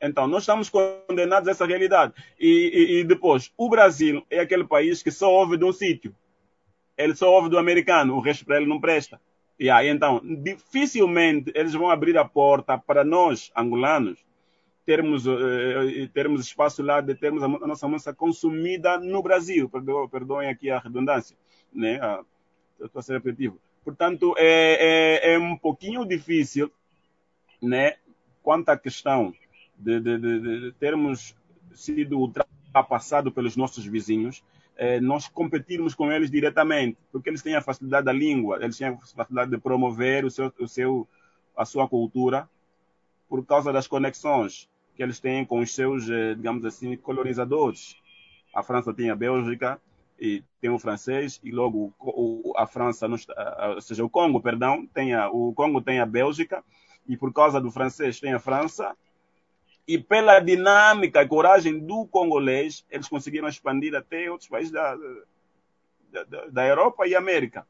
Então, 0.00 0.28
nós 0.28 0.44
estamos 0.44 0.70
condenados 0.70 1.48
a 1.48 1.50
essa 1.50 1.66
realidade. 1.66 2.14
E, 2.38 2.46
e, 2.48 3.00
e, 3.00 3.04
depois, 3.04 3.52
o 3.56 3.68
Brasil 3.68 4.24
é 4.30 4.38
aquele 4.38 4.64
país 4.64 5.02
que 5.02 5.10
só 5.10 5.28
ouve 5.28 5.56
de 5.56 5.64
um 5.64 5.72
sítio. 5.72 6.14
Ele 6.96 7.14
só 7.14 7.30
ouve 7.30 7.48
do 7.48 7.58
americano, 7.58 8.14
o 8.14 8.20
resto 8.20 8.44
para 8.44 8.56
ele 8.56 8.66
não 8.66 8.80
presta. 8.80 9.20
E 9.58 9.70
aí, 9.70 9.88
então, 9.88 10.20
dificilmente 10.42 11.52
eles 11.54 11.72
vão 11.72 11.90
abrir 11.90 12.16
a 12.18 12.24
porta 12.24 12.76
para 12.76 13.04
nós, 13.04 13.50
angolanos, 13.56 14.18
termos, 14.84 15.26
uh, 15.26 16.08
termos 16.12 16.44
espaço 16.44 16.82
lá 16.82 17.00
de 17.00 17.14
termos 17.14 17.42
a, 17.42 17.46
a 17.46 17.66
nossa 17.66 17.86
música 17.86 18.14
consumida 18.14 18.98
no 18.98 19.22
Brasil. 19.22 19.68
Perdo, 19.68 20.08
perdoem 20.08 20.48
aqui 20.48 20.70
a 20.70 20.78
redundância, 20.78 21.36
né? 21.72 21.98
Ah, 22.02 22.22
estou 22.80 22.98
a 22.98 23.02
ser 23.02 23.14
repetitivo. 23.14 23.58
Portanto, 23.84 24.34
é, 24.36 25.22
é, 25.22 25.34
é, 25.34 25.38
um 25.38 25.56
pouquinho 25.56 26.04
difícil, 26.04 26.70
né? 27.60 27.96
Quanto 28.42 28.70
à 28.70 28.76
questão 28.76 29.32
de, 29.78 30.00
de, 30.00 30.18
de, 30.18 30.40
de 30.40 30.72
termos 30.72 31.36
sido 31.72 32.18
ultrapassados 32.18 33.32
pelos 33.32 33.56
nossos 33.56 33.84
vizinhos, 33.84 34.42
é, 34.76 35.00
nós 35.00 35.28
competirmos 35.28 35.94
com 35.94 36.10
eles 36.10 36.30
diretamente, 36.30 36.98
porque 37.10 37.28
eles 37.28 37.42
têm 37.42 37.54
a 37.54 37.60
facilidade 37.60 38.06
da 38.06 38.12
língua, 38.12 38.58
eles 38.62 38.76
têm 38.76 38.88
a 38.88 38.96
facilidade 38.96 39.50
de 39.50 39.58
promover 39.58 40.24
o 40.24 40.30
seu, 40.30 40.52
o 40.58 40.68
seu, 40.68 41.08
a 41.56 41.64
sua 41.64 41.88
cultura 41.88 42.48
por 43.28 43.44
causa 43.46 43.72
das 43.72 43.86
conexões 43.86 44.68
que 44.94 45.02
eles 45.02 45.18
têm 45.18 45.44
com 45.44 45.60
os 45.60 45.74
seus, 45.74 46.08
eh, 46.08 46.34
digamos 46.34 46.64
assim, 46.64 46.96
colonizadores. 46.96 47.96
A 48.54 48.62
França 48.62 48.92
tem 48.92 49.10
a 49.10 49.16
Bélgica 49.16 49.80
e 50.20 50.44
tem 50.60 50.70
o 50.70 50.78
francês 50.78 51.40
e 51.42 51.50
logo 51.50 51.94
o, 51.98 52.52
a 52.56 52.66
França, 52.66 53.08
ou 53.08 53.80
seja, 53.80 54.04
o 54.04 54.10
Congo, 54.10 54.40
perdão, 54.40 54.86
tem 54.86 55.14
a, 55.14 55.30
o 55.30 55.52
Congo 55.54 55.80
tem 55.80 55.98
a 55.98 56.06
Bélgica 56.06 56.62
e 57.08 57.16
por 57.16 57.32
causa 57.32 57.60
do 57.60 57.70
francês 57.70 58.20
tem 58.20 58.34
a 58.34 58.38
França 58.38 58.94
e 59.86 59.98
pela 59.98 60.40
dinâmica 60.40 61.22
e 61.22 61.28
coragem 61.28 61.78
do 61.78 62.06
congolês 62.06 62.84
eles 62.90 63.08
conseguiram 63.08 63.48
expandir 63.48 63.94
até 63.94 64.30
outros 64.30 64.48
países 64.48 64.72
da, 64.72 64.96
da, 66.12 66.46
da 66.46 66.66
Europa 66.66 67.06
e 67.06 67.14
América. 67.14 67.66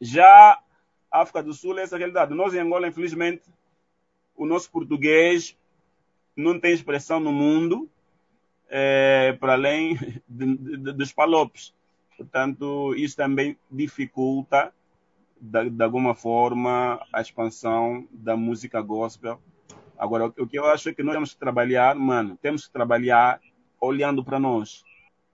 Já 0.00 0.60
a 1.10 1.20
África 1.20 1.42
do 1.42 1.52
Sul 1.52 1.78
é 1.78 1.82
essa 1.82 1.98
realidade. 1.98 2.34
Nós 2.34 2.54
em 2.54 2.58
Angola, 2.58 2.88
infelizmente, 2.88 3.42
o 4.34 4.46
nosso 4.46 4.70
português 4.70 5.56
não 6.34 6.58
tem 6.58 6.72
expressão 6.72 7.20
no 7.20 7.30
mundo 7.30 7.88
é, 8.68 9.36
para 9.38 9.52
além 9.52 9.94
de, 10.26 10.56
de, 10.56 10.92
dos 10.92 11.12
palopes. 11.12 11.74
Portanto, 12.16 12.94
isso 12.96 13.16
também 13.16 13.56
dificulta, 13.70 14.72
de, 15.40 15.70
de, 15.70 15.82
alguma 15.84 16.14
forma, 16.14 17.04
a 17.12 17.20
expansão 17.20 18.08
da 18.10 18.36
música 18.36 18.80
gospel. 18.80 19.40
Agora, 20.02 20.26
o 20.36 20.48
que 20.48 20.58
eu 20.58 20.66
acho 20.66 20.88
é 20.88 20.92
que 20.92 21.00
nós 21.00 21.14
temos 21.14 21.32
que 21.32 21.38
trabalhar, 21.38 21.94
mano, 21.94 22.36
temos 22.42 22.66
que 22.66 22.72
trabalhar 22.72 23.38
olhando 23.80 24.24
para 24.24 24.40
nós, 24.40 24.82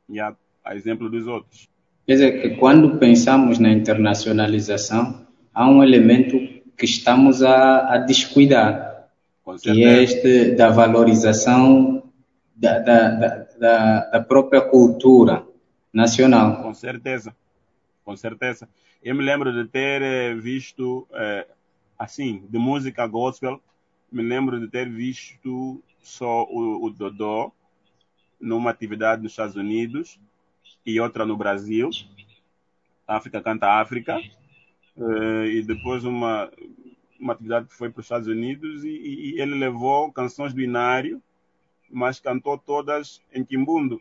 e 0.07 0.21
a, 0.21 0.37
a 0.62 0.77
exemplo 0.77 1.09
dos 1.09 1.27
outros. 1.27 1.71
Quer 2.07 2.12
dizer, 2.12 2.43
que 2.43 2.51
quando 2.57 2.99
pensamos 2.99 3.59
na 3.59 3.71
internacionalização, 3.71 5.27
há 5.55 5.66
um 5.66 5.83
elemento 5.83 6.37
que 6.77 6.85
estamos 6.85 7.43
a, 7.43 7.95
a 7.95 7.97
descuidar 7.97 9.09
que 9.62 9.83
é 9.83 10.03
este 10.03 10.55
da 10.55 10.69
valorização 10.69 12.03
da, 12.55 12.79
da, 12.79 13.09
da, 13.59 14.11
da, 14.11 14.21
própria 14.21 14.61
cultura 14.61 15.47
nacional. 15.91 16.62
Com 16.62 16.75
certeza, 16.75 17.35
com 18.05 18.14
certeza. 18.14 18.69
Eu 19.03 19.14
me 19.14 19.25
lembro 19.25 19.51
de 19.51 19.66
ter 19.71 20.03
eh, 20.03 20.35
visto, 20.35 21.09
é, 21.14 21.47
assim, 21.99 22.45
de 22.51 22.59
música 22.59 23.07
gospel, 23.07 23.62
me 24.11 24.23
lembro 24.23 24.59
de 24.61 24.69
ter 24.69 24.89
visto 24.89 25.83
só 26.01 26.45
o, 26.45 26.85
o 26.85 26.91
Dodô 26.91 27.53
numa 28.41 28.71
atividade 28.71 29.23
nos 29.23 29.33
Estados 29.33 29.57
Unidos 29.57 30.19
e 30.85 31.01
outra 31.01 31.27
no 31.27 31.37
Brasil. 31.37 31.91
África 33.07 33.41
canta 33.41 33.81
África. 33.81 34.19
Uh, 34.97 35.45
e 35.45 35.63
depois 35.63 36.05
uma 36.05 36.51
uma 37.19 37.33
atividade 37.33 37.67
que 37.67 37.75
foi 37.75 37.91
para 37.91 38.01
os 38.01 38.07
Estados 38.07 38.29
Unidos 38.29 38.85
e, 38.85 38.89
e, 38.89 39.41
ele 39.41 39.55
levou 39.55 40.13
canções 40.13 40.55
do 40.55 40.61
Inário, 40.61 41.21
mas 41.91 42.21
cantou 42.21 42.57
todas 42.57 43.21
em 43.33 43.45
Kimbundo 43.45 44.01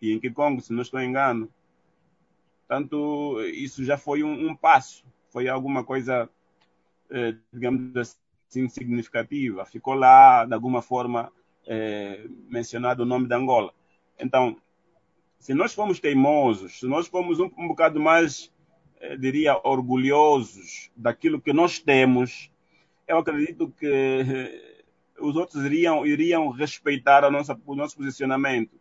e 0.00 0.12
em 0.12 0.18
Kikongo, 0.18 0.60
se 0.60 0.72
não 0.72 0.82
estou 0.82 1.00
engano. 1.00 1.48
Portanto, 2.66 3.40
isso 3.52 3.84
já 3.84 3.98
foi 3.98 4.22
um, 4.22 4.48
um 4.48 4.56
passo, 4.56 5.04
foi 5.30 5.48
alguma 5.48 5.84
coisa, 5.84 6.28
eh, 7.10 7.36
digamos 7.52 7.96
assim, 7.96 8.16
significativa. 8.48 9.64
Ficou 9.64 9.94
lá, 9.94 10.44
de 10.44 10.54
alguma 10.54 10.82
forma, 10.82 11.32
eh, 11.66 12.26
mencionado 12.48 13.02
o 13.02 13.06
nome 13.06 13.26
de 13.26 13.34
Angola. 13.34 13.72
Então, 14.18 14.56
se 15.38 15.54
nós 15.54 15.74
formos 15.74 16.00
teimosos, 16.00 16.78
se 16.80 16.86
nós 16.86 17.06
formos 17.06 17.40
um, 17.40 17.50
um 17.58 17.68
bocado 17.68 18.00
mais, 18.00 18.52
eh, 19.00 19.16
diria, 19.16 19.60
orgulhosos 19.64 20.90
daquilo 20.96 21.40
que 21.40 21.52
nós 21.52 21.78
temos, 21.78 22.50
eu 23.06 23.18
acredito 23.18 23.68
que 23.78 23.86
eh, 23.86 24.82
os 25.20 25.36
outros 25.36 25.64
iriam, 25.64 26.06
iriam 26.06 26.48
respeitar 26.50 27.28
nossa, 27.30 27.58
o 27.66 27.74
nosso 27.74 27.96
posicionamento. 27.96 28.78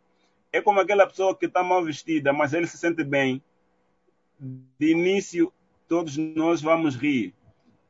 É 0.51 0.61
como 0.61 0.79
aquela 0.79 1.05
pessoa 1.05 1.35
que 1.35 1.45
está 1.45 1.63
mal 1.63 1.83
vestida, 1.83 2.31
mas 2.31 2.53
ele 2.53 2.67
se 2.67 2.77
sente 2.77 3.03
bem. 3.03 3.41
De 4.39 4.91
início, 4.91 5.51
todos 5.87 6.17
nós 6.17 6.61
vamos 6.61 6.95
rir, 6.95 7.33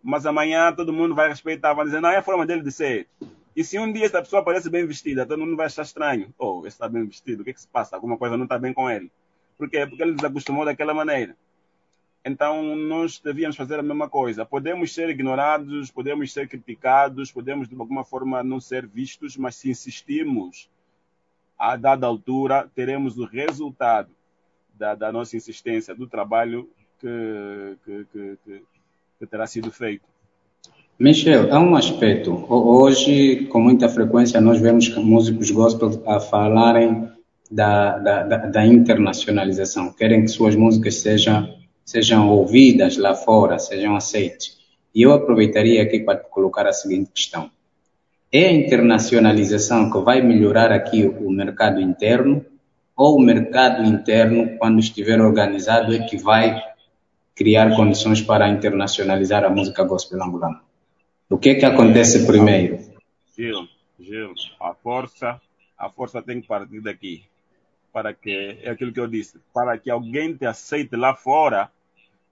mas 0.05 0.27
amanhã 0.27 0.71
todo 0.71 0.93
mundo 0.93 1.15
vai 1.15 1.27
respeitar, 1.27 1.73
vai 1.73 1.85
dizer, 1.85 1.99
não, 1.99 2.09
é 2.09 2.17
a 2.17 2.21
forma 2.21 2.45
dele 2.45 2.61
de 2.61 2.71
ser. 2.71 3.07
E 3.55 3.63
se 3.63 3.79
um 3.79 3.91
dia 3.91 4.05
essa 4.05 4.21
pessoa 4.21 4.43
aparece 4.43 4.69
bem 4.69 4.85
vestida, 4.85 5.25
todo 5.25 5.39
mundo 5.39 5.55
vai 5.55 5.65
achar 5.65 5.81
estranho. 5.81 6.31
Oh, 6.37 6.59
esse 6.59 6.75
está 6.75 6.87
bem 6.87 7.03
vestido, 7.05 7.41
o 7.41 7.43
que, 7.43 7.49
é 7.49 7.53
que 7.53 7.61
se 7.61 7.67
passa? 7.67 7.95
Alguma 7.95 8.15
coisa 8.15 8.37
não 8.37 8.43
está 8.43 8.59
bem 8.59 8.71
com 8.71 8.87
ele. 8.87 9.11
Por 9.57 9.67
quê? 9.67 9.83
Porque 9.87 10.03
ele 10.03 10.13
desacostumou 10.13 10.63
daquela 10.63 10.93
maneira. 10.93 11.35
Então, 12.23 12.75
nós 12.75 13.19
devíamos 13.19 13.55
fazer 13.55 13.79
a 13.79 13.81
mesma 13.81 14.07
coisa. 14.07 14.45
Podemos 14.45 14.93
ser 14.93 15.09
ignorados, 15.09 15.89
podemos 15.89 16.31
ser 16.31 16.47
criticados, 16.47 17.31
podemos 17.31 17.67
de 17.67 17.75
alguma 17.75 18.03
forma 18.03 18.43
não 18.43 18.59
ser 18.59 18.85
vistos, 18.85 19.35
mas 19.35 19.55
se 19.55 19.71
insistirmos 19.71 20.69
a 21.57 21.75
dada 21.75 22.05
altura, 22.05 22.69
teremos 22.75 23.17
o 23.17 23.25
resultado 23.25 24.11
da, 24.75 24.93
da 24.93 25.11
nossa 25.11 25.35
insistência, 25.35 25.95
do 25.95 26.05
trabalho 26.05 26.69
que, 26.99 27.77
que, 27.83 28.37
que, 28.45 28.63
que 29.19 29.25
terá 29.25 29.47
sido 29.47 29.71
feito. 29.71 30.03
Michel, 30.99 31.53
há 31.53 31.59
um 31.59 31.75
aspecto. 31.75 32.45
Hoje, 32.49 33.47
com 33.47 33.59
muita 33.59 33.89
frequência, 33.89 34.39
nós 34.39 34.59
vemos 34.59 34.89
músicos 34.95 35.51
gospel 35.51 36.01
a 36.05 36.19
falarem 36.19 37.09
da, 37.51 37.97
da, 37.97 38.23
da, 38.23 38.65
internacionalização. 38.65 39.91
Querem 39.91 40.21
que 40.21 40.29
suas 40.29 40.55
músicas 40.55 40.95
sejam, 40.95 41.53
sejam 41.83 42.29
ouvidas 42.29 42.97
lá 42.97 43.13
fora, 43.13 43.59
sejam 43.59 43.95
aceites. 43.95 44.57
E 44.93 45.01
eu 45.01 45.11
aproveitaria 45.11 45.81
aqui 45.81 45.99
para 45.99 46.17
colocar 46.17 46.65
a 46.65 46.73
seguinte 46.73 47.11
questão. 47.13 47.51
É 48.31 48.47
a 48.47 48.53
internacionalização 48.53 49.91
que 49.91 49.99
vai 49.99 50.21
melhorar 50.21 50.71
aqui 50.71 51.05
o 51.05 51.29
mercado 51.29 51.81
interno 51.81 52.45
ou 52.95 53.17
o 53.17 53.21
mercado 53.21 53.83
interno, 53.83 54.57
quando 54.57 54.79
estiver 54.79 55.19
organizado, 55.19 55.93
é 55.93 55.99
que 55.99 56.15
vai 56.15 56.61
criar 57.35 57.75
condições 57.75 58.21
para 58.21 58.47
internacionalizar 58.47 59.43
a 59.43 59.49
música 59.49 59.83
gospel 59.83 60.23
angolana? 60.23 60.61
O 61.29 61.37
que 61.37 61.49
é 61.49 61.55
que 61.55 61.65
acontece 61.65 62.25
primeiro? 62.25 62.79
Gil, 63.35 63.67
Gil, 63.99 64.33
a 64.59 64.73
força, 64.73 65.41
a 65.77 65.89
força 65.89 66.21
tem 66.21 66.39
que 66.39 66.47
partir 66.47 66.81
daqui. 66.81 67.23
Para 67.91 68.13
que, 68.13 68.59
é 68.61 68.69
aquilo 68.69 68.91
que 68.91 68.99
eu 68.99 69.07
disse, 69.07 69.39
para 69.53 69.77
que 69.77 69.89
alguém 69.89 70.35
te 70.35 70.45
aceite 70.45 70.95
lá 70.95 71.15
fora, 71.15 71.71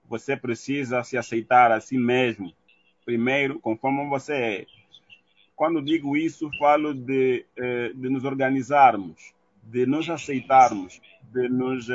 você 0.08 0.36
precisa 0.36 1.02
se 1.02 1.16
aceitar 1.16 1.72
a 1.72 1.80
si 1.80 1.98
mesmo. 1.98 2.52
Primeiro, 3.04 3.58
conforme 3.60 4.08
você 4.08 4.32
é. 4.34 4.66
Quando 5.56 5.82
digo 5.82 6.16
isso, 6.16 6.50
falo 6.58 6.92
de, 6.92 7.44
eh, 7.56 7.92
de 7.94 8.08
nos 8.08 8.24
organizarmos, 8.24 9.32
de 9.62 9.86
nos 9.86 10.08
aceitarmos, 10.08 11.00
de 11.32 11.48
nos. 11.48 11.88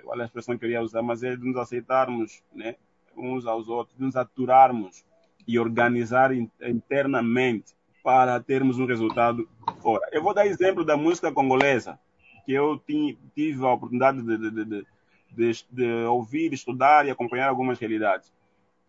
Qual 0.00 0.18
é 0.18 0.22
a 0.22 0.26
expressão 0.26 0.56
que 0.56 0.64
eu 0.64 0.70
ia 0.70 0.82
usar? 0.82 1.02
Mas 1.02 1.22
é 1.22 1.36
de 1.36 1.44
nos 1.44 1.56
aceitarmos 1.56 2.42
né, 2.54 2.76
uns 3.16 3.46
aos 3.46 3.68
outros, 3.68 3.96
de 3.96 4.04
nos 4.04 4.16
aturarmos 4.16 5.04
e 5.46 5.58
organizar 5.58 6.30
internamente 6.34 7.74
para 8.02 8.40
termos 8.40 8.78
um 8.78 8.86
resultado 8.86 9.48
fora. 9.82 10.08
Eu 10.12 10.22
vou 10.22 10.34
dar 10.34 10.46
exemplo 10.46 10.84
da 10.84 10.96
música 10.96 11.32
congolesa, 11.32 11.98
que 12.44 12.52
eu 12.52 12.78
tive 13.34 13.64
a 13.64 13.72
oportunidade 13.72 14.22
de, 14.22 14.38
de, 14.38 14.50
de, 14.50 14.86
de, 15.32 15.64
de 15.70 15.92
ouvir, 16.04 16.52
estudar 16.52 17.06
e 17.06 17.10
acompanhar 17.10 17.48
algumas 17.48 17.78
realidades, 17.78 18.32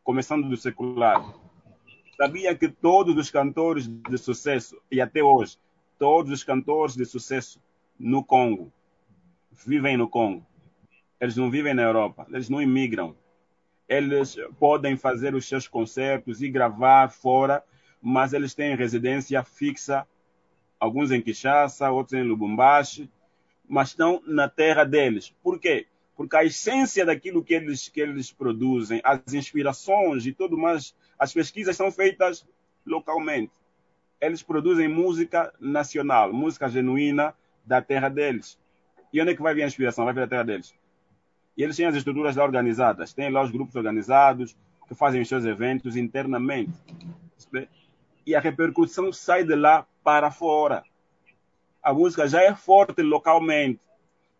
começando 0.03 0.47
do 0.47 0.57
secular. 0.57 1.23
Sabia 2.15 2.55
que 2.55 2.69
todos 2.69 3.15
os 3.17 3.29
cantores 3.29 3.87
de 3.87 4.17
sucesso, 4.17 4.79
e 4.91 5.01
até 5.01 5.23
hoje, 5.23 5.57
todos 5.97 6.31
os 6.31 6.43
cantores 6.43 6.95
de 6.95 7.05
sucesso 7.05 7.61
no 7.99 8.23
Congo 8.23 8.71
vivem 9.65 9.97
no 9.97 10.07
Congo. 10.07 10.45
Eles 11.21 11.37
não 11.37 11.49
vivem 11.49 11.73
na 11.73 11.83
Europa, 11.83 12.27
eles 12.29 12.49
não 12.49 12.61
imigram 12.61 13.15
eles 13.91 14.37
podem 14.57 14.95
fazer 14.95 15.35
os 15.35 15.45
seus 15.45 15.67
concertos 15.67 16.41
e 16.41 16.47
gravar 16.47 17.09
fora, 17.09 17.61
mas 18.01 18.31
eles 18.31 18.53
têm 18.53 18.73
residência 18.73 19.43
fixa, 19.43 20.07
alguns 20.79 21.11
em 21.11 21.21
Kinshasa, 21.21 21.91
outros 21.91 22.13
em 22.13 22.23
Lubumbashi, 22.23 23.11
mas 23.67 23.89
estão 23.89 24.23
na 24.25 24.47
terra 24.47 24.85
deles. 24.85 25.35
Por 25.43 25.59
quê? 25.59 25.87
Porque 26.15 26.37
a 26.37 26.45
essência 26.45 27.05
daquilo 27.05 27.43
que 27.43 27.53
eles, 27.53 27.89
que 27.89 27.99
eles 27.99 28.31
produzem, 28.31 29.01
as 29.03 29.33
inspirações 29.33 30.25
e 30.25 30.31
tudo 30.31 30.57
mais, 30.57 30.95
as 31.19 31.33
pesquisas 31.33 31.75
são 31.75 31.91
feitas 31.91 32.47
localmente. 32.85 33.51
Eles 34.21 34.41
produzem 34.41 34.87
música 34.87 35.53
nacional, 35.59 36.31
música 36.31 36.69
genuína 36.69 37.35
da 37.65 37.81
terra 37.81 38.07
deles. 38.07 38.57
E 39.11 39.21
onde 39.21 39.31
é 39.31 39.35
que 39.35 39.41
vai 39.41 39.53
vir 39.53 39.63
a 39.63 39.67
inspiração? 39.67 40.05
Vai 40.05 40.13
vir 40.13 40.21
da 40.21 40.27
terra 40.27 40.43
deles. 40.43 40.73
E 41.57 41.63
eles 41.63 41.75
têm 41.75 41.85
as 41.85 41.95
estruturas 41.95 42.35
lá 42.35 42.43
organizadas, 42.43 43.13
têm 43.13 43.29
lá 43.29 43.41
os 43.43 43.51
grupos 43.51 43.75
organizados 43.75 44.55
que 44.87 44.95
fazem 44.95 45.21
os 45.21 45.27
seus 45.27 45.45
eventos 45.45 45.95
internamente. 45.95 46.71
E 48.25 48.35
a 48.35 48.39
repercussão 48.39 49.11
sai 49.11 49.43
de 49.43 49.55
lá 49.55 49.85
para 50.03 50.31
fora. 50.31 50.83
A 51.81 51.93
música 51.93 52.27
já 52.27 52.41
é 52.41 52.53
forte 52.53 53.01
localmente. 53.01 53.81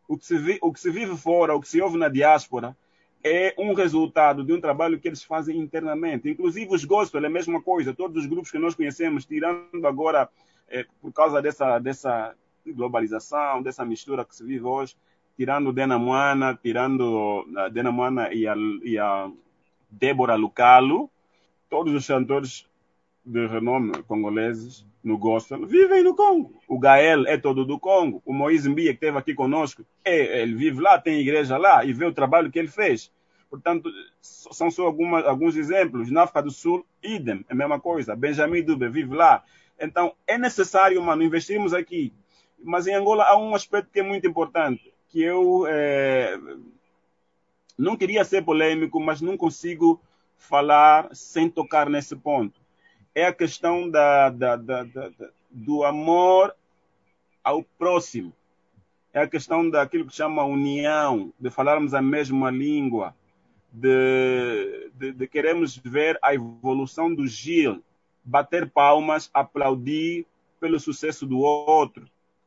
O 0.08 0.18
que 0.18 0.26
se, 0.26 0.38
vi, 0.38 0.60
o 0.62 0.72
que 0.72 0.80
se 0.80 0.92
vive 0.92 1.16
fora, 1.18 1.56
o 1.56 1.62
que 1.62 1.68
se 1.68 1.82
ouve 1.82 1.98
na 1.98 2.10
diáspora, 2.10 2.76
é 3.24 3.54
um 3.58 3.74
resultado 3.74 4.44
de 4.44 4.52
um 4.54 4.60
trabalho 4.60 5.00
que 5.00 5.08
eles 5.08 5.24
fazem 5.24 5.58
internamente. 5.58 6.30
Inclusive 6.30 6.74
os 6.74 6.84
gospel 6.84 7.24
é 7.24 7.28
a 7.28 7.30
mesma 7.30 7.62
coisa. 7.62 7.94
Todos 7.94 8.24
os 8.24 8.30
grupos 8.30 8.52
que 8.52 8.60
nós 8.60 8.76
conhecemos, 8.76 9.26
tirando 9.26 9.86
agora, 9.86 10.30
é, 10.68 10.86
por 11.02 11.14
causa 11.14 11.42
dessa, 11.42 11.80
dessa 11.80 12.36
globalização, 12.66 13.62
dessa 13.62 13.86
mistura 13.86 14.26
que 14.26 14.36
se 14.36 14.44
vive 14.44 14.66
hoje, 14.66 14.96
tirando 15.42 15.74
Dena 15.74 15.98
Moana, 15.98 16.56
tirando 16.62 17.44
a 17.58 17.68
Dena 17.68 17.92
Moana 17.92 18.32
e 18.32 18.48
a, 18.48 18.54
e 18.84 19.00
a 19.00 19.28
Débora 19.90 20.36
Lucalo, 20.36 21.10
todos 21.68 21.92
os 21.96 22.06
cantores 22.06 22.68
de 23.26 23.48
renome 23.48 24.04
congoleses 24.04 24.86
no 25.04 25.18
gospel 25.18 25.66
vivem 25.66 26.04
no 26.04 26.16
Congo. 26.16 26.62
O 26.68 26.78
Gael 26.78 27.26
é 27.26 27.38
todo 27.38 27.66
do 27.66 27.80
Congo. 27.80 28.22
O 28.24 28.32
Moisés 28.32 28.68
Mbia, 28.68 28.92
que 28.92 28.98
esteve 28.98 29.18
aqui 29.18 29.34
conosco, 29.34 29.84
é, 30.06 30.44
ele 30.44 30.54
vive 30.54 30.80
lá, 30.80 31.00
tem 31.00 31.20
igreja 31.20 31.58
lá 31.58 31.84
e 31.84 31.92
vê 31.92 32.06
o 32.06 32.14
trabalho 32.14 32.52
que 32.52 32.60
ele 32.60 32.68
fez. 32.68 33.12
Portanto, 33.50 33.90
são 34.22 34.70
só 34.70 34.86
alguns 34.86 35.56
exemplos. 35.56 36.12
Na 36.12 36.22
África 36.22 36.44
do 36.44 36.52
Sul, 36.52 36.86
idem, 37.02 37.44
é 37.50 37.54
a 37.54 37.56
mesma 37.56 37.80
coisa. 37.80 38.16
Benjamin 38.16 38.62
Dube 38.62 38.88
vive 38.90 39.16
lá. 39.16 39.44
Então, 39.80 40.14
é 40.28 40.38
necessário, 40.38 41.02
mano, 41.02 41.24
investirmos 41.24 41.74
aqui. 41.74 42.14
Mas 42.64 42.86
em 42.86 42.94
Angola 42.94 43.24
há 43.24 43.36
um 43.36 43.56
aspecto 43.56 43.90
que 43.92 44.02
é 44.02 44.04
muito 44.04 44.28
importante 44.28 44.91
que 45.12 45.22
eu 45.22 45.66
é, 45.68 46.40
não 47.78 47.98
queria 47.98 48.24
ser 48.24 48.44
polêmico, 48.44 49.00
mas 49.00 49.22
não 49.22 49.36
consigo 49.36 50.02
falar 50.38 51.10
sem 51.14 51.50
tocar 51.50 51.90
nesse 51.90 52.16
ponto. 52.16 52.60
É 53.14 53.26
a 53.26 53.34
questão 53.34 53.90
da, 53.90 54.30
da, 54.30 54.56
da, 54.56 54.86
do 55.50 55.84
amor 55.84 56.56
ao 57.44 57.62
próximo. 57.78 58.34
É 59.14 59.22
a 59.22 59.28
questão 59.28 59.70
daquilo 59.70 60.06
que 60.06 60.16
chama 60.16 60.44
união, 60.46 61.34
de 61.38 61.50
falarmos 61.50 61.94
a 61.94 62.02
mesma 62.02 62.50
língua, 62.50 63.14
de, 63.72 64.90
de, 64.94 65.12
de 65.12 65.28
queremos 65.28 65.76
ver 65.76 66.18
a 66.22 66.34
evolução 66.34 67.14
do 67.14 67.28
Gil, 67.28 67.84
bater 68.24 68.70
palmas, 68.70 69.30
aplaudir 69.34 70.26
pelo 70.60 70.80
sucesso 70.80 71.26
do 71.26 71.40
outro. 71.40 72.06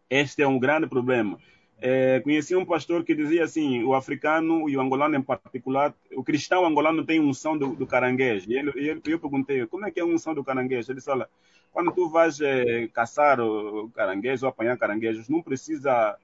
Este 0.09 0.43
é 0.43 0.49
um 0.49 0.59
grande 0.59 0.87
problema. 0.87 1.39
É, 1.81 2.21
conheci 2.21 2.55
um 2.55 2.65
pastor 2.65 3.05
que 3.05 3.15
dizia 3.15 3.45
assim: 3.45 3.83
o 3.83 3.95
africano 3.95 4.69
e 4.69 4.77
o 4.77 4.81
angolano 4.81 5.17
em 5.17 5.23
particular, 5.23 5.95
o 6.13 6.23
cristão 6.23 6.65
angolano 6.65 7.05
tem 7.05 7.21
unção 7.21 7.59
do, 7.59 7.75
do 7.75 7.87
caranguejo. 7.87 8.51
E, 8.51 8.57
ele, 8.57 8.73
ele, 8.77 9.03
eu 9.07 9.19
perguntei: 9.19 9.67
como 9.67 9.87
é 9.87 9.91
que 9.91 10.01
é 10.01 10.03
a 10.03 10.07
unção 10.07 10.35
do 10.35 10.45
caranguejo? 10.45 10.91
Ele 10.91 10.99
disse: 10.99 11.11
olha, 11.11 11.29
quando 11.73 11.93
tu 11.93 12.09
vais 12.09 12.41
é, 12.41 12.89
caçar 12.89 13.41
o 13.41 13.91
caranguejo 13.91 14.47
ou 14.47 14.51
apanhar 14.51 14.79
caranguejos, 14.79 15.29
não 15.29 15.43
precisa. 15.43 16.17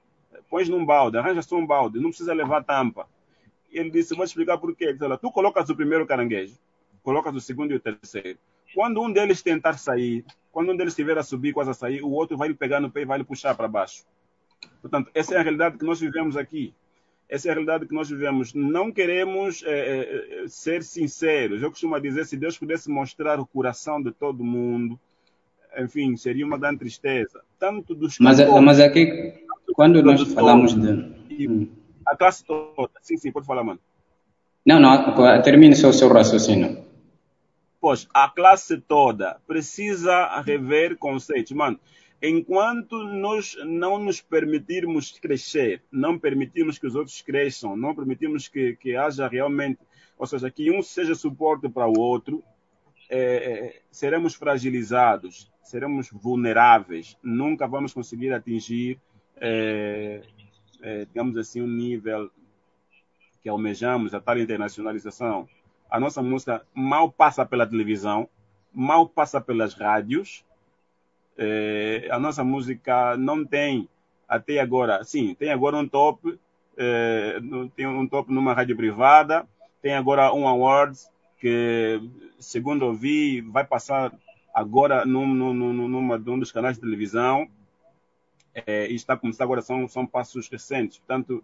Pões 0.49 0.69
num 0.69 0.85
balde, 0.85 1.17
arranja 1.17 1.41
só 1.41 1.57
um 1.57 1.65
balde, 1.65 1.99
não 1.99 2.09
precisa 2.09 2.33
levar 2.33 2.63
tampa. 2.63 3.05
E 3.71 3.77
ele 3.77 3.89
disse: 3.89 4.15
vou 4.15 4.23
explicar 4.23 4.57
por 4.57 4.75
quê. 4.75 4.85
Ele 4.85 4.93
disse, 4.93 5.05
olha, 5.05 5.17
tu 5.17 5.31
colocas 5.31 5.69
o 5.69 5.75
primeiro 5.75 6.05
caranguejo, 6.05 6.57
colocas 7.03 7.35
o 7.35 7.41
segundo 7.41 7.71
e 7.71 7.75
o 7.75 7.79
terceiro. 7.79 8.39
Quando 8.73 9.01
um 9.01 9.11
deles 9.11 9.41
tentar 9.41 9.73
sair, 9.73 10.23
quando 10.51 10.71
um 10.71 10.77
deles 10.77 10.93
estiver 10.93 11.17
a 11.17 11.23
subir, 11.23 11.53
quase 11.53 11.71
a 11.71 11.73
sair, 11.73 12.01
o 12.01 12.09
outro 12.09 12.37
vai 12.37 12.47
lhe 12.47 12.53
pegar 12.53 12.79
no 12.79 12.89
pé 12.89 13.01
e 13.01 13.05
vai 13.05 13.17
lhe 13.17 13.23
puxar 13.25 13.53
para 13.53 13.67
baixo. 13.67 14.05
Portanto, 14.81 15.11
essa 15.13 15.35
é 15.35 15.37
a 15.37 15.41
realidade 15.41 15.77
que 15.77 15.85
nós 15.85 15.99
vivemos 15.99 16.35
aqui. 16.35 16.73
Essa 17.29 17.47
é 17.47 17.51
a 17.51 17.53
realidade 17.53 17.85
que 17.85 17.93
nós 17.93 18.09
vivemos. 18.09 18.53
Não 18.53 18.91
queremos 18.91 19.63
é, 19.65 20.43
é, 20.43 20.47
ser 20.47 20.83
sinceros. 20.83 21.61
Eu 21.61 21.69
costumo 21.69 21.97
dizer, 21.99 22.25
se 22.25 22.35
Deus 22.35 22.57
pudesse 22.57 22.89
mostrar 22.89 23.39
o 23.39 23.45
coração 23.45 24.01
de 24.01 24.11
todo 24.11 24.43
mundo, 24.43 24.99
enfim, 25.77 26.17
seria 26.17 26.45
uma 26.45 26.57
grande 26.57 26.79
tristeza. 26.79 27.41
Tanto 27.57 27.95
dos 27.95 28.19
mas, 28.19 28.37
cantores, 28.37 28.65
mas 28.65 28.79
aqui... 28.79 29.45
quando 29.73 30.03
nós 30.03 30.21
falamos 30.33 30.73
de. 30.73 31.69
A 32.05 32.17
classe 32.17 32.43
toda. 32.43 32.91
Sim, 33.01 33.15
sim, 33.15 33.31
pode 33.31 33.45
falar, 33.45 33.63
mano. 33.63 33.79
Não, 34.65 34.79
não, 34.79 35.41
termine 35.41 35.75
só 35.75 35.89
o 35.89 35.93
seu 35.93 36.11
raciocínio. 36.11 36.83
Pois, 37.79 38.07
a 38.13 38.29
classe 38.29 38.77
toda 38.77 39.37
precisa 39.47 40.39
rever 40.41 40.97
conceitos. 40.97 41.51
Mano, 41.51 41.79
enquanto 42.21 43.03
nós 43.03 43.57
não 43.65 43.97
nos 43.97 44.21
permitirmos 44.21 45.11
crescer, 45.19 45.81
não 45.91 46.19
permitirmos 46.19 46.77
que 46.77 46.85
os 46.85 46.95
outros 46.95 47.21
cresçam, 47.21 47.75
não 47.75 47.95
permitirmos 47.95 48.47
que, 48.47 48.75
que 48.75 48.95
haja 48.95 49.27
realmente, 49.27 49.79
ou 50.17 50.27
seja, 50.27 50.51
que 50.51 50.69
um 50.69 50.83
seja 50.83 51.15
suporte 51.15 51.67
para 51.67 51.87
o 51.87 51.99
outro, 51.99 52.43
é, 53.09 53.17
é 53.19 53.81
seremos 53.91 54.35
fragilizados, 54.35 55.51
seremos 55.63 56.09
vulneráveis, 56.11 57.17
nunca 57.23 57.67
vamos 57.67 57.93
conseguir 57.93 58.31
atingir, 58.33 58.99
é, 59.37 60.21
é, 60.81 61.05
digamos 61.05 61.35
assim, 61.37 61.61
um 61.61 61.67
nível 61.67 62.29
que 63.41 63.49
almejamos, 63.49 64.13
a 64.13 64.21
tal 64.21 64.37
internacionalização. 64.37 65.49
A 65.89 65.99
nossa 65.99 66.21
música 66.21 66.65
mal 66.73 67.11
passa 67.11 67.45
pela 67.45 67.65
televisão, 67.65 68.29
mal 68.71 69.09
passa 69.09 69.41
pelas 69.41 69.73
rádios, 69.73 70.45
é, 71.37 72.07
a 72.11 72.19
nossa 72.19 72.43
música 72.43 73.15
não 73.17 73.45
tem, 73.45 73.87
até 74.27 74.59
agora, 74.59 75.03
sim, 75.03 75.33
tem 75.35 75.51
agora 75.51 75.77
um 75.77 75.87
top, 75.87 76.39
é, 76.77 77.39
tem 77.75 77.87
um 77.87 78.07
top 78.07 78.31
numa 78.31 78.53
rádio 78.53 78.75
privada, 78.75 79.47
tem 79.81 79.93
agora 79.93 80.33
um 80.33 80.47
awards 80.47 81.09
que, 81.39 82.01
segundo 82.39 82.85
ouvi, 82.85 83.41
vai 83.41 83.65
passar 83.65 84.13
agora 84.53 85.05
num, 85.05 85.33
num, 85.33 85.53
num, 85.53 85.87
numa, 85.87 86.17
num 86.17 86.39
dos 86.39 86.51
canais 86.51 86.75
de 86.75 86.81
televisão, 86.81 87.47
é, 88.53 88.87
e 88.87 88.95
está 88.95 89.13
a 89.13 89.17
começar 89.17 89.43
agora, 89.43 89.61
são, 89.61 89.87
são 89.87 90.05
passos 90.05 90.49
recentes. 90.49 90.97
Portanto, 90.97 91.43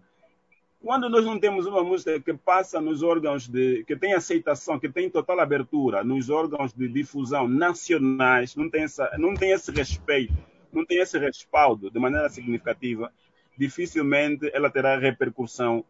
quando 0.82 1.10
nós 1.10 1.26
não 1.26 1.40
temos 1.40 1.66
uma 1.66 1.84
música 1.84 2.20
que 2.20 2.34
passa 2.34 2.80
nos 2.80 3.02
órgãos 3.02 3.48
de. 3.48 3.84
que 3.86 3.96
tem 3.96 4.14
aceitação, 4.14 4.80
que 4.80 4.90
tem 4.90 5.10
total 5.10 5.40
abertura 5.40 6.04
nos 6.04 6.30
órgãos 6.30 6.74
de 6.74 6.88
difusão 6.88 7.48
nacionais, 7.48 8.56
não 8.56 8.70
tem, 8.70 8.84
essa, 8.84 9.10
não 9.18 9.34
tem 9.34 9.52
esse 9.52 9.72
respeito, 9.72 10.38
não 10.72 10.86
tem 10.86 11.00
esse 11.00 11.18
respaldo 11.18 11.90
de 11.90 12.00
maneira 12.00 12.30
significativa, 12.30 13.12
dificilmente 13.58 14.50
ela 14.54 14.70
terá 14.70 14.98
repercussão 14.98 15.84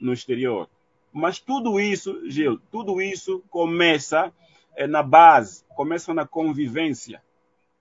no 0.00 0.12
exterior. 0.12 0.68
Mas 1.12 1.38
tudo 1.38 1.78
isso, 1.78 2.28
Gil, 2.30 2.58
tudo 2.70 3.02
isso 3.02 3.44
começa 3.50 4.32
é, 4.74 4.86
na 4.86 5.02
base, 5.02 5.62
começa 5.76 6.14
na 6.14 6.26
convivência, 6.26 7.22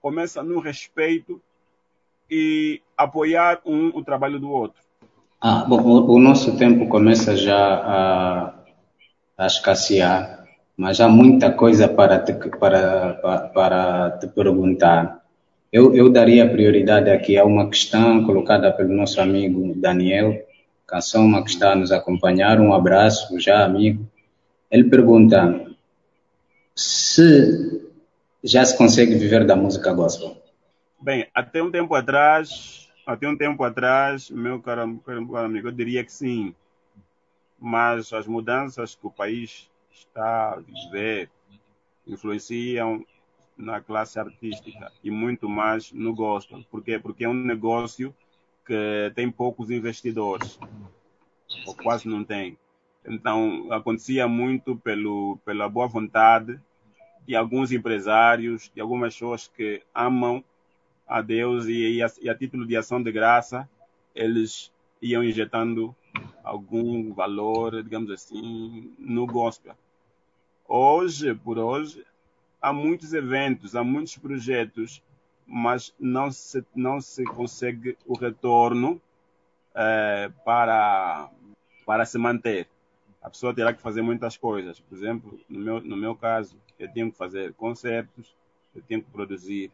começa 0.02 0.44
no 0.44 0.60
respeito 0.60 1.42
e 2.30 2.82
apoiar 2.98 3.62
um 3.66 3.88
o 3.88 4.04
trabalho 4.04 4.38
do 4.40 4.50
outro. 4.50 4.81
Ah, 5.44 5.66
bom, 5.68 5.82
o, 5.82 6.14
o, 6.14 6.20
nosso 6.20 6.56
tempo 6.56 6.88
começa 6.88 7.36
já 7.36 7.58
a, 7.58 8.54
a 9.36 9.48
escassear, 9.48 10.46
mas 10.78 11.02
há 11.02 11.10
muita 11.10 11.52
coisa 11.52 11.88
para 11.88 12.20
te, 12.20 12.34
para, 12.60 13.14
para, 13.16 13.40
para 13.48 14.12
te 14.20 14.28
perguntar. 14.28 15.20
Eu, 15.72 15.96
eu 15.96 16.12
daria 16.12 16.48
prioridade 16.48 17.10
aqui 17.10 17.40
a 17.40 17.44
uma 17.44 17.68
questão 17.68 18.24
colocada 18.24 18.72
pelo 18.72 18.94
nosso 18.94 19.20
amigo 19.20 19.74
Daniel, 19.76 20.46
Cassoma, 20.86 21.44
que 21.44 21.50
está 21.50 21.72
a 21.72 21.76
nos 21.76 21.92
acompanhar. 21.92 22.60
Um 22.60 22.72
abraço, 22.72 23.40
já 23.40 23.66
amigo. 23.66 24.08
Ele 24.70 24.84
pergunta 24.84 25.60
se 26.76 27.82
já 28.44 28.64
se 28.64 28.78
consegue 28.78 29.16
viver 29.16 29.44
da 29.44 29.56
música 29.56 29.92
gospel. 29.92 30.38
Bem, 31.02 31.26
até 31.34 31.64
um 31.64 31.72
tempo 31.72 31.96
atrás 31.96 32.81
até 33.06 33.28
um 33.28 33.38
tempo 33.38 33.64
atrás, 33.64 34.30
meu 34.30 34.62
caro, 34.62 35.00
amigo, 35.38 35.68
eu 35.68 35.72
diria 35.72 36.04
que 36.04 36.12
sim. 36.12 36.56
Mas 37.60 38.12
as 38.14 38.28
mudanças 38.28 38.96
que 38.96 39.06
o 39.06 39.12
país 39.12 39.70
está 39.92 40.54
a 40.54 40.60
viver 40.60 41.30
influenciam 42.08 43.06
na 43.58 43.80
classe 43.80 44.20
artística 44.20 44.92
e 45.04 45.12
muito 45.12 45.48
mais 45.48 45.92
no 45.92 46.14
gospel. 46.16 46.64
Por 46.70 46.84
quê? 46.84 46.98
Porque 46.98 47.24
é 47.26 47.30
um 47.30 47.34
negócio 47.34 48.16
que 48.66 49.12
tem 49.16 49.30
poucos 49.30 49.70
investidores, 49.70 50.60
ou 51.66 51.76
quase 51.76 52.08
não 52.08 52.24
tem. 52.24 52.58
Então, 53.06 53.68
acontecia 53.72 54.28
muito 54.28 54.76
pelo, 54.78 55.38
pela 55.44 55.68
boa 55.68 55.88
vontade 55.88 56.60
de 57.26 57.36
alguns 57.36 57.72
empresários, 57.72 58.72
de 58.74 58.82
algumas 58.82 59.14
pessoas 59.14 59.48
que 59.48 59.82
amam 59.94 60.44
a 61.12 61.22
Deus 61.22 61.66
e, 61.68 61.98
e, 61.98 62.02
a, 62.02 62.10
e 62.22 62.30
a 62.30 62.36
título 62.36 62.66
de 62.66 62.78
ação 62.78 63.04
de 63.04 63.12
graça, 63.12 63.70
eles 64.16 64.72
iam 65.02 65.22
injetando 65.22 65.94
algum 66.42 67.14
valor, 67.14 67.84
digamos 67.84 68.10
assim, 68.10 68.96
no 68.98 69.28
gospel. 69.28 69.76
Hoje, 70.66 71.36
por 71.36 71.60
hoje, 71.60 72.06
há 72.62 72.72
muitos 72.72 73.14
eventos, 73.14 73.76
há 73.76 73.84
muitos 73.84 74.18
projetos, 74.18 75.04
mas 75.46 75.94
não 76.00 76.32
se, 76.32 76.64
não 76.74 77.02
se 77.02 77.26
consegue 77.26 77.98
o 78.06 78.18
retorno 78.18 79.02
é, 79.76 80.32
para, 80.46 81.30
para 81.86 82.06
se 82.06 82.18
manter. 82.18 82.70
A 83.22 83.30
pessoa 83.30 83.54
terá 83.54 83.74
que 83.74 83.82
fazer 83.82 84.02
muitas 84.02 84.38
coisas. 84.38 84.80
Por 84.80 84.98
exemplo, 84.98 85.38
no 85.50 85.60
meu, 85.60 85.82
no 85.82 85.98
meu 85.98 86.16
caso, 86.16 86.56
eu 86.80 86.90
tenho 86.90 87.12
que 87.12 87.18
fazer 87.18 87.54
concertos, 87.56 88.34
eu 88.74 88.82
tenho 88.82 89.04
que 89.04 89.12
produzir 89.12 89.70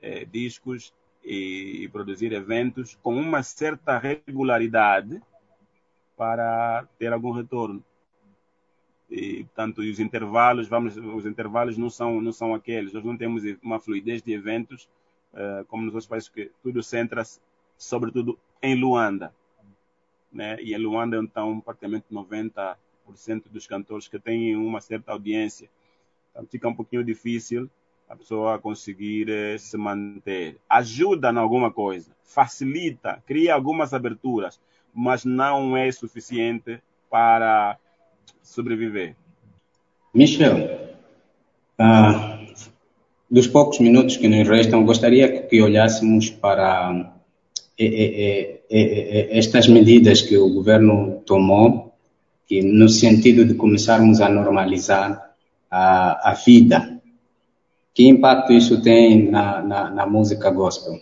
é, 0.00 0.24
discos 0.24 0.92
e, 1.24 1.84
e, 1.84 1.88
produzir 1.88 2.32
eventos 2.32 2.98
com 3.02 3.16
uma 3.16 3.42
certa 3.42 3.98
regularidade 3.98 5.20
para 6.16 6.86
ter 6.98 7.12
algum 7.12 7.30
retorno. 7.30 7.82
E, 9.10 9.44
portanto, 9.44 9.78
os 9.78 10.00
intervalos, 10.00 10.68
vamos, 10.68 10.96
os 10.96 11.26
intervalos 11.26 11.78
não 11.78 11.88
são, 11.90 12.20
não 12.20 12.32
são 12.32 12.54
aqueles. 12.54 12.92
Nós 12.92 13.04
não 13.04 13.16
temos 13.16 13.42
uma 13.62 13.78
fluidez 13.78 14.22
de 14.22 14.32
eventos 14.32 14.88
uh, 15.32 15.64
como 15.66 15.84
nos 15.84 15.94
outros 15.94 16.08
países, 16.08 16.28
que 16.28 16.50
tudo 16.62 16.82
centra-se, 16.82 17.40
sobretudo, 17.76 18.38
em 18.62 18.74
Luanda. 18.74 19.34
Né? 20.32 20.60
E 20.60 20.74
em 20.74 20.78
Luanda, 20.78 21.16
então, 21.16 21.60
praticamente 21.60 22.06
90% 22.10 22.76
dos 23.50 23.66
cantores 23.66 24.08
que 24.08 24.18
têm 24.18 24.56
uma 24.56 24.80
certa 24.80 25.12
audiência. 25.12 25.70
Então, 26.30 26.46
fica 26.46 26.68
um 26.68 26.74
pouquinho 26.74 27.04
difícil 27.04 27.70
a 28.08 28.16
pessoa 28.16 28.58
conseguir 28.58 29.28
eh, 29.28 29.58
se 29.58 29.76
manter. 29.76 30.56
Ajuda 30.68 31.30
em 31.30 31.36
alguma 31.36 31.70
coisa, 31.70 32.10
facilita, 32.22 33.22
cria 33.26 33.54
algumas 33.54 33.92
aberturas, 33.94 34.60
mas 34.94 35.24
não 35.24 35.76
é 35.76 35.90
suficiente 35.90 36.80
para 37.10 37.78
sobreviver. 38.42 39.16
Michel, 40.12 40.96
ah, 41.78 42.38
dos 43.30 43.46
poucos 43.46 43.80
minutos 43.80 44.16
que 44.16 44.28
nos 44.28 44.46
restam, 44.46 44.84
gostaria 44.84 45.42
que 45.42 45.60
olhássemos 45.60 46.30
para 46.30 47.14
eh, 47.78 48.60
eh, 48.70 49.28
estas 49.30 49.66
medidas 49.66 50.22
que 50.22 50.36
o 50.36 50.52
governo 50.52 51.22
tomou, 51.26 51.92
que 52.46 52.62
no 52.62 52.88
sentido 52.88 53.44
de 53.44 53.54
começarmos 53.54 54.20
a 54.20 54.28
normalizar 54.28 55.34
a, 55.70 56.30
a 56.30 56.34
vida 56.34 56.93
que 57.94 58.08
impacto 58.08 58.52
isso 58.52 58.82
tem 58.82 59.30
na, 59.30 59.62
na, 59.62 59.90
na 59.90 60.06
música 60.06 60.50
gospel? 60.50 61.00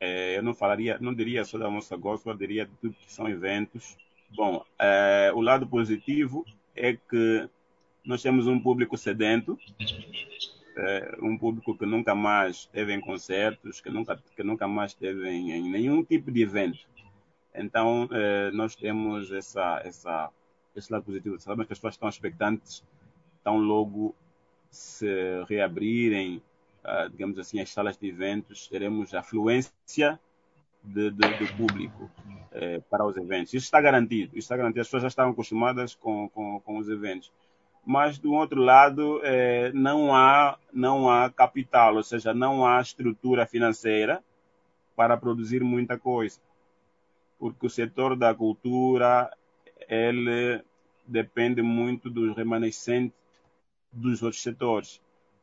É, 0.00 0.36
eu 0.36 0.42
não 0.42 0.52
falaria, 0.52 0.98
não 1.00 1.14
diria 1.14 1.44
só 1.44 1.56
da 1.56 1.70
música 1.70 1.96
gospel, 1.96 2.32
eu 2.32 2.38
diria 2.38 2.66
de 2.66 2.72
tudo 2.80 2.94
que 2.94 3.12
são 3.12 3.28
eventos. 3.28 3.96
Bom, 4.30 4.64
é, 4.78 5.30
o 5.32 5.40
lado 5.40 5.66
positivo 5.66 6.44
é 6.74 6.94
que 6.94 7.48
nós 8.04 8.20
temos 8.20 8.48
um 8.48 8.58
público 8.58 8.98
sedento, 8.98 9.56
é, 10.76 11.16
um 11.22 11.38
público 11.38 11.78
que 11.78 11.86
nunca 11.86 12.16
mais 12.16 12.56
esteve 12.56 12.92
em 12.92 13.00
concertos, 13.00 13.80
que 13.80 13.88
nunca, 13.88 14.20
que 14.34 14.42
nunca 14.42 14.66
mais 14.66 14.90
esteve 14.90 15.28
em, 15.28 15.52
em 15.52 15.70
nenhum 15.70 16.02
tipo 16.02 16.32
de 16.32 16.42
evento. 16.42 16.80
Então, 17.54 18.08
é, 18.10 18.50
nós 18.50 18.74
temos 18.74 19.30
essa, 19.30 19.80
essa, 19.84 20.30
esse 20.74 20.92
lado 20.92 21.04
positivo. 21.04 21.38
Sabemos 21.38 21.68
que 21.68 21.72
as 21.72 21.78
pessoas 21.78 21.94
estão 21.94 22.08
expectantes, 22.08 22.82
estão 23.38 23.56
logo 23.56 24.16
se 24.74 25.06
reabrirem, 25.48 26.42
uh, 26.84 27.08
digamos 27.10 27.38
assim, 27.38 27.60
as 27.60 27.70
salas 27.70 27.96
de 27.96 28.08
eventos, 28.08 28.68
teremos 28.68 29.14
afluência 29.14 30.18
de, 30.82 31.10
de, 31.10 31.34
do 31.38 31.52
público 31.56 32.04
uh, 32.04 32.82
para 32.90 33.06
os 33.06 33.16
eventos. 33.16 33.54
Isso 33.54 33.64
está 33.64 33.80
garantido, 33.80 34.30
isso 34.32 34.46
está 34.46 34.56
garantido. 34.56 34.80
As 34.80 34.86
pessoas 34.88 35.02
já 35.02 35.08
estavam 35.08 35.32
acostumadas 35.32 35.94
com, 35.94 36.28
com, 36.30 36.60
com 36.60 36.78
os 36.78 36.88
eventos. 36.88 37.32
Mas, 37.86 38.18
do 38.18 38.32
outro 38.32 38.60
lado, 38.60 39.18
uh, 39.18 39.72
não, 39.74 40.14
há, 40.14 40.58
não 40.72 41.08
há 41.08 41.30
capital, 41.30 41.96
ou 41.96 42.02
seja, 42.02 42.34
não 42.34 42.66
há 42.66 42.80
estrutura 42.80 43.46
financeira 43.46 44.22
para 44.96 45.16
produzir 45.16 45.62
muita 45.62 45.98
coisa. 45.98 46.40
Porque 47.38 47.66
o 47.66 47.70
setor 47.70 48.16
da 48.16 48.34
cultura, 48.34 49.30
ele 49.88 50.62
depende 51.06 51.60
muito 51.60 52.08
dos 52.08 52.34
remanescentes 52.34 53.23
dos 53.94 54.22
outros 54.22 54.42
setores. 54.42 55.00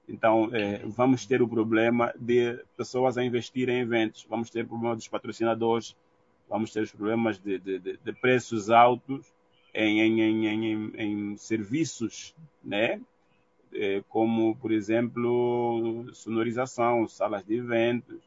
Então, 0.07 0.49
é, 0.53 0.79
vamos 0.85 1.25
ter 1.25 1.41
o 1.41 1.47
problema 1.47 2.13
de 2.19 2.59
pessoas 2.75 3.17
a 3.17 3.23
investir 3.23 3.69
em 3.69 3.79
eventos, 3.79 4.25
vamos 4.29 4.49
ter 4.49 4.65
o 4.65 4.67
problema 4.67 4.95
dos 4.95 5.07
patrocinadores, 5.07 5.95
vamos 6.49 6.73
ter 6.73 6.81
os 6.81 6.91
problemas 6.91 7.39
de, 7.39 7.57
de, 7.59 7.79
de 7.79 8.13
preços 8.13 8.69
altos 8.69 9.25
em, 9.73 10.01
em, 10.01 10.45
em, 10.47 10.91
em, 10.97 11.37
serviços, 11.37 12.35
né? 12.63 12.99
É, 13.73 14.03
como, 14.09 14.53
por 14.57 14.73
exemplo, 14.73 16.05
sonorização, 16.13 17.07
salas 17.07 17.45
de 17.45 17.55
eventos, 17.55 18.19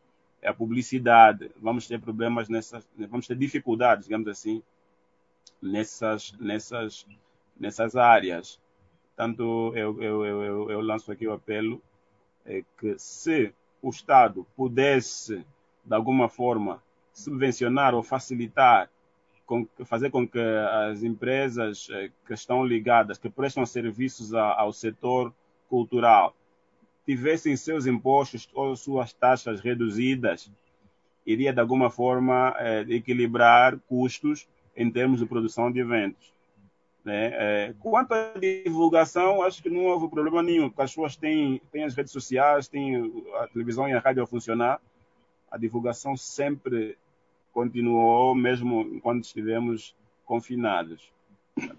a 0.42 0.54
publicidade. 0.54 1.50
Vamos 1.60 1.86
ter 1.86 2.00
problemas 2.00 2.48
nessas, 2.48 2.86
vamos 2.96 3.26
ter 3.26 3.36
dificuldades, 3.36 4.06
digamos 4.06 4.28
assim, 4.28 4.62
nessas, 5.60 6.32
nessas, 6.38 7.06
nessas 7.58 7.94
áreas. 7.94 8.58
Tanto 9.16 9.72
eu, 9.76 10.02
eu, 10.02 10.24
eu, 10.24 10.70
eu 10.70 10.80
lanço 10.80 11.12
aqui 11.12 11.26
o 11.26 11.32
apelo 11.32 11.80
é 12.44 12.62
que 12.78 12.98
se 12.98 13.52
o 13.80 13.90
Estado 13.90 14.46
pudesse, 14.56 15.44
de 15.84 15.94
alguma 15.94 16.28
forma, 16.28 16.82
subvencionar 17.12 17.94
ou 17.94 18.02
facilitar, 18.02 18.90
com, 19.46 19.66
fazer 19.84 20.10
com 20.10 20.26
que 20.26 20.38
as 20.38 21.02
empresas 21.02 21.88
eh, 21.90 22.10
que 22.26 22.32
estão 22.32 22.64
ligadas, 22.64 23.18
que 23.18 23.28
prestam 23.28 23.64
serviços 23.66 24.32
ao 24.34 24.72
setor 24.72 25.32
cultural, 25.68 26.34
tivessem 27.04 27.56
seus 27.56 27.86
impostos 27.86 28.48
ou 28.54 28.74
suas 28.74 29.12
taxas 29.12 29.60
reduzidas, 29.60 30.50
iria 31.26 31.52
de 31.52 31.60
alguma 31.60 31.90
forma 31.90 32.54
eh, 32.58 32.86
equilibrar 32.88 33.78
custos 33.86 34.48
em 34.74 34.90
termos 34.90 35.20
de 35.20 35.26
produção 35.26 35.70
de 35.70 35.80
eventos. 35.80 36.32
Né? 37.04 37.32
É, 37.34 37.74
quanto 37.80 38.12
à 38.12 38.32
divulgação, 38.40 39.42
acho 39.42 39.62
que 39.62 39.68
não 39.68 39.84
houve 39.84 40.08
problema 40.08 40.42
nenhum, 40.42 40.70
porque 40.70 40.82
as 40.82 40.90
pessoas 40.90 41.16
têm, 41.16 41.60
têm 41.70 41.84
as 41.84 41.94
redes 41.94 42.12
sociais, 42.12 42.66
têm 42.66 43.12
a 43.40 43.46
televisão 43.48 43.86
e 43.88 43.92
a 43.92 43.98
rádio 43.98 44.22
a 44.22 44.26
funcionar. 44.26 44.80
A 45.50 45.58
divulgação 45.58 46.16
sempre 46.16 46.96
continuou, 47.52 48.34
mesmo 48.34 49.00
quando 49.02 49.22
estivemos 49.22 49.94
confinados. 50.24 51.12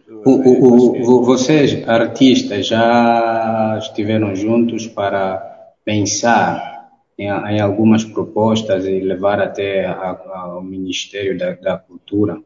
O, 0.07 0.29
o, 0.29 1.19
o, 1.19 1.23
vocês, 1.25 1.85
artistas, 1.87 2.67
já 2.67 3.77
estiveram 3.81 4.33
juntos 4.35 4.87
para 4.87 5.73
pensar 5.83 6.91
em, 7.17 7.27
em 7.27 7.59
algumas 7.59 8.05
propostas 8.05 8.85
e 8.85 8.99
levar 8.99 9.41
até 9.41 9.85
a, 9.85 10.17
ao 10.33 10.63
Ministério 10.63 11.37
da, 11.37 11.53
da 11.55 11.77
Cultura, 11.77 12.39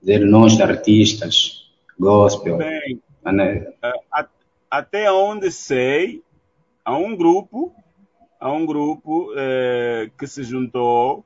dizer 0.00 0.20
nós, 0.26 0.60
artistas, 0.60 1.55
gospel. 1.98 2.58
Bem, 2.58 3.02
né? 3.24 3.72
até 4.70 5.10
onde 5.10 5.50
sei, 5.50 6.22
há 6.84 6.96
um 6.96 7.16
grupo, 7.16 7.74
há 8.38 8.50
um 8.52 8.66
grupo 8.66 9.32
é, 9.36 10.10
que 10.18 10.26
se 10.26 10.42
juntou, 10.42 11.24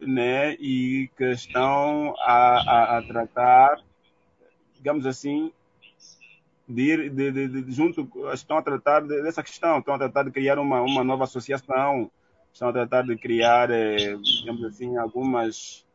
né, 0.00 0.52
e 0.54 1.10
que 1.16 1.24
estão 1.32 2.14
a, 2.18 2.96
a, 2.96 2.98
a 2.98 3.02
tratar, 3.02 3.80
digamos 4.74 5.06
assim, 5.06 5.50
de, 6.68 7.08
de, 7.08 7.32
de, 7.32 7.62
de, 7.62 7.72
junto, 7.72 8.08
estão 8.32 8.58
a 8.58 8.62
tratar 8.62 9.00
dessa 9.00 9.42
questão, 9.42 9.78
estão 9.78 9.94
a 9.94 9.98
tratar 9.98 10.24
de 10.24 10.30
criar 10.30 10.58
uma, 10.58 10.82
uma 10.82 11.02
nova 11.02 11.24
associação, 11.24 12.10
estão 12.52 12.68
a 12.68 12.72
tratar 12.72 13.02
de 13.02 13.16
criar, 13.16 13.70
é, 13.70 14.16
digamos 14.16 14.64
assim, 14.64 14.96
algumas, 14.96 15.86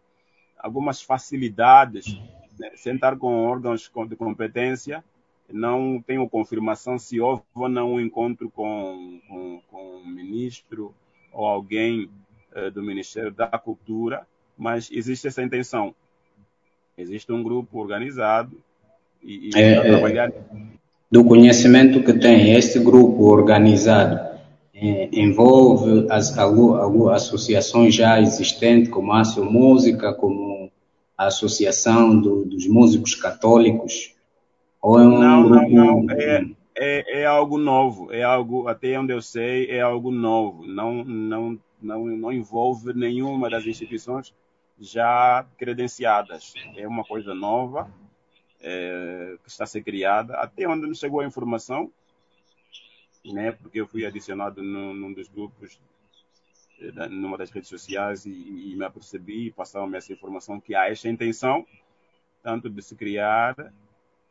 algumas 0.57 1.01
facilidades 1.01 2.18
né, 2.62 2.70
sentar 2.76 3.18
com 3.18 3.43
órgãos 3.43 3.91
de 4.07 4.16
competência, 4.16 5.03
não 5.51 5.99
tenho 6.05 6.30
confirmação 6.30 6.99
se 6.99 7.20
houve 7.20 7.41
ou 7.55 7.68
não 7.68 7.93
um 7.93 7.99
encontro 7.99 8.51
com, 8.51 9.20
com, 9.28 9.62
com 9.70 9.97
o 9.97 10.07
ministro 10.07 10.93
ou 11.34 11.47
alguém 11.47 12.07
eh, 12.53 12.70
do 12.70 12.84
Ministério 12.84 13.32
da 13.32 13.47
Cultura, 13.47 14.28
mas 14.55 14.89
existe 14.91 15.28
essa 15.28 15.41
intenção. 15.41 15.95
Existe 16.95 17.32
um 17.32 17.41
grupo 17.41 17.80
organizado 17.80 18.55
e, 19.24 19.49
e 19.49 19.59
é, 19.59 19.82
trabalhar. 19.82 20.32
Do 21.09 21.26
conhecimento 21.26 22.03
que 22.03 22.14
tem, 22.14 22.53
este 22.53 22.78
grupo 22.78 23.24
organizado 23.24 24.38
é, 24.76 25.09
envolve 25.12 26.05
as, 26.12 26.38
algumas 26.38 27.24
associações 27.24 27.95
já 27.95 28.22
existentes, 28.22 28.91
como 28.91 29.12
a 29.12 29.24
Música, 29.38 30.14
como 30.14 30.72
a 31.22 31.28
Associação 31.28 32.19
do, 32.19 32.43
dos 32.45 32.65
Músicos 32.67 33.13
Católicos? 33.13 34.15
Ou 34.82 34.99
é 34.99 35.03
um 35.03 35.19
não, 35.19 35.43
grupo... 35.43 35.69
não, 35.69 36.01
não. 36.01 36.15
É, 36.15 36.43
é, 36.76 37.22
é, 37.22 37.26
algo 37.28 37.59
novo. 37.59 38.11
É 38.11 38.24
algo, 38.24 38.67
até 38.67 38.99
onde 38.99 39.13
eu 39.13 39.22
sei, 39.22 39.69
é 39.69 39.82
algo 39.82 40.09
novo. 40.09 40.65
Não, 40.65 41.03
não, 41.03 41.59
não, 41.80 42.05
não 42.07 42.34
envolve 42.34 42.91
nenhuma 42.93 43.51
das 43.51 43.67
instituições 43.67 44.34
já 44.80 45.45
credenciadas. 45.59 46.55
É 46.76 46.88
uma 46.88 47.03
coisa 47.03 47.36
nova 47.36 47.88
é, 48.59 49.36
que 49.43 49.49
está 49.49 49.65
a 49.65 49.67
ser 49.67 49.84
criada. 49.84 50.38
Até 50.38 50.67
onde 50.67 50.88
nos 50.88 50.97
chegou 50.97 51.19
a 51.19 51.26
informação, 51.26 51.91
né, 53.24 53.51
porque 53.51 53.80
eu 53.80 53.86
fui 53.86 54.07
adicionado 54.07 54.63
num 54.63 55.13
dos 55.13 55.28
grupos 55.28 55.80
numa 57.09 57.38
das 57.38 57.51
redes 57.51 57.69
sociais 57.69 58.25
e, 58.25 58.32
e 58.32 58.75
me 58.75 58.86
apercebi 58.86 59.47
e 59.47 59.51
passaram-me 59.51 59.97
essa 59.97 60.11
informação 60.11 60.59
que 60.59 60.73
há 60.73 60.89
esta 60.89 61.09
intenção, 61.09 61.65
tanto 62.41 62.69
de 62.69 62.82
se 62.82 62.95
criar 62.95 63.73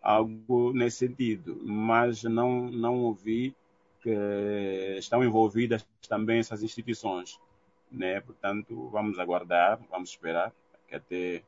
algo 0.03 0.72
nesse 0.72 0.98
sentido, 0.98 1.61
mas 1.62 2.22
não, 2.24 2.70
não 2.70 3.01
ouvi 3.01 3.55
que 4.01 4.96
estão 4.98 5.22
envolvidas 5.22 5.86
também 6.09 6.38
essas 6.38 6.62
instituições. 6.62 7.38
Né? 7.90 8.20
Portanto, 8.20 8.88
vamos 8.88 9.18
aguardar, 9.18 9.78
vamos 9.90 10.11
esperar 10.11 10.53
que 10.88 10.94
até 10.94 11.42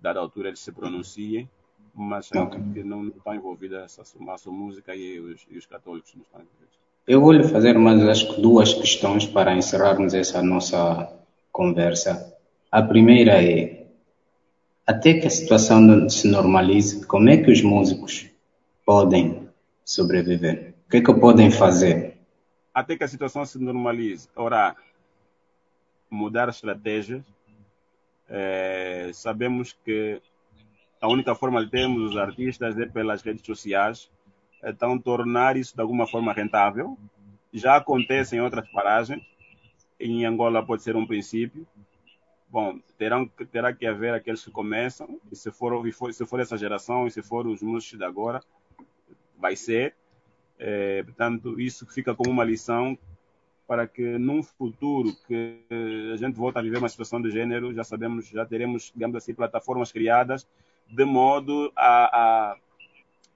dada 0.00 0.20
altura 0.20 0.48
eles 0.48 0.60
se 0.60 0.72
pronunciem, 0.72 1.48
mas 1.94 2.30
okay. 2.30 2.60
que 2.72 2.82
não 2.82 3.08
estão 3.08 3.34
envolvidas 3.34 3.98
a 3.98 4.04
sua 4.04 4.52
música 4.52 4.94
e 4.94 5.18
os, 5.18 5.46
e 5.50 5.58
os 5.58 5.66
católicos 5.66 6.14
não 6.14 6.22
estão 6.22 6.40
envolvidos. 6.40 6.78
Eu 7.08 7.22
vou 7.22 7.32
lhe 7.32 7.42
fazer 7.42 7.72
mais 7.78 8.06
acho 8.06 8.38
duas 8.38 8.74
questões 8.74 9.24
para 9.24 9.56
encerrarmos 9.56 10.12
essa 10.12 10.42
nossa 10.42 11.10
conversa. 11.50 12.36
A 12.70 12.82
primeira 12.82 13.42
é, 13.42 13.86
até 14.86 15.14
que 15.14 15.26
a 15.26 15.30
situação 15.30 16.06
se 16.10 16.28
normalize, 16.28 17.06
como 17.06 17.30
é 17.30 17.38
que 17.38 17.50
os 17.50 17.62
músicos 17.62 18.30
podem 18.84 19.48
sobreviver? 19.86 20.74
O 20.86 20.90
que 20.90 20.98
é 20.98 21.00
que 21.00 21.14
podem 21.14 21.50
fazer? 21.50 22.18
Até 22.74 22.94
que 22.94 23.04
a 23.04 23.08
situação 23.08 23.42
se 23.46 23.58
normalize, 23.58 24.28
orar, 24.36 24.76
mudar 26.10 26.50
estratégias. 26.50 27.24
É, 28.28 29.10
sabemos 29.14 29.74
que 29.82 30.20
a 31.00 31.08
única 31.08 31.34
forma 31.34 31.64
de 31.64 31.70
termos 31.70 32.10
os 32.10 32.18
artistas 32.18 32.78
é 32.78 32.84
pelas 32.84 33.22
redes 33.22 33.46
sociais 33.46 34.10
então 34.62 34.98
tornar 34.98 35.56
isso 35.56 35.74
de 35.74 35.80
alguma 35.80 36.06
forma 36.06 36.32
rentável. 36.32 36.98
Já 37.52 37.76
acontece 37.76 38.36
em 38.36 38.40
outras 38.40 38.68
paragens, 38.70 39.22
em 39.98 40.24
Angola 40.24 40.64
pode 40.64 40.82
ser 40.82 40.96
um 40.96 41.06
princípio. 41.06 41.66
Bom, 42.50 42.78
terão, 42.96 43.26
terá 43.50 43.72
que 43.72 43.86
haver 43.86 44.14
aqueles 44.14 44.44
que 44.44 44.50
começam, 44.50 45.20
e 45.30 45.36
se 45.36 45.50
for, 45.50 45.82
se 46.12 46.24
for 46.24 46.40
essa 46.40 46.56
geração, 46.56 47.06
e 47.06 47.10
se 47.10 47.22
for 47.22 47.46
os 47.46 47.62
músicos 47.62 47.98
de 47.98 48.04
agora, 48.04 48.40
vai 49.36 49.54
ser. 49.54 49.94
É, 50.58 51.02
portanto, 51.02 51.60
isso 51.60 51.86
fica 51.86 52.14
como 52.14 52.30
uma 52.30 52.44
lição 52.44 52.98
para 53.66 53.86
que 53.86 54.16
num 54.18 54.42
futuro 54.42 55.14
que 55.26 55.60
a 56.12 56.16
gente 56.16 56.36
volta 56.36 56.58
a 56.58 56.62
viver 56.62 56.78
uma 56.78 56.88
situação 56.88 57.20
de 57.20 57.30
gênero, 57.30 57.74
já 57.74 57.84
sabemos, 57.84 58.26
já 58.26 58.46
teremos, 58.46 58.90
digamos 58.94 59.16
assim, 59.16 59.34
plataformas 59.34 59.92
criadas 59.92 60.48
de 60.88 61.04
modo 61.04 61.70
a, 61.76 62.52
a 62.52 62.56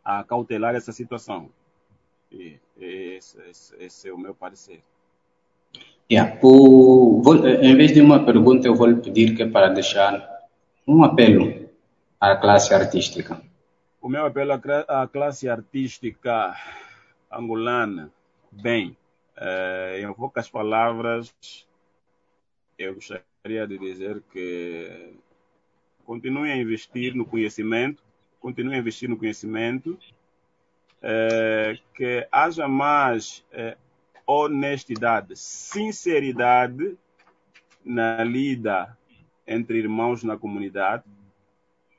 a 0.05 0.25
cautelar 0.25 0.75
essa 0.75 0.93
situação. 0.93 1.51
E, 2.31 2.59
esse, 2.79 3.39
esse, 3.49 3.77
esse, 3.79 4.09
é 4.09 4.13
o 4.13 4.19
meu 4.19 4.35
parecer. 4.35 4.83
Yeah. 6.11 6.39
O, 6.43 7.23
vou, 7.23 7.47
em 7.47 7.77
vez 7.77 7.93
de 7.93 8.01
uma 8.01 8.25
pergunta, 8.25 8.67
eu 8.67 8.75
vou 8.75 8.87
lhe 8.87 9.01
pedir 9.01 9.35
que 9.37 9.43
é 9.43 9.49
para 9.49 9.69
deixar 9.69 10.29
um 10.87 11.05
apelo 11.05 11.71
à 12.21 12.37
classe 12.37 12.75
artística. 12.75 13.41
O 14.01 14.09
meu 14.09 14.27
apelo 14.27 14.53
à 14.53 15.07
classe 15.07 15.49
artística 15.49 16.55
angolana, 17.31 18.11
bem, 18.51 18.97
eh, 19.37 20.03
em 20.03 20.13
poucas 20.13 20.51
palavras, 20.51 21.33
eu 22.79 22.95
gostaria 22.95 23.67
de 23.67 23.79
dizer 23.79 24.23
que 24.33 25.15
continue 26.05 26.51
a 26.51 26.57
investir 26.57 27.15
no 27.15 27.25
conhecimento, 27.25 28.03
continue 28.43 28.75
a 28.75 28.79
investir 28.79 29.09
no 29.09 29.17
conhecimento, 29.17 29.97
é, 31.01 31.79
que 31.95 32.27
haja 32.31 32.67
mais 32.67 33.45
é, 33.53 33.77
honestidade, 34.27 35.37
sinceridade 35.37 36.99
na 37.85 38.23
lida 38.23 38.97
entre 39.47 39.79
irmãos 39.79 40.23
na 40.23 40.37
comunidade, 40.37 41.05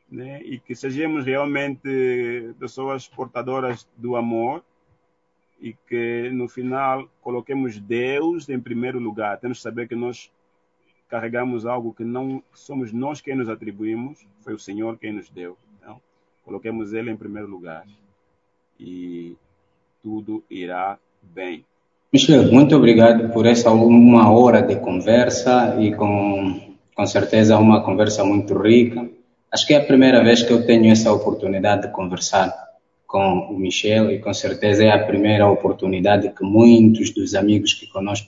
né? 0.09 0.41
e 0.43 0.59
que 0.59 0.75
sejamos 0.75 1.25
realmente 1.25 2.53
pessoas 2.59 3.07
portadoras 3.07 3.87
do 3.97 4.15
amor 4.15 4.63
e 5.59 5.73
que 5.73 6.29
no 6.31 6.47
final 6.47 7.09
coloquemos 7.21 7.79
Deus 7.79 8.49
em 8.49 8.59
primeiro 8.59 8.99
lugar. 8.99 9.39
Temos 9.39 9.59
que 9.59 9.63
saber 9.63 9.87
que 9.87 9.95
nós 9.95 10.31
carregamos 11.09 11.65
algo 11.65 11.93
que 11.93 12.03
não 12.03 12.43
somos 12.53 12.91
nós 12.91 13.21
quem 13.21 13.35
nos 13.35 13.49
atribuímos, 13.49 14.25
foi 14.41 14.53
o 14.53 14.59
Senhor 14.59 14.97
quem 14.97 15.13
nos 15.13 15.29
deu. 15.29 15.57
Coloquemos 16.43 16.93
Ele 16.93 17.11
em 17.11 17.15
primeiro 17.15 17.47
lugar 17.47 17.85
e 18.79 19.35
tudo 20.01 20.43
irá 20.49 20.97
bem. 21.21 21.63
Michel, 22.11 22.51
muito 22.51 22.75
obrigado 22.75 23.31
por 23.31 23.45
essa 23.45 23.71
uma 23.71 24.29
hora 24.29 24.61
de 24.61 24.75
conversa 24.75 25.77
e 25.79 25.95
com, 25.95 26.75
com 26.93 27.07
certeza 27.07 27.57
uma 27.57 27.81
conversa 27.83 28.23
muito 28.23 28.53
rica. 28.57 29.09
Acho 29.51 29.65
que 29.65 29.73
é 29.73 29.77
a 29.77 29.85
primeira 29.85 30.23
vez 30.23 30.43
que 30.43 30.51
eu 30.51 30.65
tenho 30.65 30.91
essa 30.91 31.11
oportunidade 31.11 31.83
de 31.83 31.93
conversar 31.93 32.53
com 33.07 33.39
o 33.49 33.57
Michel 33.57 34.11
e 34.11 34.19
com 34.19 34.33
certeza 34.33 34.83
é 34.83 34.91
a 34.91 35.05
primeira 35.05 35.47
oportunidade 35.47 36.29
que 36.29 36.43
muitos 36.43 37.11
dos 37.11 37.35
amigos 37.35 37.73
que 37.73 37.87
conosco 37.87 38.27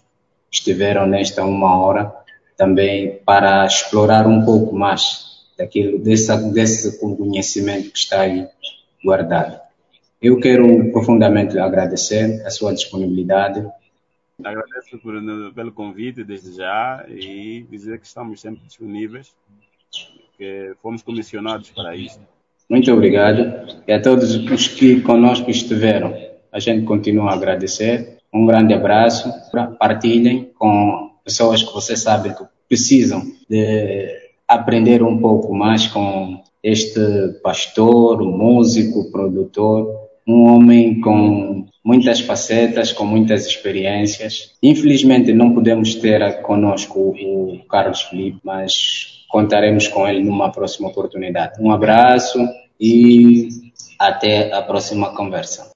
estiveram 0.51 1.05
nesta 1.05 1.43
uma 1.43 1.77
hora 1.77 2.13
também 2.55 3.19
para 3.25 3.65
explorar 3.65 4.25
um 4.25 4.45
pouco 4.45 4.75
mais 4.75 5.34
daquilo 5.57 5.99
desse, 5.99 6.35
desse 6.51 6.99
conhecimento 6.99 7.91
que 7.91 7.97
está 7.97 8.21
aí 8.21 8.47
guardado. 9.03 9.59
Eu 10.21 10.39
quero 10.39 10.91
profundamente 10.91 11.57
agradecer 11.59 12.41
a 12.45 12.49
sua 12.49 12.73
disponibilidade. 12.73 13.65
Agradeço 14.43 14.97
por, 14.99 15.13
pelo 15.53 15.71
convite 15.71 16.23
desde 16.23 16.53
já 16.55 17.05
e 17.07 17.65
dizer 17.69 17.99
que 17.99 18.07
estamos 18.07 18.41
sempre 18.41 18.63
disponíveis, 18.65 19.33
que 20.37 20.73
fomos 20.81 21.01
comissionados 21.01 21.69
para 21.69 21.95
isso. 21.95 22.19
Muito 22.69 22.91
obrigado. 22.91 23.67
E 23.87 23.93
a 23.93 24.01
todos 24.01 24.35
os 24.35 24.67
que 24.67 24.99
conosco 25.01 25.49
estiveram, 25.51 26.17
a 26.51 26.59
gente 26.59 26.85
continua 26.85 27.31
a 27.31 27.35
agradecer. 27.35 28.17
Um 28.33 28.45
grande 28.45 28.73
abraço. 28.73 29.31
Partilhem 29.77 30.51
com 30.57 31.11
pessoas 31.23 31.61
que 31.61 31.73
você 31.73 31.95
sabe 31.95 32.35
que 32.35 32.43
precisam 32.67 33.21
de 33.47 34.24
aprender 34.47 35.03
um 35.03 35.17
pouco 35.17 35.53
mais 35.53 35.87
com 35.87 36.41
este 36.63 36.99
pastor, 37.43 38.23
músico, 38.23 39.11
produtor, 39.11 39.87
um 40.27 40.43
homem 40.49 40.99
com 40.99 41.65
muitas 41.83 42.19
facetas, 42.19 42.91
com 42.91 43.05
muitas 43.05 43.45
experiências. 43.45 44.55
Infelizmente 44.61 45.31
não 45.31 45.53
podemos 45.53 45.95
ter 45.95 46.41
conosco 46.41 46.99
o 46.99 47.59
Carlos 47.69 48.01
Felipe, 48.01 48.39
mas 48.43 49.23
contaremos 49.29 49.87
com 49.87 50.07
ele 50.07 50.23
numa 50.23 50.51
próxima 50.51 50.89
oportunidade. 50.89 51.61
Um 51.61 51.71
abraço 51.71 52.39
e 52.79 53.49
até 53.99 54.51
a 54.51 54.61
próxima 54.61 55.15
conversa. 55.15 55.73